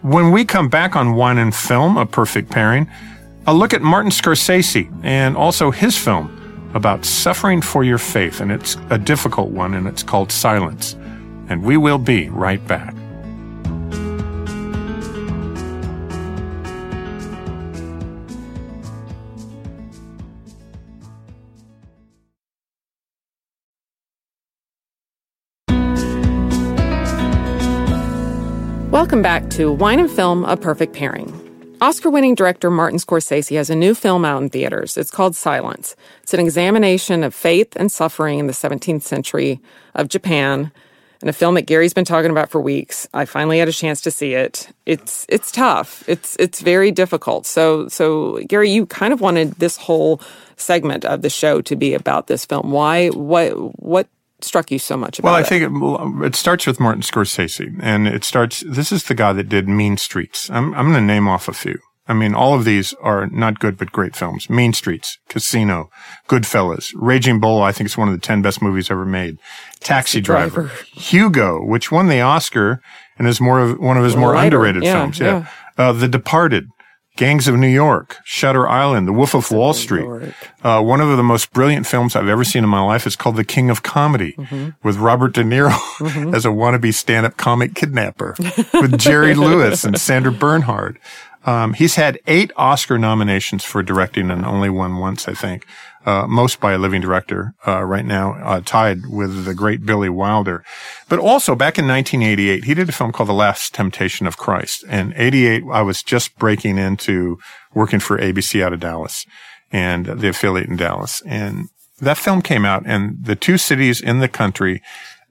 When 0.02 0.30
we 0.30 0.44
come 0.44 0.68
back 0.68 0.96
on 0.96 1.14
Wine 1.14 1.38
and 1.38 1.54
Film, 1.54 1.96
a 1.96 2.06
perfect 2.06 2.50
pairing, 2.50 2.90
a 3.46 3.54
look 3.54 3.74
at 3.74 3.82
Martin 3.82 4.10
Scorsese 4.10 4.90
and 5.04 5.36
also 5.36 5.70
his 5.70 5.96
film 5.96 6.40
about 6.74 7.04
suffering 7.04 7.60
for 7.60 7.84
your 7.84 7.98
faith, 7.98 8.40
and 8.40 8.50
it's 8.50 8.76
a 8.90 8.98
difficult 8.98 9.50
one, 9.50 9.74
and 9.74 9.86
it's 9.86 10.02
called 10.02 10.32
Silence. 10.32 10.94
And 11.48 11.62
we 11.62 11.76
will 11.76 11.98
be 11.98 12.28
right 12.30 12.66
back. 12.66 12.94
Welcome 29.04 29.20
back 29.20 29.50
to 29.50 29.70
Wine 29.70 30.00
and 30.00 30.10
Film, 30.10 30.46
A 30.46 30.56
Perfect 30.56 30.94
Pairing. 30.94 31.76
Oscar 31.82 32.08
winning 32.08 32.34
director 32.34 32.70
Martin 32.70 32.98
Scorsese 32.98 33.54
has 33.54 33.68
a 33.68 33.74
new 33.74 33.94
film 33.94 34.24
out 34.24 34.42
in 34.42 34.48
theaters. 34.48 34.96
It's 34.96 35.10
called 35.10 35.36
Silence. 35.36 35.94
It's 36.22 36.32
an 36.32 36.40
examination 36.40 37.22
of 37.22 37.34
faith 37.34 37.76
and 37.76 37.92
suffering 37.92 38.38
in 38.38 38.46
the 38.46 38.54
17th 38.54 39.02
century 39.02 39.60
of 39.94 40.08
Japan, 40.08 40.72
and 41.20 41.28
a 41.28 41.34
film 41.34 41.54
that 41.56 41.66
Gary's 41.66 41.92
been 41.92 42.06
talking 42.06 42.30
about 42.30 42.48
for 42.48 42.62
weeks. 42.62 43.06
I 43.12 43.26
finally 43.26 43.58
had 43.58 43.68
a 43.68 43.72
chance 43.72 44.00
to 44.00 44.10
see 44.10 44.32
it. 44.32 44.70
It's 44.86 45.26
it's 45.28 45.52
tough. 45.52 46.02
It's 46.08 46.34
it's 46.36 46.62
very 46.62 46.90
difficult. 46.90 47.44
So 47.44 47.88
so 47.88 48.38
Gary, 48.48 48.70
you 48.70 48.86
kind 48.86 49.12
of 49.12 49.20
wanted 49.20 49.52
this 49.56 49.76
whole 49.76 50.22
segment 50.56 51.04
of 51.04 51.20
the 51.20 51.28
show 51.28 51.60
to 51.60 51.76
be 51.76 51.92
about 51.92 52.26
this 52.26 52.46
film. 52.46 52.70
Why 52.70 53.08
what 53.08 53.50
what 53.78 54.08
struck 54.44 54.70
you 54.70 54.78
so 54.78 54.96
much 54.96 55.18
about 55.18 55.30
Well, 55.30 55.36
I 55.36 55.42
think 55.42 55.64
it, 55.64 56.26
it 56.26 56.36
starts 56.36 56.66
with 56.66 56.80
Martin 56.80 57.02
Scorsese, 57.02 57.78
and 57.80 58.06
it 58.06 58.24
starts. 58.24 58.62
This 58.66 58.92
is 58.92 59.04
the 59.04 59.14
guy 59.14 59.32
that 59.32 59.48
did 59.48 59.68
Mean 59.68 59.96
Streets. 59.96 60.50
I'm 60.50 60.74
I'm 60.74 60.90
going 60.90 60.94
to 60.94 61.00
name 61.00 61.28
off 61.28 61.48
a 61.48 61.52
few. 61.52 61.78
I 62.06 62.12
mean, 62.12 62.34
all 62.34 62.54
of 62.54 62.66
these 62.66 62.92
are 63.00 63.26
not 63.28 63.60
good 63.60 63.78
but 63.78 63.90
great 63.90 64.14
films. 64.14 64.50
Mean 64.50 64.74
Streets, 64.74 65.18
Casino, 65.28 65.88
Goodfellas, 66.28 66.92
Raging 66.94 67.40
Bull. 67.40 67.62
I 67.62 67.72
think 67.72 67.86
it's 67.86 67.96
one 67.96 68.08
of 68.08 68.14
the 68.14 68.20
ten 68.20 68.42
best 68.42 68.60
movies 68.60 68.90
ever 68.90 69.06
made. 69.06 69.38
Taxi, 69.80 70.20
Driver. 70.20 70.64
Driver. 70.64 70.84
Hugo, 70.92 71.64
which 71.64 71.90
won 71.90 72.08
the 72.08 72.20
Oscar 72.20 72.80
and 73.18 73.26
is 73.26 73.40
more 73.40 73.60
of 73.60 73.78
one 73.78 73.96
of 73.96 74.04
his 74.04 74.16
more 74.16 74.34
Lighter, 74.34 74.56
underrated 74.58 74.82
yeah, 74.84 74.92
films. 74.92 75.18
Yeah. 75.18 75.46
Uh, 75.78 75.92
the 75.92 76.08
Departed. 76.08 76.66
Gangs 77.16 77.46
of 77.46 77.54
New 77.54 77.68
York, 77.68 78.18
Shutter 78.24 78.68
Island, 78.68 79.06
The 79.06 79.12
Wolf 79.12 79.34
of 79.34 79.50
Wall 79.52 79.72
Street. 79.72 80.04
Uh, 80.64 80.82
one 80.82 81.00
of 81.00 81.16
the 81.16 81.22
most 81.22 81.52
brilliant 81.52 81.86
films 81.86 82.16
I've 82.16 82.26
ever 82.28 82.42
seen 82.42 82.64
in 82.64 82.70
my 82.70 82.80
life 82.82 83.06
is 83.06 83.14
called 83.14 83.36
The 83.36 83.44
King 83.44 83.70
of 83.70 83.82
Comedy 83.82 84.32
Mm-hmm. 84.32 84.70
with 84.82 84.96
Robert 84.96 85.32
De 85.34 85.42
Niro 85.44 85.70
as 86.34 86.44
a 86.44 86.48
wannabe 86.48 86.92
stand-up 86.92 87.36
comic 87.36 87.74
kidnapper 87.74 88.34
with 88.74 88.98
Jerry 88.98 89.34
Lewis 89.34 89.84
and 89.84 89.98
Sandra 90.00 90.32
Bernhard. 90.32 90.98
Um, 91.46 91.74
he's 91.74 91.94
had 91.96 92.18
eight 92.26 92.50
Oscar 92.56 92.98
nominations 92.98 93.64
for 93.64 93.82
directing 93.82 94.30
and 94.30 94.44
only 94.46 94.70
won 94.70 94.96
once, 94.96 95.28
I 95.28 95.34
think. 95.34 95.66
Uh, 96.04 96.26
most 96.26 96.60
by 96.60 96.72
a 96.72 96.78
living 96.78 97.00
director, 97.00 97.54
uh, 97.66 97.82
right 97.82 98.04
now, 98.04 98.34
uh, 98.44 98.60
tied 98.60 99.06
with 99.08 99.46
the 99.46 99.54
great 99.54 99.86
Billy 99.86 100.10
Wilder. 100.10 100.62
But 101.08 101.18
also 101.18 101.54
back 101.54 101.78
in 101.78 101.88
1988, 101.88 102.64
he 102.64 102.74
did 102.74 102.90
a 102.90 102.92
film 102.92 103.10
called 103.10 103.30
The 103.30 103.32
Last 103.32 103.72
Temptation 103.72 104.26
of 104.26 104.36
Christ. 104.36 104.84
And 104.86 105.14
88, 105.16 105.62
I 105.72 105.80
was 105.80 106.02
just 106.02 106.36
breaking 106.36 106.76
into 106.76 107.38
working 107.72 108.00
for 108.00 108.18
ABC 108.18 108.62
out 108.62 108.74
of 108.74 108.80
Dallas 108.80 109.24
and 109.72 110.04
the 110.04 110.28
affiliate 110.28 110.68
in 110.68 110.76
Dallas. 110.76 111.22
And 111.26 111.68
that 112.00 112.18
film 112.18 112.42
came 112.42 112.64
out 112.64 112.84
and 112.86 113.24
the 113.24 113.36
two 113.36 113.58
cities 113.58 114.00
in 114.00 114.18
the 114.18 114.28
country 114.28 114.82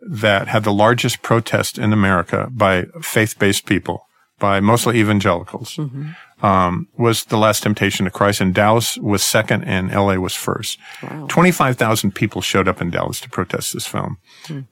that 0.01 0.47
had 0.47 0.63
the 0.63 0.73
largest 0.73 1.21
protest 1.21 1.77
in 1.77 1.93
America 1.93 2.49
by 2.51 2.85
faith-based 3.01 3.65
people, 3.65 4.05
by 4.39 4.59
mostly 4.59 4.99
evangelicals, 4.99 5.79
um, 6.41 6.87
was 6.97 7.25
The 7.25 7.37
Last 7.37 7.63
Temptation 7.63 8.07
of 8.07 8.13
Christ. 8.13 8.41
And 8.41 8.53
Dallas 8.53 8.97
was 8.97 9.23
second 9.23 9.63
and 9.63 9.91
LA 9.91 10.15
was 10.15 10.33
first. 10.35 10.77
25,000 11.29 12.13
people 12.13 12.41
showed 12.41 12.67
up 12.67 12.81
in 12.81 12.89
Dallas 12.89 13.19
to 13.21 13.29
protest 13.29 13.73
this 13.73 13.87
film. 13.87 14.17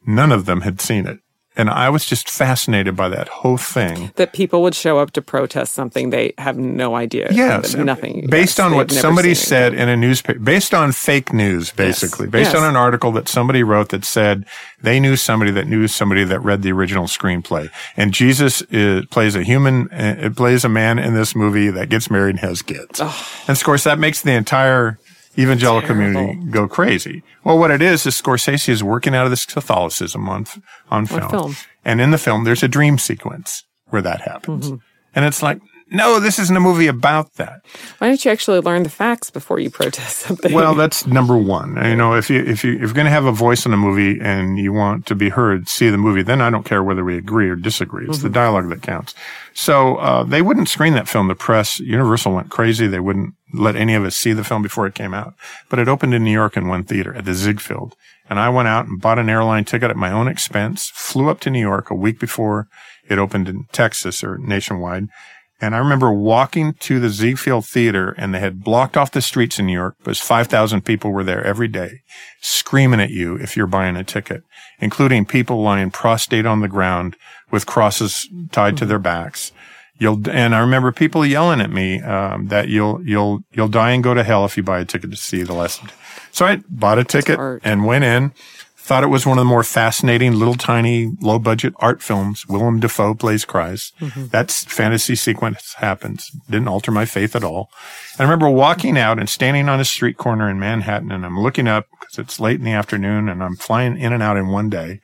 None 0.05 0.31
of 0.31 0.45
them 0.45 0.61
had 0.61 0.81
seen 0.81 1.05
it. 1.07 1.19
And 1.57 1.69
I 1.69 1.89
was 1.89 2.05
just 2.05 2.29
fascinated 2.29 2.95
by 2.95 3.09
that 3.09 3.27
whole 3.27 3.57
thing. 3.57 4.11
that 4.15 4.31
people 4.31 4.61
would 4.61 4.73
show 4.73 4.99
up 4.99 5.11
to 5.11 5.21
protest 5.21 5.73
something 5.73 6.09
they 6.09 6.33
have 6.37 6.57
no 6.57 6.95
idea. 6.95 7.27
Yes, 7.31 7.75
nothing. 7.75 8.27
Based 8.29 8.57
yes, 8.57 8.65
on 8.65 8.73
what 8.75 8.89
somebody 8.89 9.33
said 9.35 9.73
in 9.73 9.89
a 9.89 9.97
newspaper, 9.97 10.39
based 10.39 10.73
on 10.73 10.93
fake 10.93 11.33
news, 11.33 11.71
basically, 11.71 12.27
yes. 12.27 12.31
based 12.31 12.53
Yes. 12.53 12.61
on 12.63 12.69
an 12.69 12.75
article 12.77 13.11
that 13.11 13.27
somebody 13.27 13.63
wrote 13.63 13.89
that 13.89 14.05
said 14.05 14.45
they 14.81 14.97
knew 14.99 15.17
somebody 15.17 15.51
that 15.51 15.67
knew 15.67 15.87
somebody 15.89 16.23
that 16.23 16.39
read 16.39 16.61
the 16.61 16.71
original 16.71 17.05
screenplay, 17.05 17.69
and 17.97 18.13
Jesus 18.13 18.61
is, 18.71 19.05
plays 19.07 19.35
a 19.35 19.43
human, 19.43 19.89
it 19.91 20.35
plays 20.37 20.63
a 20.63 20.69
man 20.69 20.99
in 20.99 21.13
this 21.15 21.35
movie 21.35 21.69
that 21.69 21.89
gets 21.89 22.09
married 22.09 22.31
and 22.31 22.39
has 22.39 22.61
kids, 22.61 22.99
and 23.01 23.09
of 23.49 23.63
course 23.63 23.83
that 23.83 23.99
makes 23.99 24.21
the 24.21 24.31
entire 24.31 24.97
evangelical 25.37 25.87
community 25.87 26.39
go 26.51 26.67
crazy. 26.67 27.23
Well, 27.43 27.57
what 27.57 27.71
it 27.71 27.81
is 27.81 28.05
is 28.05 28.21
Scorsese 28.21 28.69
is 28.69 28.83
working 28.83 29.15
out 29.15 29.25
of 29.25 29.31
this 29.31 29.45
Catholicism 29.45 30.27
on 30.29 30.45
on 30.89 31.05
film, 31.05 31.29
film. 31.29 31.55
and 31.85 32.01
in 32.01 32.11
the 32.11 32.17
film 32.17 32.43
there's 32.43 32.63
a 32.63 32.67
dream 32.67 32.97
sequence 32.97 33.63
where 33.87 34.01
that 34.01 34.21
happens, 34.21 34.67
Mm-hmm. 34.67 34.75
and 35.15 35.25
it's 35.25 35.41
like. 35.43 35.59
No, 35.93 36.21
this 36.21 36.39
isn't 36.39 36.55
a 36.55 36.61
movie 36.61 36.87
about 36.87 37.33
that. 37.33 37.65
Why 37.97 38.07
don't 38.07 38.23
you 38.23 38.31
actually 38.31 38.61
learn 38.61 38.83
the 38.83 38.89
facts 38.89 39.29
before 39.29 39.59
you 39.59 39.69
protest 39.69 40.19
something? 40.19 40.53
Well, 40.53 40.73
that's 40.73 41.05
number 41.05 41.37
one. 41.37 41.75
You 41.75 41.97
know, 41.97 42.15
if 42.15 42.29
you 42.29 42.39
if 42.39 42.63
you 42.63 42.75
if 42.75 42.79
you're 42.79 42.93
going 42.93 43.05
to 43.05 43.11
have 43.11 43.25
a 43.25 43.31
voice 43.33 43.65
in 43.65 43.73
a 43.73 43.77
movie 43.77 44.17
and 44.21 44.57
you 44.57 44.71
want 44.71 45.05
to 45.07 45.15
be 45.15 45.27
heard, 45.27 45.67
see 45.67 45.89
the 45.89 45.97
movie. 45.97 46.23
Then 46.23 46.41
I 46.41 46.49
don't 46.49 46.63
care 46.63 46.81
whether 46.81 47.03
we 47.03 47.17
agree 47.17 47.49
or 47.49 47.57
disagree. 47.57 48.07
It's 48.07 48.19
the 48.19 48.29
dialogue 48.29 48.69
that 48.69 48.81
counts. 48.81 49.13
So 49.53 49.97
uh, 49.97 50.23
they 50.23 50.41
wouldn't 50.41 50.69
screen 50.69 50.93
that 50.93 51.09
film. 51.09 51.27
The 51.27 51.35
press, 51.35 51.79
Universal 51.81 52.33
went 52.33 52.49
crazy. 52.49 52.87
They 52.87 53.01
wouldn't 53.01 53.33
let 53.53 53.75
any 53.75 53.93
of 53.93 54.05
us 54.05 54.15
see 54.15 54.31
the 54.31 54.45
film 54.45 54.61
before 54.61 54.87
it 54.87 54.95
came 54.95 55.13
out. 55.13 55.33
But 55.69 55.79
it 55.79 55.89
opened 55.89 56.13
in 56.13 56.23
New 56.23 56.31
York 56.31 56.55
in 56.55 56.69
one 56.69 56.85
theater 56.85 57.13
at 57.13 57.25
the 57.25 57.33
Ziegfeld, 57.33 57.95
and 58.29 58.39
I 58.39 58.47
went 58.47 58.69
out 58.69 58.85
and 58.85 59.01
bought 59.01 59.19
an 59.19 59.29
airline 59.29 59.65
ticket 59.65 59.89
at 59.89 59.97
my 59.97 60.09
own 60.09 60.29
expense. 60.29 60.89
Flew 60.93 61.27
up 61.29 61.41
to 61.41 61.49
New 61.49 61.59
York 61.59 61.91
a 61.91 61.95
week 61.95 62.17
before 62.17 62.69
it 63.09 63.19
opened 63.19 63.49
in 63.49 63.65
Texas 63.73 64.23
or 64.23 64.37
nationwide. 64.37 65.09
And 65.61 65.75
I 65.75 65.77
remember 65.77 66.11
walking 66.11 66.73
to 66.73 66.99
the 66.99 67.09
Ziegfeld 67.09 67.67
Theater 67.67 68.15
and 68.17 68.33
they 68.33 68.39
had 68.39 68.63
blocked 68.63 68.97
off 68.97 69.11
the 69.11 69.21
streets 69.21 69.59
in 69.59 69.67
New 69.67 69.73
York 69.73 69.95
because 69.99 70.19
5,000 70.19 70.83
people 70.83 71.11
were 71.11 71.23
there 71.23 71.43
every 71.43 71.67
day 71.67 72.01
screaming 72.41 72.99
at 72.99 73.11
you 73.11 73.35
if 73.35 73.55
you're 73.55 73.67
buying 73.67 73.95
a 73.95 74.03
ticket, 74.03 74.43
including 74.79 75.25
people 75.25 75.61
lying 75.61 75.91
prostrate 75.91 76.47
on 76.47 76.61
the 76.61 76.67
ground 76.67 77.15
with 77.51 77.67
crosses 77.67 78.27
tied 78.51 78.75
to 78.77 78.85
their 78.87 78.99
backs. 78.99 79.51
You'll, 79.99 80.27
and 80.31 80.55
I 80.55 80.59
remember 80.59 80.91
people 80.91 81.23
yelling 81.23 81.61
at 81.61 81.69
me, 81.69 82.01
um, 82.01 82.47
that 82.47 82.69
you'll, 82.69 83.07
you'll, 83.07 83.43
you'll 83.51 83.67
die 83.67 83.91
and 83.91 84.03
go 84.03 84.15
to 84.15 84.23
hell 84.23 84.45
if 84.45 84.57
you 84.57 84.63
buy 84.63 84.79
a 84.79 84.85
ticket 84.85 85.11
to 85.11 85.17
see 85.17 85.43
the 85.43 85.53
lesson. 85.53 85.89
So 86.31 86.47
I 86.47 86.63
bought 86.69 86.97
a 86.97 87.03
ticket 87.03 87.39
and 87.63 87.85
went 87.85 88.03
in. 88.03 88.33
Thought 88.83 89.03
it 89.03 89.07
was 89.07 89.27
one 89.27 89.37
of 89.37 89.41
the 89.41 89.49
more 89.49 89.63
fascinating, 89.63 90.33
little 90.33 90.55
tiny, 90.55 91.11
low 91.21 91.37
budget 91.37 91.73
art 91.77 92.01
films. 92.01 92.47
Willem 92.47 92.79
Dafoe 92.79 93.13
plays 93.13 93.45
Christ. 93.45 93.93
Mm-hmm. 93.99 94.27
That 94.29 94.49
fantasy 94.49 95.15
sequence 95.15 95.75
happens. 95.77 96.31
Didn't 96.49 96.67
alter 96.67 96.89
my 96.89 97.05
faith 97.05 97.35
at 97.35 97.43
all. 97.43 97.69
I 98.17 98.23
remember 98.23 98.49
walking 98.49 98.97
out 98.97 99.19
and 99.19 99.29
standing 99.29 99.69
on 99.69 99.79
a 99.79 99.85
street 99.85 100.17
corner 100.17 100.49
in 100.49 100.59
Manhattan 100.59 101.11
and 101.11 101.23
I'm 101.23 101.39
looking 101.39 101.67
up 101.67 101.85
because 101.99 102.17
it's 102.17 102.39
late 102.39 102.57
in 102.57 102.65
the 102.65 102.71
afternoon 102.71 103.29
and 103.29 103.43
I'm 103.43 103.55
flying 103.55 103.97
in 103.99 104.13
and 104.13 104.23
out 104.23 104.35
in 104.35 104.47
one 104.47 104.69
day. 104.71 104.99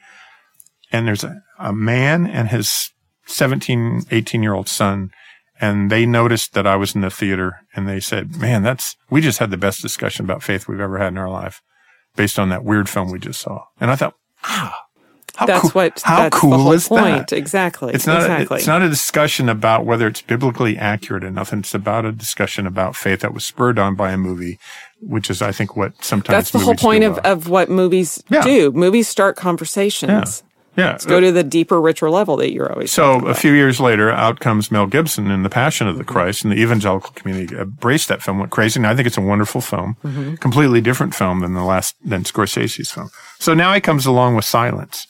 And 0.91 1.07
there's 1.07 1.23
a, 1.23 1.43
a 1.59 1.71
man 1.71 2.25
and 2.25 2.49
his 2.49 2.89
17, 3.27 4.05
18 4.09 4.41
year 4.41 4.55
old 4.55 4.67
son. 4.67 5.11
And 5.61 5.91
they 5.91 6.07
noticed 6.07 6.53
that 6.53 6.65
I 6.65 6.77
was 6.77 6.95
in 6.95 7.01
the 7.01 7.11
theater 7.11 7.59
and 7.75 7.87
they 7.87 7.99
said, 7.99 8.37
man, 8.37 8.63
that's, 8.63 8.95
we 9.11 9.21
just 9.21 9.37
had 9.37 9.51
the 9.51 9.55
best 9.55 9.83
discussion 9.83 10.25
about 10.25 10.41
faith 10.41 10.67
we've 10.67 10.79
ever 10.79 10.97
had 10.97 11.09
in 11.09 11.19
our 11.19 11.29
life 11.29 11.61
based 12.17 12.37
on 12.37 12.49
that 12.49 12.65
weird 12.65 12.89
film 12.89 13.11
we 13.11 13.19
just 13.19 13.39
saw. 13.39 13.63
And 13.79 13.89
I 13.89 13.95
thought, 13.95 14.15
wow. 14.43 14.73
How 15.35 15.45
that's 15.45 15.61
cool, 15.61 15.69
what. 15.69 16.01
how 16.03 16.23
that's 16.23 16.35
cool 16.39 16.49
the 16.49 16.57
whole 16.57 16.71
is 16.71 16.87
point. 16.87 17.29
that? 17.29 17.37
Exactly. 17.37 17.93
It's 17.93 18.07
not, 18.07 18.21
exactly. 18.21 18.55
a, 18.55 18.57
it's 18.57 18.65
not 18.65 18.81
a 18.81 18.89
discussion 18.89 19.49
about 19.49 19.85
whether 19.85 20.07
it's 20.07 20.23
biblically 20.23 20.75
accurate 20.77 21.23
or 21.23 21.29
nothing. 21.29 21.59
It's 21.59 21.75
about 21.75 22.05
a 22.05 22.11
discussion 22.11 22.65
about 22.65 22.95
faith 22.95 23.19
that 23.19 23.35
was 23.35 23.45
spurred 23.45 23.77
on 23.77 23.93
by 23.93 24.11
a 24.11 24.17
movie, 24.17 24.57
which 24.99 25.29
is, 25.29 25.43
I 25.43 25.51
think, 25.51 25.75
what 25.75 26.03
sometimes 26.03 26.35
That's 26.35 26.51
the 26.51 26.57
whole 26.59 26.73
point 26.73 27.03
of, 27.03 27.19
of 27.19 27.49
what 27.49 27.69
movies 27.69 28.23
Yeah. 28.31 28.41
do. 28.41 28.71
Movies 28.71 29.07
start 29.07 29.35
conversations. 29.35 30.41
Yeah. 30.77 30.91
Let's 30.91 31.05
go 31.05 31.17
uh, 31.17 31.21
to 31.21 31.31
the 31.31 31.43
deeper, 31.43 31.81
richer 31.81 32.09
level 32.09 32.37
that 32.37 32.51
you're 32.51 32.71
always 32.71 32.91
So 32.91 33.25
a 33.25 33.33
few 33.33 33.51
years 33.51 33.79
later, 33.79 34.11
out 34.11 34.39
comes 34.39 34.71
Mel 34.71 34.85
Gibson 34.85 35.31
in 35.31 35.41
The 35.41 35.49
Passion 35.49 35.87
of 35.87 35.97
the 35.97 36.03
mm-hmm. 36.03 36.13
Christ, 36.13 36.43
and 36.43 36.53
the 36.53 36.57
evangelical 36.57 37.11
community 37.13 37.55
embraced 37.57 38.07
that 38.09 38.21
film, 38.21 38.37
went 38.37 38.51
crazy, 38.51 38.79
and 38.79 38.85
I 38.85 38.95
think 38.95 39.07
it's 39.07 39.17
a 39.17 39.21
wonderful 39.21 39.59
film, 39.59 39.97
mm-hmm. 40.03 40.35
completely 40.35 40.79
different 40.79 41.15
film 41.15 41.39
than 41.39 41.55
the 41.55 41.63
last 41.63 41.95
than 42.05 42.23
Scorsese's 42.23 42.91
film. 42.91 43.09
So 43.39 43.55
now 43.55 43.73
he 43.73 43.81
comes 43.81 44.05
along 44.05 44.35
with 44.35 44.45
Silence, 44.45 45.07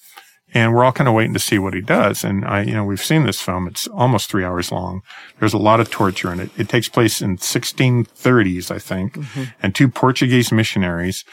and 0.54 0.74
we're 0.74 0.86
all 0.86 0.94
kind 0.94 1.10
of 1.10 1.14
waiting 1.14 1.34
to 1.34 1.40
see 1.40 1.60
what 1.60 1.74
he 1.74 1.82
does. 1.82 2.24
And 2.24 2.46
I, 2.46 2.62
you 2.62 2.74
know, 2.74 2.86
we've 2.86 3.04
seen 3.04 3.26
this 3.26 3.42
film; 3.42 3.68
it's 3.68 3.88
almost 3.88 4.30
three 4.30 4.46
hours 4.46 4.72
long. 4.72 5.02
There's 5.40 5.54
a 5.54 5.58
lot 5.58 5.82
of 5.82 5.92
torture 5.92 6.32
in 6.32 6.40
it. 6.40 6.50
It 6.58 6.70
takes 6.70 6.88
place 6.88 7.22
in 7.22 7.38
1630s, 7.38 8.72
I 8.72 8.80
think, 8.80 9.16
mm-hmm. 9.16 9.44
and 9.62 9.76
two 9.76 9.90
Portuguese 9.90 10.54
missionaries 10.54 11.26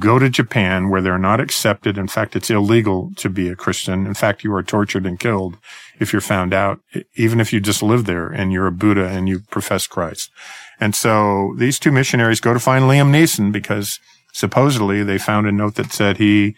go 0.00 0.18
to 0.18 0.28
Japan 0.28 0.90
where 0.90 1.00
they're 1.00 1.18
not 1.18 1.40
accepted. 1.40 1.96
In 1.96 2.08
fact, 2.08 2.34
it's 2.34 2.50
illegal 2.50 3.12
to 3.16 3.30
be 3.30 3.48
a 3.48 3.56
Christian. 3.56 4.06
In 4.06 4.14
fact, 4.14 4.42
you 4.42 4.52
are 4.54 4.62
tortured 4.62 5.06
and 5.06 5.18
killed 5.18 5.56
if 6.00 6.12
you're 6.12 6.20
found 6.20 6.52
out, 6.52 6.80
even 7.14 7.40
if 7.40 7.52
you 7.52 7.60
just 7.60 7.82
live 7.82 8.04
there 8.04 8.28
and 8.28 8.52
you're 8.52 8.66
a 8.66 8.72
Buddha 8.72 9.06
and 9.06 9.28
you 9.28 9.40
profess 9.50 9.86
Christ. 9.86 10.30
And 10.80 10.94
so 10.94 11.54
these 11.56 11.78
two 11.78 11.92
missionaries 11.92 12.40
go 12.40 12.52
to 12.52 12.60
find 12.60 12.84
Liam 12.84 13.10
Neeson 13.10 13.52
because 13.52 14.00
supposedly 14.32 15.02
they 15.02 15.18
found 15.18 15.46
a 15.46 15.52
note 15.52 15.76
that 15.76 15.92
said 15.92 16.18
he, 16.18 16.56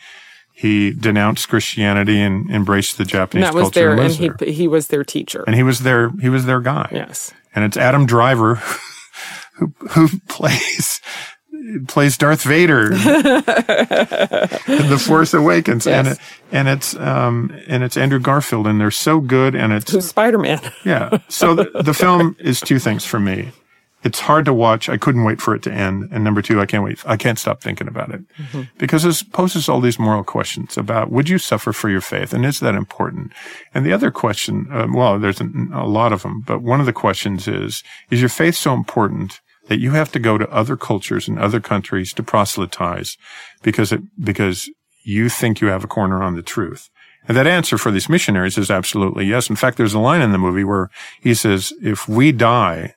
he 0.53 0.93
denounced 0.93 1.49
Christianity 1.49 2.21
and 2.21 2.51
embraced 2.51 2.97
the 2.97 3.03
And 3.03 3.11
Japanese 3.11 3.45
that 3.45 3.55
was 3.55 3.64
culture 3.64 3.81
their, 3.81 3.91
and 3.93 4.01
and 4.01 4.12
he 4.12 4.29
there. 4.29 4.49
he 4.53 4.67
was 4.67 4.88
their 4.88 5.05
teacher. 5.05 5.45
And 5.47 5.55
he 5.55 5.62
was 5.62 5.81
their, 5.81 6.11
he 6.21 6.29
was 6.29 6.47
their 6.47 6.61
guy. 6.61 6.88
yes. 6.93 7.33
And 7.55 7.64
it's 7.64 7.77
Adam 7.77 8.07
Driver 8.07 8.55
who, 9.57 9.75
who 9.91 10.09
plays, 10.29 11.01
plays 11.87 12.16
Darth 12.16 12.42
Vader 12.42 12.92
in 12.92 12.98
The 12.98 15.02
Force 15.04 15.35
Awakens. 15.35 15.87
And, 15.87 16.09
it, 16.09 16.18
and 16.52 16.68
it's, 16.68 16.94
um, 16.96 17.54
and 17.66 17.83
it's 17.83 17.96
Andrew 17.96 18.18
Garfield 18.18 18.66
and 18.66 18.81
they're 18.81 18.90
so 18.90 19.20
good. 19.20 19.54
And 19.54 19.72
it's, 19.72 20.07
Spider 20.07 20.38
Man? 20.38 20.61
yeah. 20.85 21.18
So 21.28 21.54
the, 21.54 21.83
the 21.83 21.94
film 21.94 22.37
is 22.38 22.61
two 22.61 22.78
things 22.78 23.04
for 23.04 23.20
me. 23.20 23.50
It's 24.04 24.20
hard 24.20 24.44
to 24.44 24.54
watch. 24.54 24.88
I 24.88 24.96
couldn't 24.96 25.24
wait 25.24 25.40
for 25.40 25.57
it 25.57 25.62
to 25.62 25.72
end. 25.72 26.09
And 26.12 26.22
number 26.22 26.40
two, 26.40 26.61
I 26.61 26.66
can't 26.66 26.85
wait. 26.85 27.00
I 27.04 27.16
can't 27.16 27.38
stop 27.38 27.61
thinking 27.61 27.88
about 27.88 28.11
it 28.11 28.20
because 28.78 29.04
it 29.04 29.33
poses 29.33 29.68
all 29.68 29.81
these 29.81 29.98
moral 29.98 30.22
questions 30.22 30.78
about 30.78 31.11
would 31.11 31.28
you 31.28 31.38
suffer 31.38 31.72
for 31.72 31.88
your 31.88 32.00
faith? 32.00 32.33
And 32.33 32.46
is 32.46 32.61
that 32.61 32.76
important? 32.76 33.33
And 33.74 33.85
the 33.85 33.92
other 33.92 34.12
question, 34.12 34.68
uh, 34.70 34.87
well, 34.92 35.18
there's 35.18 35.40
a, 35.40 35.50
a 35.72 35.88
lot 35.88 36.12
of 36.12 36.22
them, 36.22 36.42
but 36.46 36.62
one 36.62 36.78
of 36.78 36.87
the 36.87 36.92
questions 36.92 37.48
is, 37.48 37.83
is 38.09 38.20
your 38.20 38.28
faith 38.28 38.54
so 38.54 38.72
important 38.72 39.40
that 39.68 39.78
you 39.78 39.92
have 39.92 40.11
to 40.12 40.18
go 40.18 40.37
to 40.37 40.50
other 40.50 40.76
cultures 40.76 41.28
and 41.28 41.38
other 41.38 41.61
countries 41.61 42.12
to 42.14 42.22
proselytize 42.22 43.16
because 43.62 43.92
it, 43.92 44.00
because 44.22 44.68
you 45.04 45.28
think 45.28 45.61
you 45.61 45.68
have 45.68 45.85
a 45.85 45.88
corner 45.88 46.22
on 46.22 46.35
the 46.35 46.42
truth. 46.42 46.90
And 47.26 47.37
that 47.37 47.46
answer 47.46 47.78
for 47.78 47.90
these 47.90 48.09
missionaries 48.09 48.59
is 48.59 48.70
absolutely 48.70 49.26
yes. 49.26 49.50
In 49.50 49.57
fact, 49.57 49.76
there's 49.76 49.94
a 49.94 49.98
line 49.98 50.22
in 50.22 50.33
the 50.33 50.38
movie 50.38 50.64
where 50.64 50.90
he 51.20 51.35
says, 51.35 51.72
if 51.83 52.09
we 52.09 52.33
die, 52.33 52.94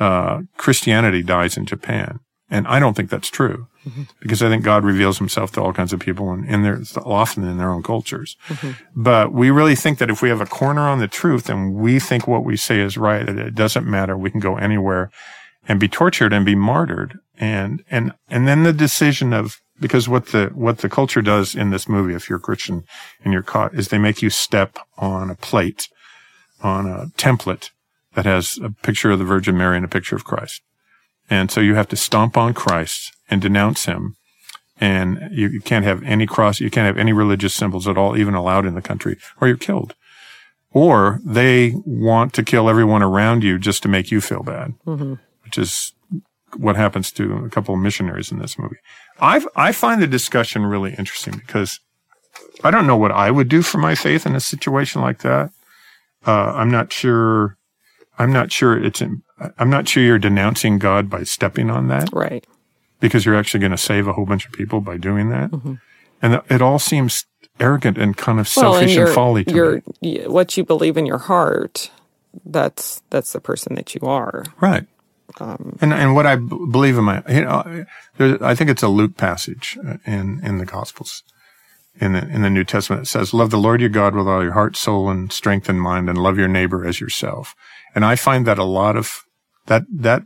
uh, 0.00 0.42
Christianity 0.56 1.22
dies 1.22 1.56
in 1.56 1.66
Japan. 1.66 2.20
And 2.48 2.66
I 2.68 2.78
don't 2.78 2.94
think 2.94 3.10
that's 3.10 3.28
true 3.28 3.66
mm-hmm. 3.86 4.04
because 4.20 4.42
I 4.42 4.48
think 4.48 4.62
God 4.62 4.84
reveals 4.84 5.18
himself 5.18 5.50
to 5.52 5.60
all 5.60 5.72
kinds 5.72 5.92
of 5.92 5.98
people 5.98 6.30
and, 6.30 6.48
and 6.48 6.64
they're 6.64 6.80
often 7.04 7.42
in 7.44 7.58
their 7.58 7.70
own 7.70 7.82
cultures. 7.82 8.36
Mm-hmm. 8.46 8.70
But 8.94 9.32
we 9.32 9.50
really 9.50 9.74
think 9.74 9.98
that 9.98 10.10
if 10.10 10.22
we 10.22 10.28
have 10.28 10.40
a 10.40 10.46
corner 10.46 10.82
on 10.82 11.00
the 11.00 11.08
truth 11.08 11.50
and 11.50 11.74
we 11.74 11.98
think 11.98 12.28
what 12.28 12.44
we 12.44 12.56
say 12.56 12.80
is 12.80 12.96
right, 12.96 13.26
that 13.26 13.36
it 13.36 13.54
doesn't 13.54 13.86
matter. 13.86 14.16
We 14.16 14.30
can 14.30 14.40
go 14.40 14.56
anywhere 14.56 15.10
and 15.68 15.80
be 15.80 15.88
tortured 15.88 16.32
and 16.32 16.44
be 16.44 16.54
martyred. 16.54 17.18
And, 17.38 17.82
and, 17.90 18.12
and 18.28 18.46
then 18.48 18.62
the 18.62 18.72
decision 18.72 19.32
of, 19.32 19.60
because 19.80 20.08
what 20.08 20.28
the, 20.28 20.50
what 20.54 20.78
the 20.78 20.88
culture 20.88 21.22
does 21.22 21.54
in 21.54 21.70
this 21.70 21.88
movie, 21.88 22.14
if 22.14 22.28
you're 22.28 22.38
a 22.38 22.42
Christian 22.42 22.84
and 23.22 23.32
you're 23.32 23.42
caught, 23.42 23.74
is 23.74 23.88
they 23.88 23.98
make 23.98 24.22
you 24.22 24.30
step 24.30 24.78
on 24.96 25.30
a 25.30 25.34
plate, 25.34 25.88
on 26.62 26.86
a 26.86 27.06
template 27.18 27.70
that 28.14 28.24
has 28.24 28.58
a 28.62 28.70
picture 28.70 29.10
of 29.10 29.18
the 29.18 29.24
Virgin 29.24 29.56
Mary 29.56 29.76
and 29.76 29.84
a 29.84 29.88
picture 29.88 30.16
of 30.16 30.24
Christ. 30.24 30.62
And 31.28 31.50
so 31.50 31.60
you 31.60 31.74
have 31.74 31.88
to 31.88 31.96
stomp 31.96 32.36
on 32.36 32.54
Christ 32.54 33.12
and 33.28 33.40
denounce 33.40 33.84
him. 33.84 34.16
And 34.78 35.30
you, 35.32 35.48
you, 35.48 35.60
can't 35.60 35.84
have 35.84 36.02
any 36.02 36.26
cross, 36.26 36.60
you 36.60 36.70
can't 36.70 36.86
have 36.86 36.98
any 36.98 37.12
religious 37.12 37.54
symbols 37.54 37.88
at 37.88 37.96
all, 37.96 38.16
even 38.16 38.34
allowed 38.34 38.66
in 38.66 38.74
the 38.74 38.82
country, 38.82 39.16
or 39.40 39.48
you're 39.48 39.56
killed. 39.56 39.94
Or 40.70 41.20
they 41.24 41.72
want 41.86 42.34
to 42.34 42.42
kill 42.42 42.68
everyone 42.68 43.02
around 43.02 43.42
you 43.42 43.58
just 43.58 43.82
to 43.84 43.88
make 43.88 44.10
you 44.10 44.20
feel 44.20 44.42
bad, 44.42 44.74
mm-hmm. 44.86 45.14
Which 45.46 45.56
is 45.56 45.94
what 46.56 46.76
happens 46.76 47.10
to 47.12 47.44
a 47.44 47.48
couple 47.48 47.74
of 47.74 47.80
missionaries 47.80 48.30
in 48.30 48.38
this 48.38 48.58
movie. 48.58 48.76
I 49.20 49.44
I 49.56 49.72
find 49.72 50.02
the 50.02 50.06
discussion 50.06 50.66
really 50.66 50.94
interesting 50.94 51.38
because 51.38 51.80
I 52.62 52.70
don't 52.70 52.86
know 52.86 52.96
what 52.96 53.12
I 53.12 53.30
would 53.30 53.48
do 53.48 53.62
for 53.62 53.78
my 53.78 53.94
faith 53.94 54.26
in 54.26 54.34
a 54.34 54.40
situation 54.40 55.00
like 55.00 55.20
that. 55.20 55.50
Uh, 56.26 56.52
I'm 56.54 56.70
not 56.70 56.92
sure. 56.92 57.56
I'm 58.18 58.32
not 58.32 58.52
sure 58.52 58.82
it's. 58.82 59.00
In, 59.00 59.22
I'm 59.58 59.70
not 59.70 59.88
sure 59.88 60.02
you're 60.02 60.18
denouncing 60.18 60.78
God 60.78 61.10
by 61.10 61.22
stepping 61.22 61.70
on 61.70 61.88
that. 61.88 62.08
Right. 62.12 62.46
Because 63.00 63.26
you're 63.26 63.36
actually 63.36 63.60
going 63.60 63.72
to 63.72 63.78
save 63.78 64.08
a 64.08 64.14
whole 64.14 64.24
bunch 64.24 64.46
of 64.46 64.52
people 64.52 64.80
by 64.80 64.96
doing 64.96 65.28
that. 65.28 65.50
Mm-hmm. 65.50 65.74
And 66.22 66.40
it 66.48 66.62
all 66.62 66.78
seems 66.78 67.26
arrogant 67.60 67.98
and 67.98 68.16
kind 68.16 68.40
of 68.40 68.50
well, 68.56 68.72
selfish 68.72 68.96
and, 68.96 69.06
and 69.06 69.14
folly 69.14 69.44
to 69.44 69.82
me. 70.00 70.26
What 70.26 70.56
you 70.56 70.64
believe 70.64 70.96
in 70.96 71.04
your 71.04 71.18
heart, 71.18 71.90
that's 72.44 73.02
that's 73.10 73.32
the 73.32 73.40
person 73.40 73.74
that 73.74 73.94
you 73.94 74.00
are. 74.08 74.44
Right. 74.60 74.86
Um, 75.40 75.76
and 75.80 75.92
and 75.92 76.14
what 76.14 76.26
I 76.26 76.36
b- 76.36 76.66
believe 76.70 76.96
in 76.98 77.04
my, 77.04 77.22
you 77.28 77.42
know, 77.42 77.84
I 78.40 78.54
think 78.54 78.70
it's 78.70 78.82
a 78.82 78.88
Luke 78.88 79.16
passage 79.16 79.78
uh, 79.86 79.96
in 80.06 80.40
in 80.44 80.58
the 80.58 80.66
Gospels, 80.66 81.22
in 82.00 82.12
the 82.12 82.26
in 82.28 82.42
the 82.42 82.50
New 82.50 82.64
Testament. 82.64 83.02
It 83.02 83.10
says, 83.10 83.34
"Love 83.34 83.50
the 83.50 83.58
Lord 83.58 83.80
your 83.80 83.90
God 83.90 84.14
with 84.14 84.26
all 84.26 84.42
your 84.42 84.52
heart, 84.52 84.76
soul, 84.76 85.08
and 85.08 85.32
strength 85.32 85.68
and 85.68 85.80
mind, 85.80 86.08
and 86.08 86.18
love 86.18 86.38
your 86.38 86.48
neighbor 86.48 86.86
as 86.86 87.00
yourself." 87.00 87.54
And 87.94 88.04
I 88.04 88.14
find 88.16 88.46
that 88.46 88.58
a 88.58 88.64
lot 88.64 88.96
of 88.96 89.24
that, 89.66 89.84
that 89.90 90.22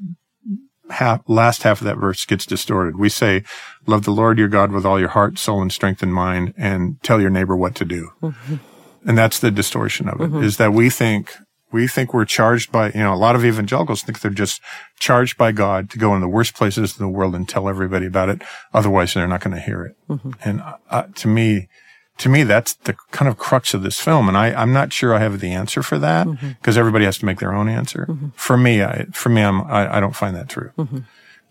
half, 0.90 1.22
last 1.28 1.62
half 1.62 1.80
of 1.80 1.86
that 1.86 1.98
verse 1.98 2.24
gets 2.24 2.46
distorted. 2.46 2.98
We 2.98 3.08
say, 3.08 3.44
love 3.86 4.04
the 4.04 4.10
Lord 4.10 4.38
your 4.38 4.48
God 4.48 4.72
with 4.72 4.84
all 4.84 4.98
your 4.98 5.10
heart, 5.10 5.38
soul, 5.38 5.62
and 5.62 5.72
strength 5.72 6.02
and 6.02 6.12
mind, 6.12 6.52
and 6.56 7.00
tell 7.02 7.20
your 7.20 7.30
neighbor 7.30 7.56
what 7.56 7.74
to 7.76 7.84
do. 7.84 8.10
Mm-hmm. 8.22 8.56
And 9.06 9.16
that's 9.16 9.38
the 9.38 9.50
distortion 9.50 10.08
of 10.08 10.20
it, 10.20 10.24
mm-hmm. 10.24 10.42
is 10.42 10.56
that 10.58 10.72
we 10.72 10.90
think, 10.90 11.32
we 11.72 11.86
think 11.86 12.12
we're 12.12 12.24
charged 12.24 12.72
by, 12.72 12.90
you 12.90 13.00
know, 13.00 13.14
a 13.14 13.16
lot 13.16 13.36
of 13.36 13.44
evangelicals 13.44 14.02
think 14.02 14.20
they're 14.20 14.30
just 14.30 14.60
charged 14.98 15.36
by 15.36 15.52
God 15.52 15.90
to 15.90 15.98
go 15.98 16.14
in 16.14 16.20
the 16.20 16.28
worst 16.28 16.54
places 16.54 16.98
in 16.98 17.04
the 17.04 17.10
world 17.10 17.34
and 17.34 17.48
tell 17.48 17.68
everybody 17.68 18.06
about 18.06 18.28
it. 18.28 18.42
Otherwise, 18.74 19.14
they're 19.14 19.28
not 19.28 19.40
going 19.40 19.54
to 19.54 19.62
hear 19.62 19.84
it. 19.84 19.96
Mm-hmm. 20.08 20.30
And 20.44 20.62
uh, 20.90 21.04
to 21.14 21.28
me, 21.28 21.68
to 22.18 22.28
me, 22.28 22.42
that's 22.42 22.74
the 22.74 22.94
kind 23.12 23.28
of 23.28 23.38
crux 23.38 23.72
of 23.72 23.82
this 23.82 23.98
film. 23.98 24.28
And 24.28 24.36
I, 24.36 24.52
I'm 24.52 24.72
not 24.72 24.92
sure 24.92 25.14
I 25.14 25.20
have 25.20 25.40
the 25.40 25.52
answer 25.52 25.82
for 25.82 25.98
that 25.98 26.26
because 26.26 26.74
mm-hmm. 26.74 26.78
everybody 26.78 27.04
has 27.06 27.18
to 27.18 27.24
make 27.24 27.38
their 27.38 27.54
own 27.54 27.68
answer. 27.68 28.06
Mm-hmm. 28.08 28.28
For 28.34 28.58
me, 28.58 28.82
I, 28.82 29.06
for 29.12 29.30
me, 29.30 29.42
I'm, 29.42 29.62
I, 29.62 29.96
I 29.96 30.00
don't 30.00 30.16
find 30.16 30.36
that 30.36 30.48
true. 30.48 30.72
Mm-hmm. 30.76 30.98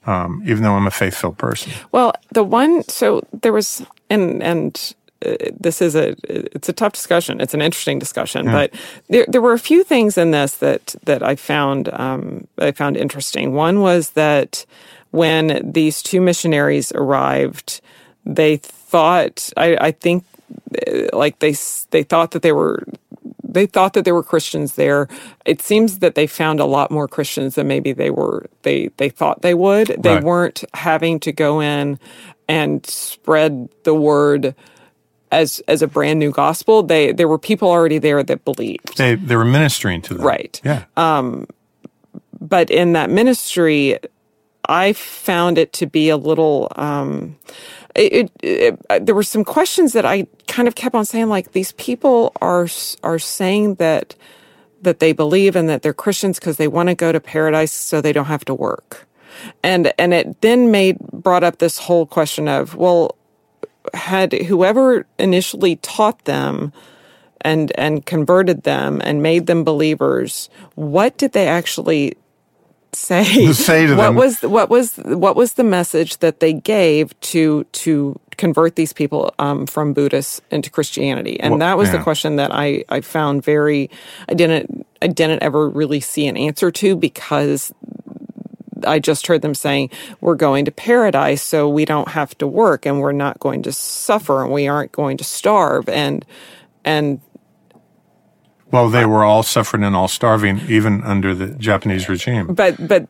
Um, 0.10 0.42
even 0.46 0.64
though 0.64 0.74
I'm 0.74 0.88
a 0.88 0.92
faith-filled 0.92 1.38
person. 1.38 1.74
Well, 1.92 2.14
the 2.32 2.44
one, 2.44 2.88
so 2.88 3.22
there 3.34 3.52
was, 3.52 3.86
and, 4.10 4.42
and, 4.42 4.96
this 5.22 5.82
is 5.82 5.96
a 5.96 6.16
it's 6.24 6.70
a 6.70 6.74
tough 6.74 6.94
discussion. 6.94 7.42
It's 7.42 7.54
an 7.54 7.62
interesting 7.62 8.00
discussion, 8.00 8.46
yeah. 8.46 8.52
but 8.52 8.74
there 9.10 9.26
there 9.28 9.42
were 9.42 9.54
a 9.54 9.60
few 9.60 9.84
things 9.84 10.18
in 10.18 10.32
this 10.32 10.56
that 10.56 10.96
that 11.04 11.22
I 11.24 11.36
found 11.36 11.90
um, 11.94 12.48
I 12.58 12.72
found 12.72 12.98
interesting. 12.98 13.54
One 13.54 13.82
was 13.82 14.12
that 14.12 14.66
when 15.12 15.72
these 15.72 16.02
two 16.02 16.22
missionaries 16.22 16.92
arrived, 16.94 17.82
they 18.26 18.58
thought 18.58 19.50
I, 19.58 19.78
I 19.80 19.92
think 19.92 20.24
like 21.14 21.40
they 21.40 21.56
they 21.92 22.04
thought 22.04 22.32
that 22.32 22.42
they 22.42 22.52
were 22.52 22.84
they 23.44 23.66
thought 23.66 23.94
that 23.94 24.06
there 24.06 24.16
were 24.16 24.24
Christians 24.24 24.76
there. 24.76 25.08
It 25.46 25.62
seems 25.62 26.00
that 26.00 26.16
they 26.16 26.28
found 26.28 26.60
a 26.60 26.66
lot 26.66 26.92
more 26.92 27.08
Christians 27.08 27.56
than 27.56 27.68
maybe 27.68 27.92
they 27.92 28.10
were 28.10 28.46
they 28.62 28.90
they 28.98 29.10
thought 29.10 29.42
they 29.42 29.54
would. 29.54 29.88
They 29.88 30.16
right. 30.16 30.24
weren't 30.24 30.64
having 30.74 31.20
to 31.22 31.32
go 31.32 31.60
in 31.60 32.00
and 32.48 32.86
spread 32.86 33.70
the 33.84 33.94
word 33.94 34.56
as 35.32 35.62
as 35.68 35.82
a 35.82 35.88
brand 35.88 36.20
new 36.20 36.32
gospel. 36.32 36.84
They 36.84 37.12
there 37.12 37.28
were 37.28 37.40
people 37.40 37.70
already 37.70 37.98
there 37.98 38.24
that 38.24 38.46
believed. 38.46 38.98
They 38.98 39.16
they 39.16 39.36
were 39.36 39.46
ministering 39.46 40.02
to 40.04 40.14
them. 40.16 40.26
Right. 40.26 40.60
Yeah. 40.64 40.86
Um 40.98 41.48
but 42.40 42.70
in 42.70 42.94
that 42.94 43.10
ministry 43.10 44.00
I 44.68 44.94
found 44.94 45.58
it 45.58 45.74
to 45.74 45.88
be 45.88 46.10
a 46.10 46.18
little 46.18 46.72
um 46.76 47.38
it, 47.96 48.32
it, 48.42 48.80
it, 48.90 49.06
there 49.06 49.16
were 49.16 49.24
some 49.24 49.44
questions 49.44 49.94
that 49.94 50.06
I 50.06 50.28
kind 50.48 50.68
of 50.68 50.76
kept 50.76 50.96
on 50.96 51.06
saying, 51.06 51.28
like 51.28 51.52
these 51.52 51.72
people 51.74 52.32
are 52.42 52.68
are 53.04 53.20
saying 53.20 53.76
that 53.76 54.16
that 54.82 55.00
they 55.00 55.12
believe 55.12 55.56
and 55.56 55.68
that 55.70 55.82
they're 55.82 55.94
Christians 55.94 56.40
because 56.40 56.58
they 56.58 56.68
want 56.68 56.90
to 56.90 56.96
go 56.96 57.12
to 57.12 57.20
paradise 57.20 57.72
so 57.72 58.00
they 58.00 58.14
don't 58.14 58.26
have 58.26 58.46
to 58.46 58.54
work, 58.54 59.08
and 59.64 59.92
and 59.98 60.14
it 60.14 60.42
then 60.42 60.72
made 60.72 61.00
brought 61.00 61.44
up 61.44 61.58
this 61.58 61.78
whole 61.78 62.06
question 62.06 62.48
of 62.48 62.76
well, 62.76 63.16
had 63.94 64.34
whoever 64.34 65.06
initially 65.18 65.78
taught 65.78 66.26
them 66.26 66.74
and 67.42 67.72
and 67.78 68.06
converted 68.06 68.64
them 68.64 69.02
and 69.04 69.24
made 69.24 69.48
them 69.48 69.64
believers, 69.64 70.50
what 70.76 71.18
did 71.18 71.32
they 71.32 71.48
actually 71.48 72.14
say, 72.94 73.24
say 73.54 73.88
to 73.88 73.96
what 73.96 74.08
them. 74.08 74.16
was 74.16 74.42
what 74.42 74.70
was 74.70 74.98
what 74.98 75.36
was 75.36 75.54
the 75.54 75.64
message 75.64 76.18
that 76.18 76.40
they 76.40 76.54
gave 76.54 77.18
to 77.22 77.64
to 77.66 78.20
convert 78.38 78.76
these 78.76 78.94
people 78.94 79.34
um, 79.40 79.66
from 79.66 79.94
Buddhists 79.94 80.42
into 80.52 80.70
Christianity? 80.70 81.40
And 81.40 81.54
well, 81.54 81.60
that 81.60 81.78
was 81.78 81.90
yeah. 81.90 81.98
the 81.98 82.04
question 82.04 82.38
that 82.38 82.54
I 82.54 82.84
I 82.90 83.02
found 83.02 83.44
very 83.44 83.90
I 84.28 84.34
didn't 84.34 84.86
I 85.02 85.08
didn't 85.08 85.44
ever 85.44 85.70
really 85.70 86.00
see 86.00 86.28
an 86.28 86.38
answer 86.38 86.72
to 86.72 86.96
because 86.96 87.74
I 88.86 89.00
just 89.00 89.28
heard 89.28 89.42
them 89.42 89.56
saying 89.56 89.90
we're 90.22 90.36
going 90.36 90.66
to 90.66 90.72
paradise 90.72 91.42
so 91.42 91.70
we 91.70 91.86
don't 91.86 92.10
have 92.10 92.38
to 92.40 92.48
work 92.48 92.86
and 92.86 93.00
we're 93.00 93.12
not 93.12 93.40
going 93.40 93.64
to 93.64 93.72
suffer 93.72 94.44
and 94.44 94.52
we 94.52 94.68
aren't 94.68 94.92
going 94.92 95.18
to 95.18 95.24
starve 95.24 95.90
and 95.90 96.26
and 96.86 97.22
well, 98.72 98.90
they 98.90 99.06
were 99.06 99.24
all 99.24 99.44
suffering 99.44 99.84
and 99.84 99.96
all 99.96 100.08
starving, 100.08 100.62
even 100.68 101.04
under 101.04 101.34
the 101.34 101.48
Japanese 101.48 102.08
regime. 102.08 102.54
But 102.54 102.88
but 102.88 103.08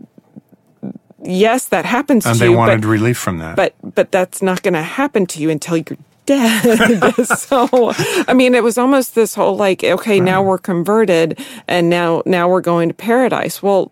yes, 1.22 1.66
that 1.68 1.86
happens 1.86 2.26
and 2.26 2.38
to 2.38 2.46
you. 2.46 2.52
And 2.52 2.56
they 2.56 2.58
wanted 2.58 2.82
but, 2.82 2.88
relief 2.88 3.18
from 3.18 3.40
that. 3.40 3.56
But 3.56 3.76
but 3.84 4.12
that's 4.12 4.42
not 4.42 4.64
going 4.64 4.74
to 4.74 4.82
happen 4.82 5.26
to 5.28 5.42
you 5.42 5.50
until 5.50 5.78
you're 5.78 5.98
dead. 6.26 7.12
so 7.26 7.68
I 8.28 8.34
mean, 8.34 8.56
it 8.56 8.64
was 8.64 8.78
almost 8.78 9.16
this 9.16 9.36
whole 9.36 9.58
like, 9.58 9.84
okay, 9.84 10.20
right. 10.20 10.24
now 10.24 10.42
we're 10.42 10.60
converted, 10.60 11.40
and 11.68 11.90
now 11.90 12.24
now 12.26 12.48
we're 12.48 12.62
going 12.62 12.88
to 12.90 12.96
paradise. 12.96 13.62
Well, 13.62 13.92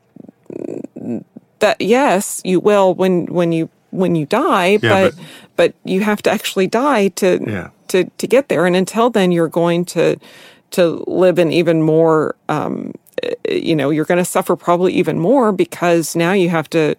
that 1.59 1.79
yes, 1.81 2.41
you 2.43 2.59
will 2.59 2.93
when 2.93 3.25
when 3.27 3.51
you 3.51 3.69
when 3.91 4.15
you 4.15 4.25
die, 4.25 4.79
yeah, 4.81 5.09
but, 5.09 5.15
but, 5.15 5.25
but 5.55 5.73
you 5.83 6.01
have 6.01 6.21
to 6.23 6.29
actually 6.29 6.67
die 6.67 7.09
to 7.09 7.39
yeah. 7.45 7.69
to 7.89 8.05
to 8.17 8.27
get 8.27 8.49
there, 8.49 8.65
and 8.65 8.75
until 8.75 9.09
then, 9.09 9.31
you're 9.31 9.47
going 9.47 9.85
to 9.85 10.17
to 10.71 11.03
live 11.07 11.39
in 11.39 11.51
even 11.51 11.81
more, 11.81 12.35
um, 12.49 12.93
you 13.49 13.75
know, 13.75 13.89
you're 13.89 14.05
going 14.05 14.17
to 14.17 14.25
suffer 14.25 14.55
probably 14.55 14.93
even 14.93 15.19
more 15.19 15.51
because 15.51 16.15
now 16.15 16.33
you 16.33 16.49
have 16.49 16.69
to 16.69 16.95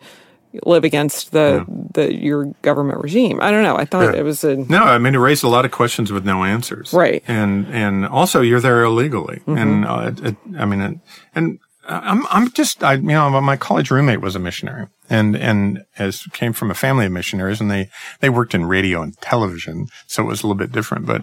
live 0.65 0.83
against 0.83 1.33
the 1.33 1.65
yeah. 1.69 1.75
the 1.93 2.15
your 2.15 2.47
government 2.63 3.01
regime. 3.03 3.39
I 3.43 3.51
don't 3.51 3.63
know. 3.63 3.77
I 3.77 3.85
thought 3.85 4.15
it 4.15 4.25
was 4.25 4.45
a 4.45 4.57
no. 4.57 4.83
I 4.83 4.99
mean, 4.99 5.15
it 5.15 5.19
raised 5.19 5.45
a 5.45 5.49
lot 5.49 5.65
of 5.65 5.71
questions 5.71 6.11
with 6.11 6.25
no 6.25 6.45
answers. 6.45 6.93
Right. 6.93 7.23
And 7.29 7.67
and 7.67 8.07
also 8.07 8.41
you're 8.41 8.61
there 8.61 8.83
illegally. 8.83 9.41
Mm-hmm. 9.41 9.57
And 9.57 9.85
uh, 9.85 10.13
it, 10.13 10.21
it, 10.21 10.37
I 10.59 10.65
mean, 10.65 10.81
it, 10.81 10.99
and 11.35 11.59
I'm 11.89 12.27
I'm 12.29 12.53
just 12.53 12.85
I 12.85 12.95
you 12.95 13.03
know 13.03 13.41
my 13.41 13.57
college 13.57 13.91
roommate 13.91 14.21
was 14.21 14.37
a 14.37 14.39
missionary 14.39 14.87
and 15.09 15.35
and 15.35 15.85
as 15.99 16.23
came 16.33 16.53
from 16.53 16.71
a 16.71 16.75
family 16.75 17.07
of 17.07 17.13
missionaries 17.13 17.61
and 17.61 17.71
they 17.71 17.89
they 18.21 18.29
worked 18.29 18.55
in 18.55 18.67
radio 18.67 19.03
and 19.03 19.17
television 19.21 19.89
so 20.07 20.23
it 20.23 20.27
was 20.27 20.43
a 20.43 20.47
little 20.47 20.59
bit 20.59 20.71
different 20.71 21.07
but 21.07 21.23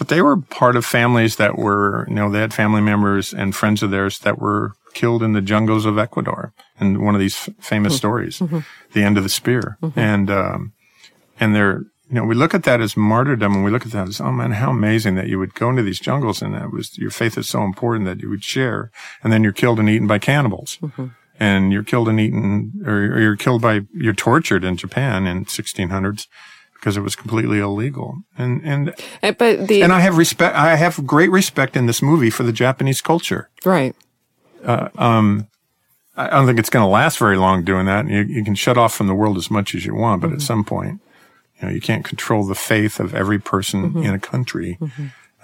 but 0.00 0.08
they 0.08 0.22
were 0.22 0.38
part 0.38 0.76
of 0.76 0.86
families 0.86 1.36
that 1.36 1.58
were, 1.58 2.06
you 2.08 2.14
know, 2.14 2.30
they 2.30 2.40
had 2.40 2.54
family 2.54 2.80
members 2.80 3.34
and 3.34 3.54
friends 3.54 3.82
of 3.82 3.90
theirs 3.90 4.20
that 4.20 4.38
were 4.38 4.72
killed 4.94 5.22
in 5.22 5.34
the 5.34 5.42
jungles 5.42 5.84
of 5.84 5.98
Ecuador. 5.98 6.54
And 6.80 7.04
one 7.04 7.14
of 7.14 7.20
these 7.20 7.36
f- 7.36 7.54
famous 7.60 7.92
mm-hmm. 7.92 7.98
stories, 7.98 8.38
mm-hmm. 8.38 8.60
the 8.94 9.02
end 9.02 9.18
of 9.18 9.24
the 9.24 9.28
spear. 9.28 9.76
Mm-hmm. 9.82 10.00
And, 10.00 10.30
um, 10.30 10.72
and 11.38 11.54
they're, 11.54 11.82
you 12.10 12.16
know, 12.16 12.24
we 12.24 12.34
look 12.34 12.54
at 12.54 12.64
that 12.64 12.80
as 12.80 12.96
martyrdom 12.96 13.54
and 13.54 13.64
we 13.64 13.70
look 13.70 13.86
at 13.86 13.92
that 13.92 14.08
as, 14.08 14.20
oh 14.20 14.32
man, 14.32 14.50
how 14.52 14.70
amazing 14.70 15.14
that 15.14 15.28
you 15.28 15.38
would 15.38 15.54
go 15.54 15.70
into 15.70 15.82
these 15.82 16.00
jungles 16.00 16.42
and 16.42 16.52
that 16.54 16.72
was, 16.72 16.98
your 16.98 17.10
faith 17.10 17.38
is 17.38 17.48
so 17.48 17.62
important 17.62 18.04
that 18.06 18.20
you 18.20 18.28
would 18.28 18.42
share. 18.42 18.90
And 19.22 19.32
then 19.32 19.44
you're 19.44 19.52
killed 19.52 19.78
and 19.78 19.88
eaten 19.88 20.08
by 20.08 20.18
cannibals. 20.18 20.76
Mm-hmm. 20.82 21.06
And 21.38 21.72
you're 21.72 21.84
killed 21.84 22.08
and 22.08 22.18
eaten, 22.20 22.82
or, 22.84 22.92
or 23.14 23.20
you're 23.20 23.36
killed 23.36 23.62
by, 23.62 23.82
you're 23.94 24.12
tortured 24.12 24.64
in 24.64 24.76
Japan 24.76 25.26
in 25.26 25.44
1600s 25.44 26.26
because 26.74 26.96
it 26.96 27.00
was 27.02 27.14
completely 27.14 27.60
illegal. 27.60 28.18
And, 28.36 28.60
and, 28.64 28.90
Uh, 29.22 29.32
But 29.32 29.68
the 29.68 29.82
and 29.82 29.92
I 29.92 30.00
have 30.00 30.18
respect, 30.18 30.56
I 30.56 30.74
have 30.76 31.06
great 31.06 31.30
respect 31.30 31.76
in 31.76 31.86
this 31.86 32.02
movie 32.02 32.30
for 32.30 32.42
the 32.42 32.52
Japanese 32.52 33.00
culture. 33.00 33.48
right. 33.64 33.94
Um, 34.64 35.46
I 36.16 36.28
don't 36.28 36.46
think 36.46 36.58
it's 36.58 36.68
going 36.70 36.82
to 36.84 36.88
last 36.90 37.18
very 37.18 37.36
long 37.38 37.64
doing 37.64 37.86
that. 37.86 38.06
You, 38.08 38.22
you 38.22 38.44
can 38.44 38.54
shut 38.54 38.76
off 38.76 38.92
from 38.94 39.06
the 39.06 39.14
world 39.14 39.36
as 39.38 39.50
much 39.50 39.74
as 39.74 39.86
you 39.86 39.94
want, 39.94 40.20
but 40.20 40.28
Mm-hmm. 40.28 40.34
at 40.36 40.42
some 40.42 40.64
point, 40.64 41.00
you 41.60 41.68
know, 41.68 41.74
you 41.74 41.80
can't 41.80 42.04
control 42.04 42.46
the 42.46 42.54
faith 42.54 43.00
of 43.00 43.14
every 43.14 43.38
person 43.38 43.90
Mm-hmm. 43.90 44.02
in 44.02 44.14
a 44.14 44.18
country. 44.18 44.78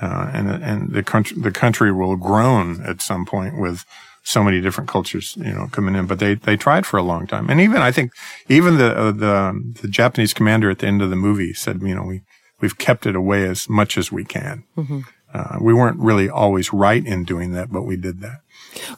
Uh, 0.01 0.31
and, 0.35 0.51
and 0.63 0.93
the 0.93 1.03
country, 1.03 1.41
the 1.41 1.51
country 1.51 1.91
will 1.91 2.17
groan 2.17 2.83
at 2.83 3.01
some 3.01 3.25
point 3.25 3.59
with 3.59 3.85
so 4.23 4.43
many 4.43 4.61
different 4.61 4.91
cultures, 4.91 5.37
you 5.37 5.53
know, 5.53 5.69
coming 5.73 5.95
in, 5.95 6.07
but 6.07 6.19
they, 6.19 6.35
they 6.35 6.57
tried 6.57 6.85
for 6.85 6.99
a 6.99 7.03
long 7.03 7.27
time. 7.27 7.49
And 7.49 7.61
even, 7.61 7.81
I 7.81 7.93
think, 7.93 8.13
even 8.49 8.77
the, 8.77 8.97
uh, 8.97 9.13
the, 9.13 9.75
the 9.83 9.89
Japanese 9.89 10.35
commander 10.35 10.69
at 10.69 10.81
the 10.81 10.87
end 10.87 11.01
of 11.01 11.11
the 11.11 11.17
movie 11.17 11.55
said, 11.55 11.81
you 11.81 11.95
know, 11.95 12.03
we, 12.03 12.23
we've 12.61 12.77
kept 12.77 13.07
it 13.07 13.15
away 13.15 13.49
as 13.49 13.69
much 13.69 13.97
as 13.97 14.11
we 14.11 14.25
can. 14.25 14.65
Mm-hmm. 14.77 15.01
Uh, 15.33 15.59
we 15.61 15.73
weren't 15.73 15.99
really 15.99 16.29
always 16.29 16.73
right 16.73 17.07
in 17.07 17.25
doing 17.25 17.53
that, 17.53 17.71
but 17.71 17.83
we 17.83 17.97
did 17.97 18.21
that. 18.21 18.41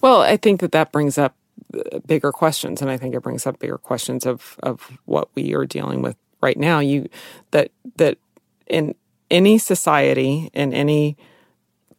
Well, 0.00 0.22
I 0.22 0.36
think 0.36 0.60
that 0.60 0.72
that 0.72 0.92
brings 0.92 1.18
up 1.18 1.36
uh, 1.74 1.98
bigger 2.06 2.32
questions, 2.32 2.80
and 2.80 2.90
I 2.90 2.96
think 2.96 3.14
it 3.14 3.22
brings 3.22 3.46
up 3.46 3.58
bigger 3.58 3.78
questions 3.78 4.24
of 4.26 4.56
of 4.62 4.98
what 5.04 5.28
we 5.34 5.54
are 5.54 5.66
dealing 5.66 6.00
with 6.02 6.16
right 6.40 6.56
now. 6.56 6.78
You 6.80 7.08
that 7.50 7.70
that 7.96 8.18
in 8.66 8.94
any 9.30 9.58
society, 9.58 10.50
in 10.52 10.72
any 10.72 11.16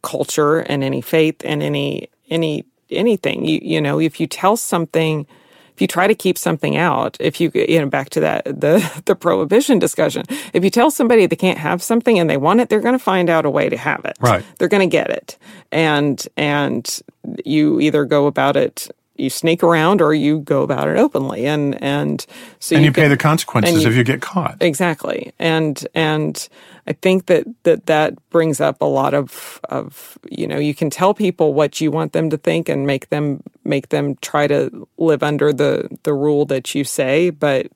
culture, 0.02 0.58
and 0.58 0.82
any 0.82 1.00
faith, 1.00 1.42
and 1.44 1.62
any 1.62 2.08
any 2.28 2.64
anything, 2.90 3.44
you 3.44 3.60
you 3.62 3.80
know, 3.80 4.00
if 4.00 4.20
you 4.20 4.26
tell 4.26 4.56
something. 4.56 5.26
If 5.72 5.80
you 5.80 5.88
try 5.88 6.08
to 6.08 6.14
keep 6.14 6.36
something 6.36 6.76
out, 6.76 7.16
if 7.20 7.40
you 7.40 7.50
you 7.54 7.80
know 7.80 7.86
back 7.86 8.10
to 8.10 8.20
that 8.20 8.44
the 8.44 9.02
the 9.06 9.14
prohibition 9.14 9.78
discussion, 9.78 10.24
if 10.52 10.62
you 10.62 10.68
tell 10.68 10.90
somebody 10.90 11.24
they 11.24 11.36
can't 11.36 11.56
have 11.56 11.82
something 11.82 12.18
and 12.18 12.28
they 12.28 12.36
want 12.36 12.60
it, 12.60 12.68
they're 12.68 12.80
going 12.80 12.98
to 12.98 12.98
find 12.98 13.30
out 13.30 13.46
a 13.46 13.50
way 13.50 13.70
to 13.70 13.78
have 13.78 14.04
it. 14.04 14.18
Right. 14.20 14.44
They're 14.58 14.68
going 14.68 14.86
to 14.86 14.92
get 14.92 15.08
it, 15.08 15.38
and 15.72 16.22
and 16.36 17.00
you 17.46 17.80
either 17.80 18.04
go 18.04 18.26
about 18.26 18.58
it, 18.58 18.90
you 19.20 19.30
sneak 19.30 19.62
around, 19.62 20.00
or 20.00 20.14
you 20.14 20.38
go 20.40 20.62
about 20.62 20.88
it 20.88 20.96
openly, 20.96 21.46
and 21.46 21.80
and 21.82 22.24
so 22.58 22.76
And 22.76 22.84
you 22.84 22.92
pay 22.92 23.02
can- 23.02 23.10
the 23.10 23.16
consequences 23.16 23.82
you- 23.84 23.90
if 23.90 23.96
you 23.96 24.04
get 24.04 24.20
caught. 24.20 24.56
Exactly, 24.60 25.32
and 25.38 25.86
and 25.94 26.48
I 26.86 26.92
think 26.94 27.26
that 27.26 27.44
that 27.64 27.86
that 27.86 28.14
brings 28.30 28.60
up 28.60 28.80
a 28.80 28.86
lot 28.86 29.14
of 29.14 29.60
of 29.68 30.18
you 30.30 30.46
know 30.46 30.58
you 30.58 30.74
can 30.74 30.90
tell 30.90 31.14
people 31.14 31.52
what 31.54 31.80
you 31.80 31.90
want 31.90 32.12
them 32.12 32.30
to 32.30 32.36
think 32.36 32.68
and 32.68 32.86
make 32.86 33.10
them 33.10 33.42
make 33.64 33.90
them 33.90 34.16
try 34.22 34.46
to 34.46 34.88
live 34.98 35.22
under 35.22 35.52
the 35.52 35.88
the 36.02 36.14
rule 36.14 36.44
that 36.46 36.74
you 36.74 36.82
say, 36.84 37.30
but 37.30 37.66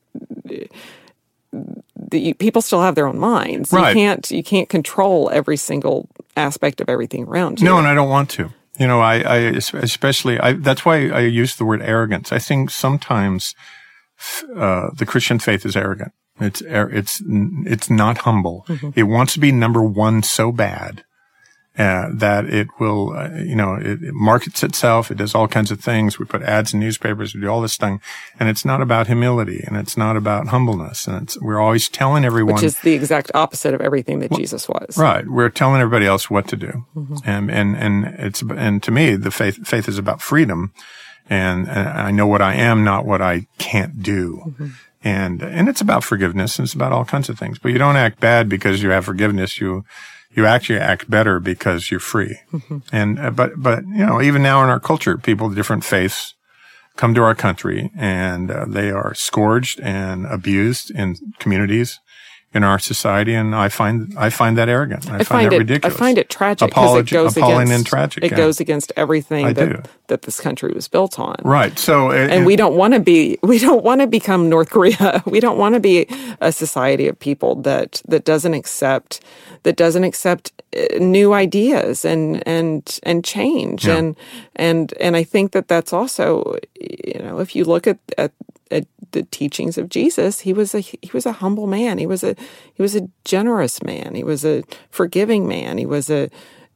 the 2.10 2.34
people 2.34 2.62
still 2.62 2.80
have 2.82 2.94
their 2.94 3.06
own 3.06 3.18
minds. 3.18 3.72
Right. 3.72 3.88
You 3.90 3.94
can't 3.94 4.30
you 4.30 4.42
can't 4.42 4.68
control 4.68 5.30
every 5.32 5.56
single 5.56 6.08
aspect 6.36 6.80
of 6.80 6.88
everything 6.88 7.24
around 7.24 7.60
you. 7.60 7.66
No, 7.66 7.78
and 7.78 7.86
I 7.86 7.94
don't 7.94 8.08
want 8.08 8.30
to. 8.30 8.50
You 8.78 8.86
know, 8.88 9.00
I, 9.00 9.20
I 9.20 9.36
especially, 9.36 10.38
I, 10.40 10.54
that's 10.54 10.84
why 10.84 11.08
I 11.08 11.20
use 11.20 11.56
the 11.56 11.64
word 11.64 11.80
arrogance. 11.82 12.32
I 12.32 12.38
think 12.40 12.70
sometimes, 12.70 13.54
uh, 14.56 14.90
the 14.94 15.06
Christian 15.06 15.38
faith 15.38 15.64
is 15.64 15.76
arrogant. 15.76 16.12
It's, 16.40 16.60
it's, 16.66 17.22
it's 17.24 17.88
not 17.88 18.18
humble. 18.18 18.64
It 18.96 19.04
wants 19.04 19.34
to 19.34 19.40
be 19.40 19.52
number 19.52 19.82
one 19.82 20.24
so 20.24 20.50
bad, 20.50 21.04
uh, 21.76 22.08
that 22.12 22.44
it 22.46 22.68
will, 22.78 23.12
uh, 23.16 23.30
you 23.30 23.56
know, 23.56 23.74
it, 23.74 24.00
it 24.00 24.14
markets 24.14 24.62
itself. 24.62 25.10
It 25.10 25.16
does 25.16 25.34
all 25.34 25.48
kinds 25.48 25.72
of 25.72 25.80
things. 25.80 26.20
We 26.20 26.24
put 26.24 26.42
ads 26.42 26.72
in 26.72 26.78
newspapers. 26.78 27.34
We 27.34 27.40
do 27.40 27.48
all 27.48 27.60
this 27.60 27.76
thing. 27.76 28.00
And 28.38 28.48
it's 28.48 28.64
not 28.64 28.80
about 28.80 29.08
humility 29.08 29.64
and 29.66 29.76
it's 29.76 29.96
not 29.96 30.16
about 30.16 30.48
humbleness. 30.48 31.08
And 31.08 31.22
it's, 31.22 31.40
we're 31.40 31.58
always 31.58 31.88
telling 31.88 32.24
everyone. 32.24 32.54
which 32.54 32.64
is 32.64 32.78
the 32.80 32.92
exact 32.92 33.32
opposite 33.34 33.74
of 33.74 33.80
everything 33.80 34.20
that 34.20 34.30
Jesus 34.32 34.68
was. 34.68 34.96
Right. 34.96 35.26
We're 35.26 35.48
telling 35.48 35.80
everybody 35.80 36.06
else 36.06 36.30
what 36.30 36.46
to 36.48 36.56
do. 36.56 36.86
And, 37.24 37.50
and, 37.50 37.76
and 37.76 38.04
it's, 38.20 38.42
and 38.42 38.80
to 38.84 38.92
me, 38.92 39.16
the 39.16 39.32
faith, 39.32 39.66
faith 39.66 39.88
is 39.88 39.98
about 39.98 40.22
freedom. 40.22 40.72
And, 41.28 41.68
and 41.68 41.88
I 41.88 42.12
know 42.12 42.28
what 42.28 42.42
I 42.42 42.54
am, 42.54 42.84
not 42.84 43.04
what 43.04 43.20
I 43.20 43.48
can't 43.58 44.00
do. 44.00 44.54
And, 45.02 45.42
and 45.42 45.68
it's 45.68 45.80
about 45.80 46.04
forgiveness 46.04 46.58
and 46.58 46.66
it's 46.66 46.74
about 46.74 46.92
all 46.92 47.04
kinds 47.04 47.28
of 47.28 47.36
things. 47.36 47.58
But 47.58 47.72
you 47.72 47.78
don't 47.78 47.96
act 47.96 48.20
bad 48.20 48.48
because 48.48 48.80
you 48.82 48.90
have 48.90 49.04
forgiveness. 49.04 49.60
You, 49.60 49.84
you 50.34 50.46
actually 50.46 50.78
act 50.78 51.08
better 51.08 51.40
because 51.40 51.90
you're 51.90 52.00
free. 52.00 52.38
And, 52.92 53.18
uh, 53.18 53.30
but, 53.30 53.52
but, 53.56 53.84
you 53.86 54.04
know, 54.04 54.20
even 54.20 54.42
now 54.42 54.62
in 54.62 54.68
our 54.68 54.80
culture, 54.80 55.16
people 55.16 55.46
of 55.46 55.54
different 55.54 55.84
faiths 55.84 56.34
come 56.96 57.14
to 57.14 57.22
our 57.22 57.34
country 57.34 57.90
and 57.96 58.50
uh, 58.50 58.64
they 58.66 58.90
are 58.90 59.14
scourged 59.14 59.80
and 59.80 60.26
abused 60.26 60.90
in 60.90 61.16
communities 61.38 62.00
in 62.54 62.62
our 62.64 62.78
society, 62.78 63.34
and 63.34 63.54
I 63.54 63.68
find 63.68 64.14
I 64.16 64.30
find 64.30 64.56
that 64.58 64.68
arrogant. 64.68 65.10
I, 65.10 65.16
I 65.18 65.24
find, 65.24 65.46
that 65.50 65.56
it. 65.56 65.58
ridiculous. 65.58 65.94
I 65.94 65.98
find 65.98 66.18
it 66.18 66.30
tragic 66.30 66.68
because 66.70 66.96
it 67.00 67.10
goes 67.10 67.36
appalling 67.36 67.62
against 67.68 67.74
and 67.74 67.86
tragic. 67.86 68.24
It 68.24 68.36
goes 68.36 68.60
against 68.60 68.92
everything 68.96 69.46
I 69.46 69.52
that 69.52 69.68
do. 69.68 69.82
that 70.06 70.22
this 70.22 70.40
country 70.40 70.72
was 70.72 70.86
built 70.88 71.18
on. 71.18 71.36
right. 71.44 71.76
So, 71.78 72.12
And 72.12 72.46
we 72.46 72.56
don't 72.56 72.76
want 72.76 72.94
to 72.94 73.00
be. 73.00 73.38
We 73.54 73.58
don't 73.58 73.84
want 73.84 74.00
to 74.00 74.06
become 74.06 74.48
North 74.48 74.70
Korea. 74.70 75.22
We 75.34 75.40
don't 75.40 75.58
want 75.58 75.74
to 75.74 75.80
be 75.80 76.06
a 76.40 76.50
society 76.52 77.08
of 77.08 77.18
people 77.18 77.56
that 77.62 78.02
that 78.08 78.24
doesn't 78.24 78.54
accept 78.54 79.20
that 79.64 79.76
doesn't 79.76 80.04
accept 80.04 80.52
uh, 80.76 80.98
new 80.98 81.32
ideas 81.32 82.04
and 82.04 82.42
and 82.46 83.00
and 83.02 83.24
change 83.24 83.86
Yeah. 83.86 83.96
and 83.98 84.16
and 84.56 84.92
and 85.00 85.16
I 85.16 85.24
think 85.24 85.52
that 85.52 85.66
that's 85.68 85.92
also 85.92 86.56
you 86.80 87.20
know 87.22 87.40
if 87.40 87.54
you 87.56 87.64
look 87.64 87.86
at 87.86 87.98
at 88.18 88.32
the 89.14 89.22
teachings 89.24 89.78
of 89.78 89.88
Jesus, 89.88 90.40
he 90.40 90.52
was 90.52 90.74
a 90.74 90.80
he 90.80 91.10
was 91.14 91.24
a 91.26 91.32
humble 91.32 91.66
man. 91.66 91.96
He 91.98 92.06
was 92.06 92.22
a 92.22 92.36
he 92.74 92.82
was 92.82 92.94
a 92.94 93.08
generous 93.24 93.82
man. 93.82 94.14
He 94.14 94.22
was 94.22 94.44
a 94.44 94.62
forgiving 94.90 95.48
man. 95.48 95.78
He 95.78 95.86
was 95.86 96.10
a 96.10 96.28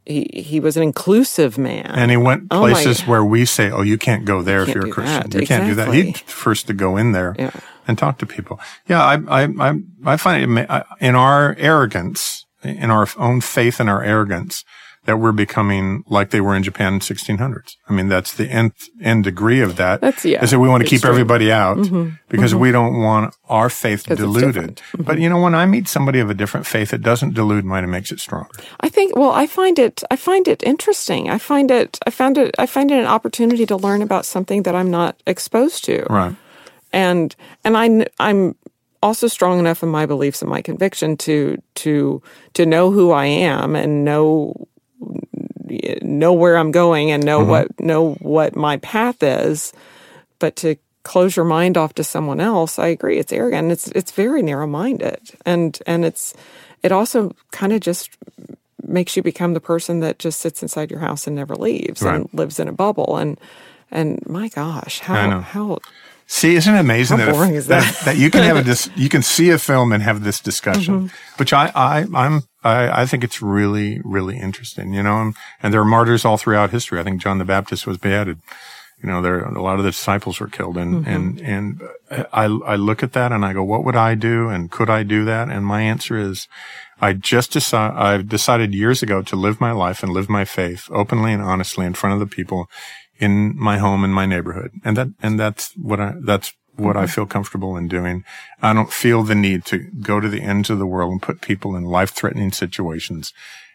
he, 0.07 0.27
he 0.33 0.59
was 0.59 0.79
an 0.79 0.83
inclusive 0.83 1.59
man. 1.59 1.85
and 1.95 2.11
he 2.11 2.17
went 2.17 2.45
Oh 2.51 2.61
places 2.61 3.07
where 3.07 3.23
we 3.23 3.45
say, 3.45 3.71
"Oh, 3.71 3.83
you 3.83 3.99
can't 3.99 4.25
go 4.25 4.41
there 4.41 4.63
if 4.63 4.75
you're 4.75 4.87
a 4.87 4.91
Christian. 4.91 5.29
that. 5.31 5.41
You 5.41 5.47
can't 5.47 5.67
do 5.67 5.75
that." 5.75 5.89
Exactly. 5.89 6.13
He's 6.13 6.21
first 6.21 6.67
to 6.69 6.73
go 6.73 6.97
in 6.97 7.13
there 7.13 7.35
Yeah. 7.39 7.51
and 7.87 7.99
talk 7.99 8.17
to 8.19 8.27
people. 8.27 8.59
Yeah, 8.89 9.03
I 9.05 9.17
I 9.29 9.43
I, 9.61 9.75
I 10.07 10.17
find 10.17 10.59
it 10.59 10.69
in 11.01 11.15
our 11.15 11.55
arrogance, 11.59 12.47
in 12.63 12.91
our 12.91 13.07
own 13.19 13.43
faith 13.43 13.81
and 13.81 13.91
our 13.91 14.03
arrogance. 14.03 14.65
That 15.09 15.17
we're 15.17 15.33
becoming 15.33 16.05
like 16.07 16.29
they 16.33 16.43
were 16.43 16.55
in 16.55 16.63
Japan 16.63 16.93
in 16.93 17.01
1600s. 17.01 17.77
I 17.89 17.95
mean, 17.95 18.09
that's 18.09 18.35
the 18.35 18.47
nth 18.51 18.91
end 19.01 19.25
degree 19.25 19.63
of 19.63 19.77
that. 19.77 20.03
That's- 20.03 20.23
yeah, 20.23 20.45
Is 20.45 20.51
that 20.51 20.59
we 20.59 20.69
want 20.69 20.83
to 20.83 20.89
keep 20.89 20.99
extreme. 20.99 21.13
everybody 21.13 21.51
out 21.51 21.79
mm-hmm. 21.79 22.17
because 22.29 22.53
mm-hmm. 22.53 22.61
we 22.61 22.73
don't 22.73 23.01
want 23.01 23.35
our 23.49 23.71
faith 23.71 24.05
diluted. 24.05 24.75
different. 24.75 24.83
But 24.99 25.19
you 25.19 25.31
know, 25.31 25.41
when 25.41 25.55
I 25.55 25.65
meet 25.65 25.89
somebody 25.89 26.19
of 26.21 26.29
a 26.29 26.35
different 26.35 26.67
faith, 26.67 26.93
it 26.93 27.01
doesn't 27.01 27.33
dilute 27.33 27.65
mine; 27.65 27.85
it 27.85 27.87
makes 27.87 28.13
it 28.13 28.21
stronger. 28.21 28.51
I 28.81 28.91
think 28.91 29.17
well 29.17 29.33
I 29.33 29.47
find 29.47 29.79
it 29.79 30.03
I 30.11 30.17
find 30.17 30.47
it 30.47 30.63
interesting. 30.63 31.31
I 31.31 31.39
find 31.39 31.71
it 31.71 31.99
I 32.07 32.11
found 32.11 32.37
it 32.37 32.55
I 32.59 32.67
find 32.67 32.91
it 32.91 32.99
an 32.99 33.07
opportunity 33.07 33.65
to 33.65 33.77
learn 33.79 34.03
about 34.03 34.27
something 34.27 34.65
that 34.65 34.75
I'm 34.75 34.91
not 34.91 35.23
exposed 35.27 35.87
to. 35.87 36.05
Right. 36.11 36.37
And 36.93 37.35
and 37.65 37.79
I 37.79 38.07
I'm 38.21 38.57
also 39.03 39.29
strong 39.29 39.59
enough 39.59 39.83
in 39.83 39.89
my 39.89 40.07
beliefs 40.07 40.43
and 40.43 40.51
my 40.51 40.63
conviction 40.63 41.17
to 41.17 41.63
to 41.75 42.23
to 42.55 42.67
know 42.67 42.91
who 42.91 43.11
I 43.13 43.27
am 43.27 43.77
and 43.77 44.05
know 44.05 44.68
know 46.03 46.33
where 46.33 46.57
I'm 46.57 46.71
going 46.71 47.11
and 47.11 47.25
know 47.25 47.45
what 47.45 47.81
know 47.81 48.15
what 48.21 48.57
my 48.57 48.77
path 48.79 49.23
is. 49.23 49.73
But 50.39 50.57
to 50.57 50.77
close 51.05 51.37
your 51.37 51.45
mind 51.45 51.77
off 51.77 51.95
to 51.95 52.05
someone 52.05 52.41
else, 52.41 52.79
I 52.79 52.89
agree. 52.89 53.19
It's 53.19 53.33
arrogant. 53.33 53.73
It's 53.73 53.89
it's 53.89 54.13
very 54.13 54.43
narrow 54.43 54.67
minded, 54.67 55.21
and 55.47 55.79
and 55.87 56.05
it's 56.05 56.35
it 56.83 56.93
also 56.93 57.35
kind 57.51 57.73
of 57.73 57.81
just 57.81 58.11
makes 58.87 59.17
you 59.17 59.23
become 59.23 59.53
the 59.55 59.61
person 59.61 60.01
that 60.01 60.19
just 60.19 60.41
sits 60.41 60.63
inside 60.63 60.91
your 60.91 61.01
house 61.01 61.27
and 61.27 61.35
never 61.37 61.55
leaves 61.57 62.03
and 62.03 62.29
lives 62.33 62.59
in 62.61 62.69
a 62.69 62.73
bubble. 62.73 63.17
And 63.17 63.39
and 63.91 64.21
my 64.27 64.49
gosh, 64.49 65.01
how 65.01 65.41
how 65.41 65.79
See, 66.31 66.55
isn't 66.57 66.75
it 66.75 66.79
amazing 66.79 67.17
that, 67.19 67.29
if- 67.29 67.35
boring 67.35 67.55
is 67.55 67.69
that? 67.69 67.83
that? 67.83 68.05
that 68.05 68.17
you 68.19 68.31
can 68.31 68.43
have 68.43 68.59
a 68.59 68.63
dis, 68.71 68.91
you 68.97 69.09
can 69.09 69.23
see 69.23 69.49
a 69.49 69.57
film 69.59 69.93
and 69.93 70.03
have 70.03 70.23
this 70.25 70.41
discussion, 70.41 70.95
Mm-hmm. 71.09 71.39
which 71.39 71.55
I, 71.55 71.73
I, 71.75 72.07
I'm, 72.15 72.43
I, 72.69 73.03
I 73.03 73.07
think 73.07 73.25
it's 73.25 73.41
really, 73.43 74.01
really 74.05 74.39
interesting, 74.39 74.93
you 74.93 75.03
know, 75.03 75.21
and, 75.21 75.35
and 75.63 75.73
there 75.73 75.81
are 75.81 75.85
martyrs 75.97 76.25
all 76.25 76.37
throughout 76.37 76.71
history. 76.71 77.01
I 77.01 77.05
think 77.05 77.23
John 77.23 77.39
the 77.39 77.45
Baptist 77.45 77.87
was 77.87 77.99
beheaded. 77.99 78.39
You 79.03 79.09
know, 79.09 79.23
there, 79.23 79.41
a 79.45 79.63
lot 79.63 79.79
of 79.79 79.85
the 79.85 79.93
disciples 79.93 80.41
were 80.41 80.49
killed 80.49 80.77
and, 80.77 81.05
Mm-hmm. 81.07 81.15
and, 81.15 81.41
and 81.41 81.83
I, 82.33 82.45
I 82.45 82.77
look 82.77 83.03
at 83.03 83.13
that 83.13 83.31
and 83.31 83.45
I 83.45 83.53
go, 83.53 83.63
what 83.63 83.85
would 83.85 83.95
I 83.95 84.17
do? 84.17 84.49
And 84.49 84.71
could 84.71 84.91
I 84.91 85.05
do 85.05 85.25
that? 85.25 85.49
And 85.49 85.65
my 85.65 85.83
answer 85.83 86.19
is, 86.19 86.49
I 87.01 87.13
just 87.13 87.53
decide, 87.53 87.95
I've 87.95 88.29
decided 88.29 88.75
years 88.75 89.03
ago 89.03 89.23
to 89.23 89.37
live 89.37 89.61
my 89.61 89.71
life 89.71 90.03
and 90.03 90.13
live 90.13 90.29
my 90.29 90.45
faith 90.45 90.89
openly 90.91 91.33
and 91.33 91.43
honestly 91.43 91.87
in 91.87 91.95
front 91.95 92.15
of 92.15 92.21
the 92.21 92.35
people 92.37 92.69
in 93.21 93.57
my 93.57 93.79
home 93.79 94.03
in 94.05 94.11
my 94.11 94.27
neighborhood. 94.27 94.73
And 94.85 94.97
that, 94.97 95.09
and 95.23 95.39
that's 95.39 95.73
what 95.77 96.01
I, 96.01 96.15
that's 96.21 96.53
what 96.79 96.97
I 96.97 97.05
mm-hmm. 97.05 97.11
feel 97.11 97.27
comfortable 97.27 97.77
in 97.77 97.89
doing. 97.89 98.25
I 98.63 98.73
don't 98.73 98.93
feel 98.93 99.23
the 99.23 99.35
need 99.35 99.65
to 99.67 99.79
go 99.79 100.21
to 100.21 100.29
the 100.29 100.43
ends 100.43 100.71
of 100.71 100.79
the 100.79 100.87
world 100.87 101.13
and 101.13 101.23
put 101.23 101.41
people 101.41 101.77
in 101.77 101.85
life 101.85 102.11
threatening 102.11 102.53
situations 102.53 103.33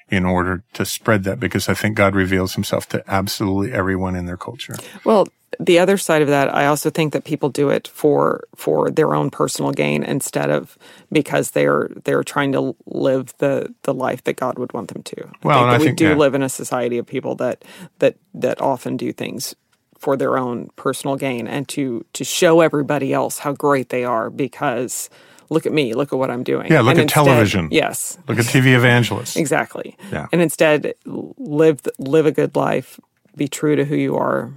in 0.10 0.26
order 0.26 0.64
to 0.74 0.86
spread 0.86 1.24
that 1.24 1.40
because 1.40 1.70
I 1.70 1.74
think 1.74 1.98
God 1.98 2.16
reveals 2.16 2.54
himself 2.54 2.88
to 2.90 3.04
absolutely 3.08 3.74
everyone 3.74 4.16
in 4.16 4.26
their 4.26 4.38
culture. 4.38 4.76
Well, 5.04 5.28
the 5.60 5.80
other 5.80 5.98
side 5.98 6.22
of 6.22 6.28
that, 6.30 6.54
I 6.54 6.66
also 6.66 6.90
think 6.90 7.14
that 7.14 7.24
people 7.24 7.50
do 7.50 7.70
it 7.70 7.88
for 7.88 8.48
for 8.56 8.90
their 8.90 9.14
own 9.14 9.30
personal 9.30 9.72
gain 9.72 10.04
instead 10.04 10.50
of 10.50 10.78
because 11.12 11.52
they're 11.52 11.90
they're 12.04 12.24
trying 12.24 12.52
to 12.54 12.76
live 12.86 13.34
the 13.38 13.74
the 13.84 13.94
life 13.94 14.24
that 14.24 14.36
God 14.36 14.58
would 14.58 14.74
want 14.74 14.94
them 14.94 15.04
to. 15.04 15.30
Well, 15.44 15.60
I 15.60 15.62
and 15.64 15.72
I 15.72 15.78
we 15.78 15.86
think, 15.86 15.98
do 15.98 16.10
yeah. 16.10 16.16
live 16.16 16.36
in 16.36 16.44
a 16.44 16.50
society 16.50 16.98
of 16.98 17.06
people 17.06 17.36
that 17.36 17.64
that 18.00 18.18
that 18.34 18.62
often 18.62 18.98
do 18.98 19.14
things 19.14 19.56
for 20.04 20.18
their 20.18 20.38
own 20.38 20.70
personal 20.76 21.16
gain 21.16 21.48
and 21.48 21.68
to 21.70 22.06
to 22.14 22.24
show 22.24 22.60
everybody 22.62 23.14
else 23.14 23.40
how 23.40 23.54
great 23.54 23.88
they 23.90 24.04
are 24.04 24.30
because 24.30 25.10
look 25.50 25.66
at 25.66 25.72
me, 25.72 25.94
look 25.94 26.12
at 26.14 26.20
what 26.20 26.30
I'm 26.30 26.44
doing. 26.44 26.68
Yeah, 26.72 26.82
look 26.82 26.92
And 26.98 27.02
at 27.02 27.10
television. 27.10 27.70
Yes, 27.72 28.18
Look 28.28 28.38
at 28.40 28.46
TV 28.46 28.76
evangelists. 28.76 29.36
exactly. 29.38 29.96
Yeah. 30.12 30.28
And 30.32 30.42
instead, 30.42 30.94
live 31.06 31.80
live 32.00 32.26
a 32.26 32.32
good 32.32 32.56
life, 32.56 33.00
be 33.38 33.48
true 33.48 33.76
to 33.76 33.86
who 33.86 33.96
you 33.96 34.16
are, 34.18 34.52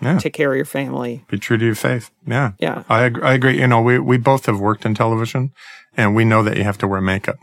Yeah. 0.00 0.18
take 0.18 0.34
care 0.34 0.50
of 0.52 0.56
your 0.56 0.64
family. 0.80 1.24
Be 1.28 1.38
true 1.38 1.58
to 1.58 1.64
your 1.64 1.74
faith. 1.74 2.10
Yeah. 2.26 2.52
Yeah. 2.60 2.84
I, 2.88 3.10
I 3.22 3.32
agree. 3.34 3.58
You 3.58 3.66
know, 3.66 3.80
we, 3.82 3.98
we 3.98 4.16
both 4.18 4.46
have 4.46 4.60
worked 4.60 4.84
in 4.86 4.94
television 4.94 5.50
and 5.96 6.14
we 6.14 6.24
know 6.24 6.42
that 6.44 6.56
you 6.56 6.64
have 6.64 6.78
to 6.78 6.86
wear 6.86 7.00
makeup. 7.00 7.38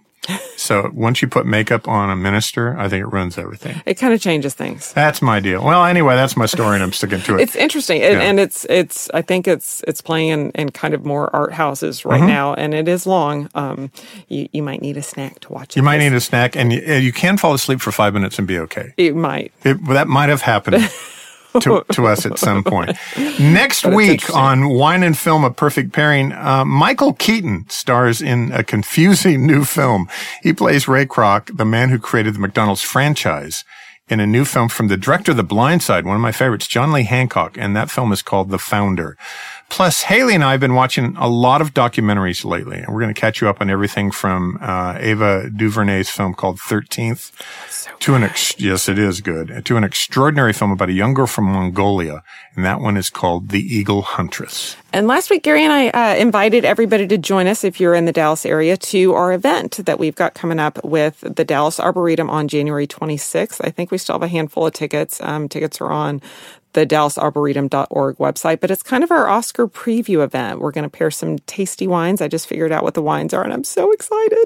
So 0.58 0.90
once 0.94 1.22
you 1.22 1.28
put 1.28 1.46
makeup 1.46 1.88
on 1.88 2.10
a 2.10 2.16
minister, 2.16 2.76
I 2.78 2.90
think 2.90 3.02
it 3.04 3.08
ruins 3.12 3.38
everything. 3.38 3.82
It 3.86 3.96
kind 3.96 4.14
of 4.14 4.20
changes 4.22 4.54
things. 4.56 4.94
That's 4.94 5.22
my 5.22 5.40
deal. 5.40 5.64
Well, 5.64 5.86
anyway, 5.86 6.16
that's 6.16 6.36
my 6.36 6.46
story 6.48 6.76
and 6.76 6.84
I'm 6.84 6.92
sticking 6.94 7.22
to 7.22 7.36
it. 7.38 7.42
It's 7.42 7.56
interesting, 7.56 8.02
and, 8.02 8.14
Yeah. 8.14 8.22
and 8.22 8.40
it's 8.40 8.66
it's. 8.70 9.10
I 9.14 9.22
think 9.22 9.48
it's 9.48 9.84
it's 9.88 10.02
playing 10.02 10.30
in, 10.30 10.52
in 10.52 10.70
kind 10.72 10.94
of 10.94 11.06
more 11.06 11.34
art 11.36 11.54
houses 11.54 12.04
right 12.06 12.16
Mm-hmm. 12.20 12.28
now, 12.28 12.54
and 12.56 12.74
it 12.74 12.88
is 12.88 13.06
long. 13.06 13.50
Um, 13.54 13.92
you 14.28 14.48
you 14.54 14.64
might 14.64 14.82
need 14.82 14.98
a 14.98 15.04
snack 15.04 15.40
to 15.42 15.54
watch. 15.54 15.70
it. 15.72 15.76
you 15.76 15.84
might 15.84 16.00
need 16.00 16.14
a 16.14 16.20
snack 16.22 16.56
and 16.56 16.74
you, 16.74 16.82
you 16.82 17.12
can 17.14 17.38
fall 17.38 17.54
asleep 17.54 17.80
for 17.82 17.92
five 17.92 18.14
minutes 18.14 18.40
and 18.40 18.48
be 18.48 18.58
okay. 18.60 18.94
It 18.98 19.16
might. 19.16 19.52
It, 19.64 19.86
that 19.88 20.08
might 20.08 20.30
have 20.30 20.42
happened 20.42 20.78
to, 21.62 21.86
to 21.92 22.08
us 22.08 22.26
at 22.26 22.38
some 22.40 22.64
point. 22.64 22.92
Next 23.40 23.86
week 23.86 24.34
on 24.34 24.70
Wine 24.70 25.04
and 25.04 25.18
Film, 25.18 25.44
A 25.44 25.52
Perfect 25.52 25.94
Pairing, 25.94 26.32
uh, 26.32 26.66
Michael 26.66 27.14
Keaton 27.14 27.66
stars 27.70 28.22
in 28.22 28.52
a 28.52 28.64
confusing 28.64 29.46
new 29.46 29.64
film. 29.64 30.10
He 30.44 30.54
plays 30.54 30.88
Ray 30.88 31.06
Kroc, 31.06 31.56
the 31.56 31.66
man 31.66 31.90
who 31.90 32.00
created 32.00 32.36
the 32.36 32.40
McDonald's 32.40 32.82
franchise, 32.82 33.64
in 34.08 34.20
a 34.20 34.28
new 34.28 34.46
film 34.46 34.70
from 34.70 34.88
the 34.88 34.98
director 34.98 35.32
of 35.32 35.38
The 35.38 35.44
Blind 35.44 35.82
Side, 35.82 36.06
one 36.06 36.16
of 36.16 36.22
my 36.22 36.32
favorites, 36.32 36.68
John 36.68 36.92
Lee 36.92 37.04
Hancock, 37.04 37.58
and 37.58 37.76
that 37.76 37.90
film 37.90 38.12
is 38.12 38.22
called 38.22 38.50
The 38.50 38.60
Founder. 38.60 39.18
Plus, 39.70 40.04
Haley 40.04 40.36
and 40.36 40.44
I 40.44 40.52
have 40.52 40.60
been 40.60 40.76
watching 40.76 41.16
a 41.18 41.28
lot 41.28 41.62
of 41.62 41.74
documentaries 41.74 42.46
lately, 42.46 42.78
and 42.78 42.88
we're 42.94 43.02
going 43.02 43.14
to 43.14 43.20
catch 43.20 43.42
you 43.42 43.50
up 43.50 43.60
on 43.60 43.70
everything 43.70 44.12
from 44.12 44.58
uh, 44.62 44.98
Ava 45.00 45.50
DuVernay's 45.50 46.10
film 46.10 46.34
called 46.34 46.60
Thirteenth 46.60 47.32
to 48.00 48.16
an 48.16 48.24
ex- 48.24 48.60
yes, 48.60 48.88
it 48.88 49.00
is 49.00 49.22
good 49.22 49.66
to 49.66 49.78
an 49.78 49.84
extraordinary 49.84 50.54
film 50.54 50.72
about 50.72 50.90
a 50.90 50.94
young 50.94 51.14
girl 51.14 51.28
from 51.28 51.46
Mongolia, 51.46 52.24
and 52.56 52.64
that 52.64 52.80
one 52.80 52.98
is 52.98 53.10
called 53.10 53.50
The 53.50 53.60
Eagle 53.60 54.02
Huntress. 54.02 54.76
And 54.94 55.08
last 55.08 55.30
week, 55.30 55.44
Gary 55.44 55.64
and 55.64 55.74
I 55.74 55.90
uh, 55.90 56.16
invited 56.16 56.64
everybody 56.64 57.08
to 57.08 57.18
join 57.18 57.48
us 57.48 57.64
if 57.64 57.80
you're 57.80 57.96
in 57.96 58.06
the 58.06 58.12
Dallas 58.14 58.46
area 58.46 58.78
to 58.78 59.14
our 59.14 59.34
event 59.34 59.86
that 59.86 60.00
we've 60.00 60.16
got 60.16 60.36
coming 60.36 60.60
up 60.60 60.84
with 60.86 61.20
the 61.22 61.44
Dallas 61.44 61.80
Arboretum 61.80 62.30
on 62.30 62.48
January 62.48 62.88
26th. 62.88 63.60
I 63.64 63.72
think 63.72 63.92
we 63.92 63.98
still 63.98 64.16
have 64.16 64.24
a 64.24 64.28
handful 64.28 64.68
of 64.68 64.74
tickets. 64.74 65.20
Um, 65.22 65.50
tickets 65.50 65.82
are 65.82 65.92
on 65.92 66.22
the 66.76 66.86
DallasArboretum.org 66.86 68.18
website, 68.18 68.60
but 68.60 68.70
it's 68.72 68.84
kind 68.84 69.04
of 69.04 69.12
our 69.12 69.28
Oscar 69.28 69.68
preview 69.68 70.24
event. 70.24 70.60
We're 70.60 70.72
going 70.72 70.84
to 70.84 70.90
pair 70.90 71.10
some 71.12 71.40
tasty 71.40 71.88
wines. 71.88 72.22
I 72.22 72.28
just 72.28 72.48
figured 72.48 72.72
out 72.72 72.84
what 72.84 72.94
the 72.94 73.02
wines 73.02 73.34
are, 73.34 73.44
and 73.44 73.52
I'm 73.54 73.64
so 73.64 73.92
excited. 73.92 74.46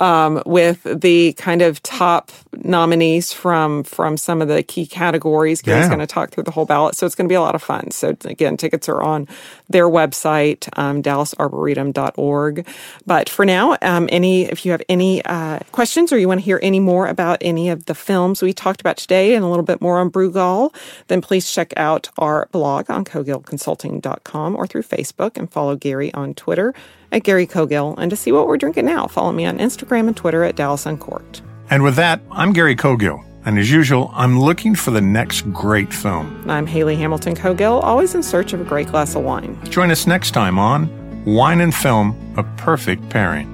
Um, 0.00 0.42
with 0.46 0.82
the 0.84 1.34
kind 1.34 1.62
of 1.62 1.82
top 1.82 2.32
nominees 2.62 3.32
from 3.32 3.84
from 3.84 4.16
some 4.16 4.40
of 4.42 4.48
the 4.48 4.62
key 4.62 4.86
categories. 4.86 5.60
Gary's 5.62 5.82
Yeah. 5.84 5.88
going 5.88 6.00
to 6.00 6.06
talk 6.06 6.30
through 6.30 6.44
the 6.44 6.50
whole 6.52 6.64
ballot, 6.66 6.94
so 6.96 7.06
it's 7.06 7.14
going 7.14 7.28
to 7.28 7.32
be 7.32 7.36
a 7.36 7.40
lot 7.42 7.54
of 7.54 7.62
fun. 7.62 7.90
So 7.90 8.16
again, 8.24 8.56
tickets 8.56 8.88
are 8.88 9.02
on 9.02 9.28
their 9.68 9.88
website, 9.88 10.68
um, 10.78 11.02
DallasArboretum.org. 11.02 12.66
But 13.06 13.28
for 13.28 13.44
now, 13.44 13.76
um, 13.82 14.08
any 14.12 14.44
if 14.44 14.64
you 14.64 14.72
have 14.72 14.82
any 14.88 15.24
uh, 15.24 15.60
questions 15.72 16.12
or 16.12 16.18
you 16.18 16.28
want 16.28 16.40
to 16.40 16.44
hear 16.44 16.60
any 16.62 16.80
more 16.80 17.06
about 17.06 17.38
any 17.40 17.70
of 17.70 17.86
the 17.86 17.94
films 17.94 18.42
we 18.42 18.52
talked 18.52 18.80
about 18.80 18.96
today 18.96 19.34
and 19.34 19.44
a 19.44 19.48
little 19.48 19.64
bit 19.64 19.80
more 19.80 19.98
on 19.98 20.10
Brugal, 20.10 20.74
then 21.08 21.20
please 21.20 21.50
check 21.50 21.72
out 21.76 22.08
our 22.18 22.48
blog 22.52 22.90
on 22.90 23.04
CogillConsulting.com 23.04 24.56
or 24.56 24.66
through 24.66 24.82
Facebook 24.82 25.36
and 25.36 25.50
follow 25.50 25.76
Gary 25.76 26.12
on 26.14 26.34
Twitter 26.34 26.74
at 27.12 27.22
Gary 27.22 27.46
Cogill. 27.46 27.94
And 27.98 28.10
to 28.10 28.16
see 28.16 28.32
what 28.32 28.46
we're 28.46 28.58
drinking 28.58 28.86
now, 28.86 29.06
follow 29.06 29.32
me 29.32 29.46
on 29.46 29.58
Instagram 29.58 30.08
and 30.08 30.16
Twitter 30.16 30.44
at 30.44 30.56
Dallas 30.56 30.86
Uncorked. 30.86 31.42
And 31.70 31.82
with 31.82 31.96
that, 31.96 32.20
I'm 32.30 32.52
Gary 32.52 32.76
Cogill, 32.76 33.24
and 33.44 33.58
as 33.58 33.70
usual, 33.70 34.10
I'm 34.14 34.40
looking 34.40 34.74
for 34.74 34.90
the 34.90 35.00
next 35.00 35.42
great 35.52 35.92
film. 35.92 36.44
I'm 36.48 36.66
Haley 36.66 36.96
Hamilton 36.96 37.34
Cogill, 37.34 37.82
always 37.82 38.14
in 38.14 38.22
search 38.22 38.52
of 38.52 38.60
a 38.60 38.64
great 38.64 38.88
glass 38.88 39.14
of 39.14 39.22
wine. 39.22 39.58
Join 39.64 39.90
us 39.90 40.06
next 40.06 40.32
time 40.32 40.58
on 40.58 40.88
Wine 41.24 41.60
and 41.60 41.74
Film: 41.74 42.34
A 42.36 42.42
Perfect 42.56 43.08
Pairing. 43.10 43.53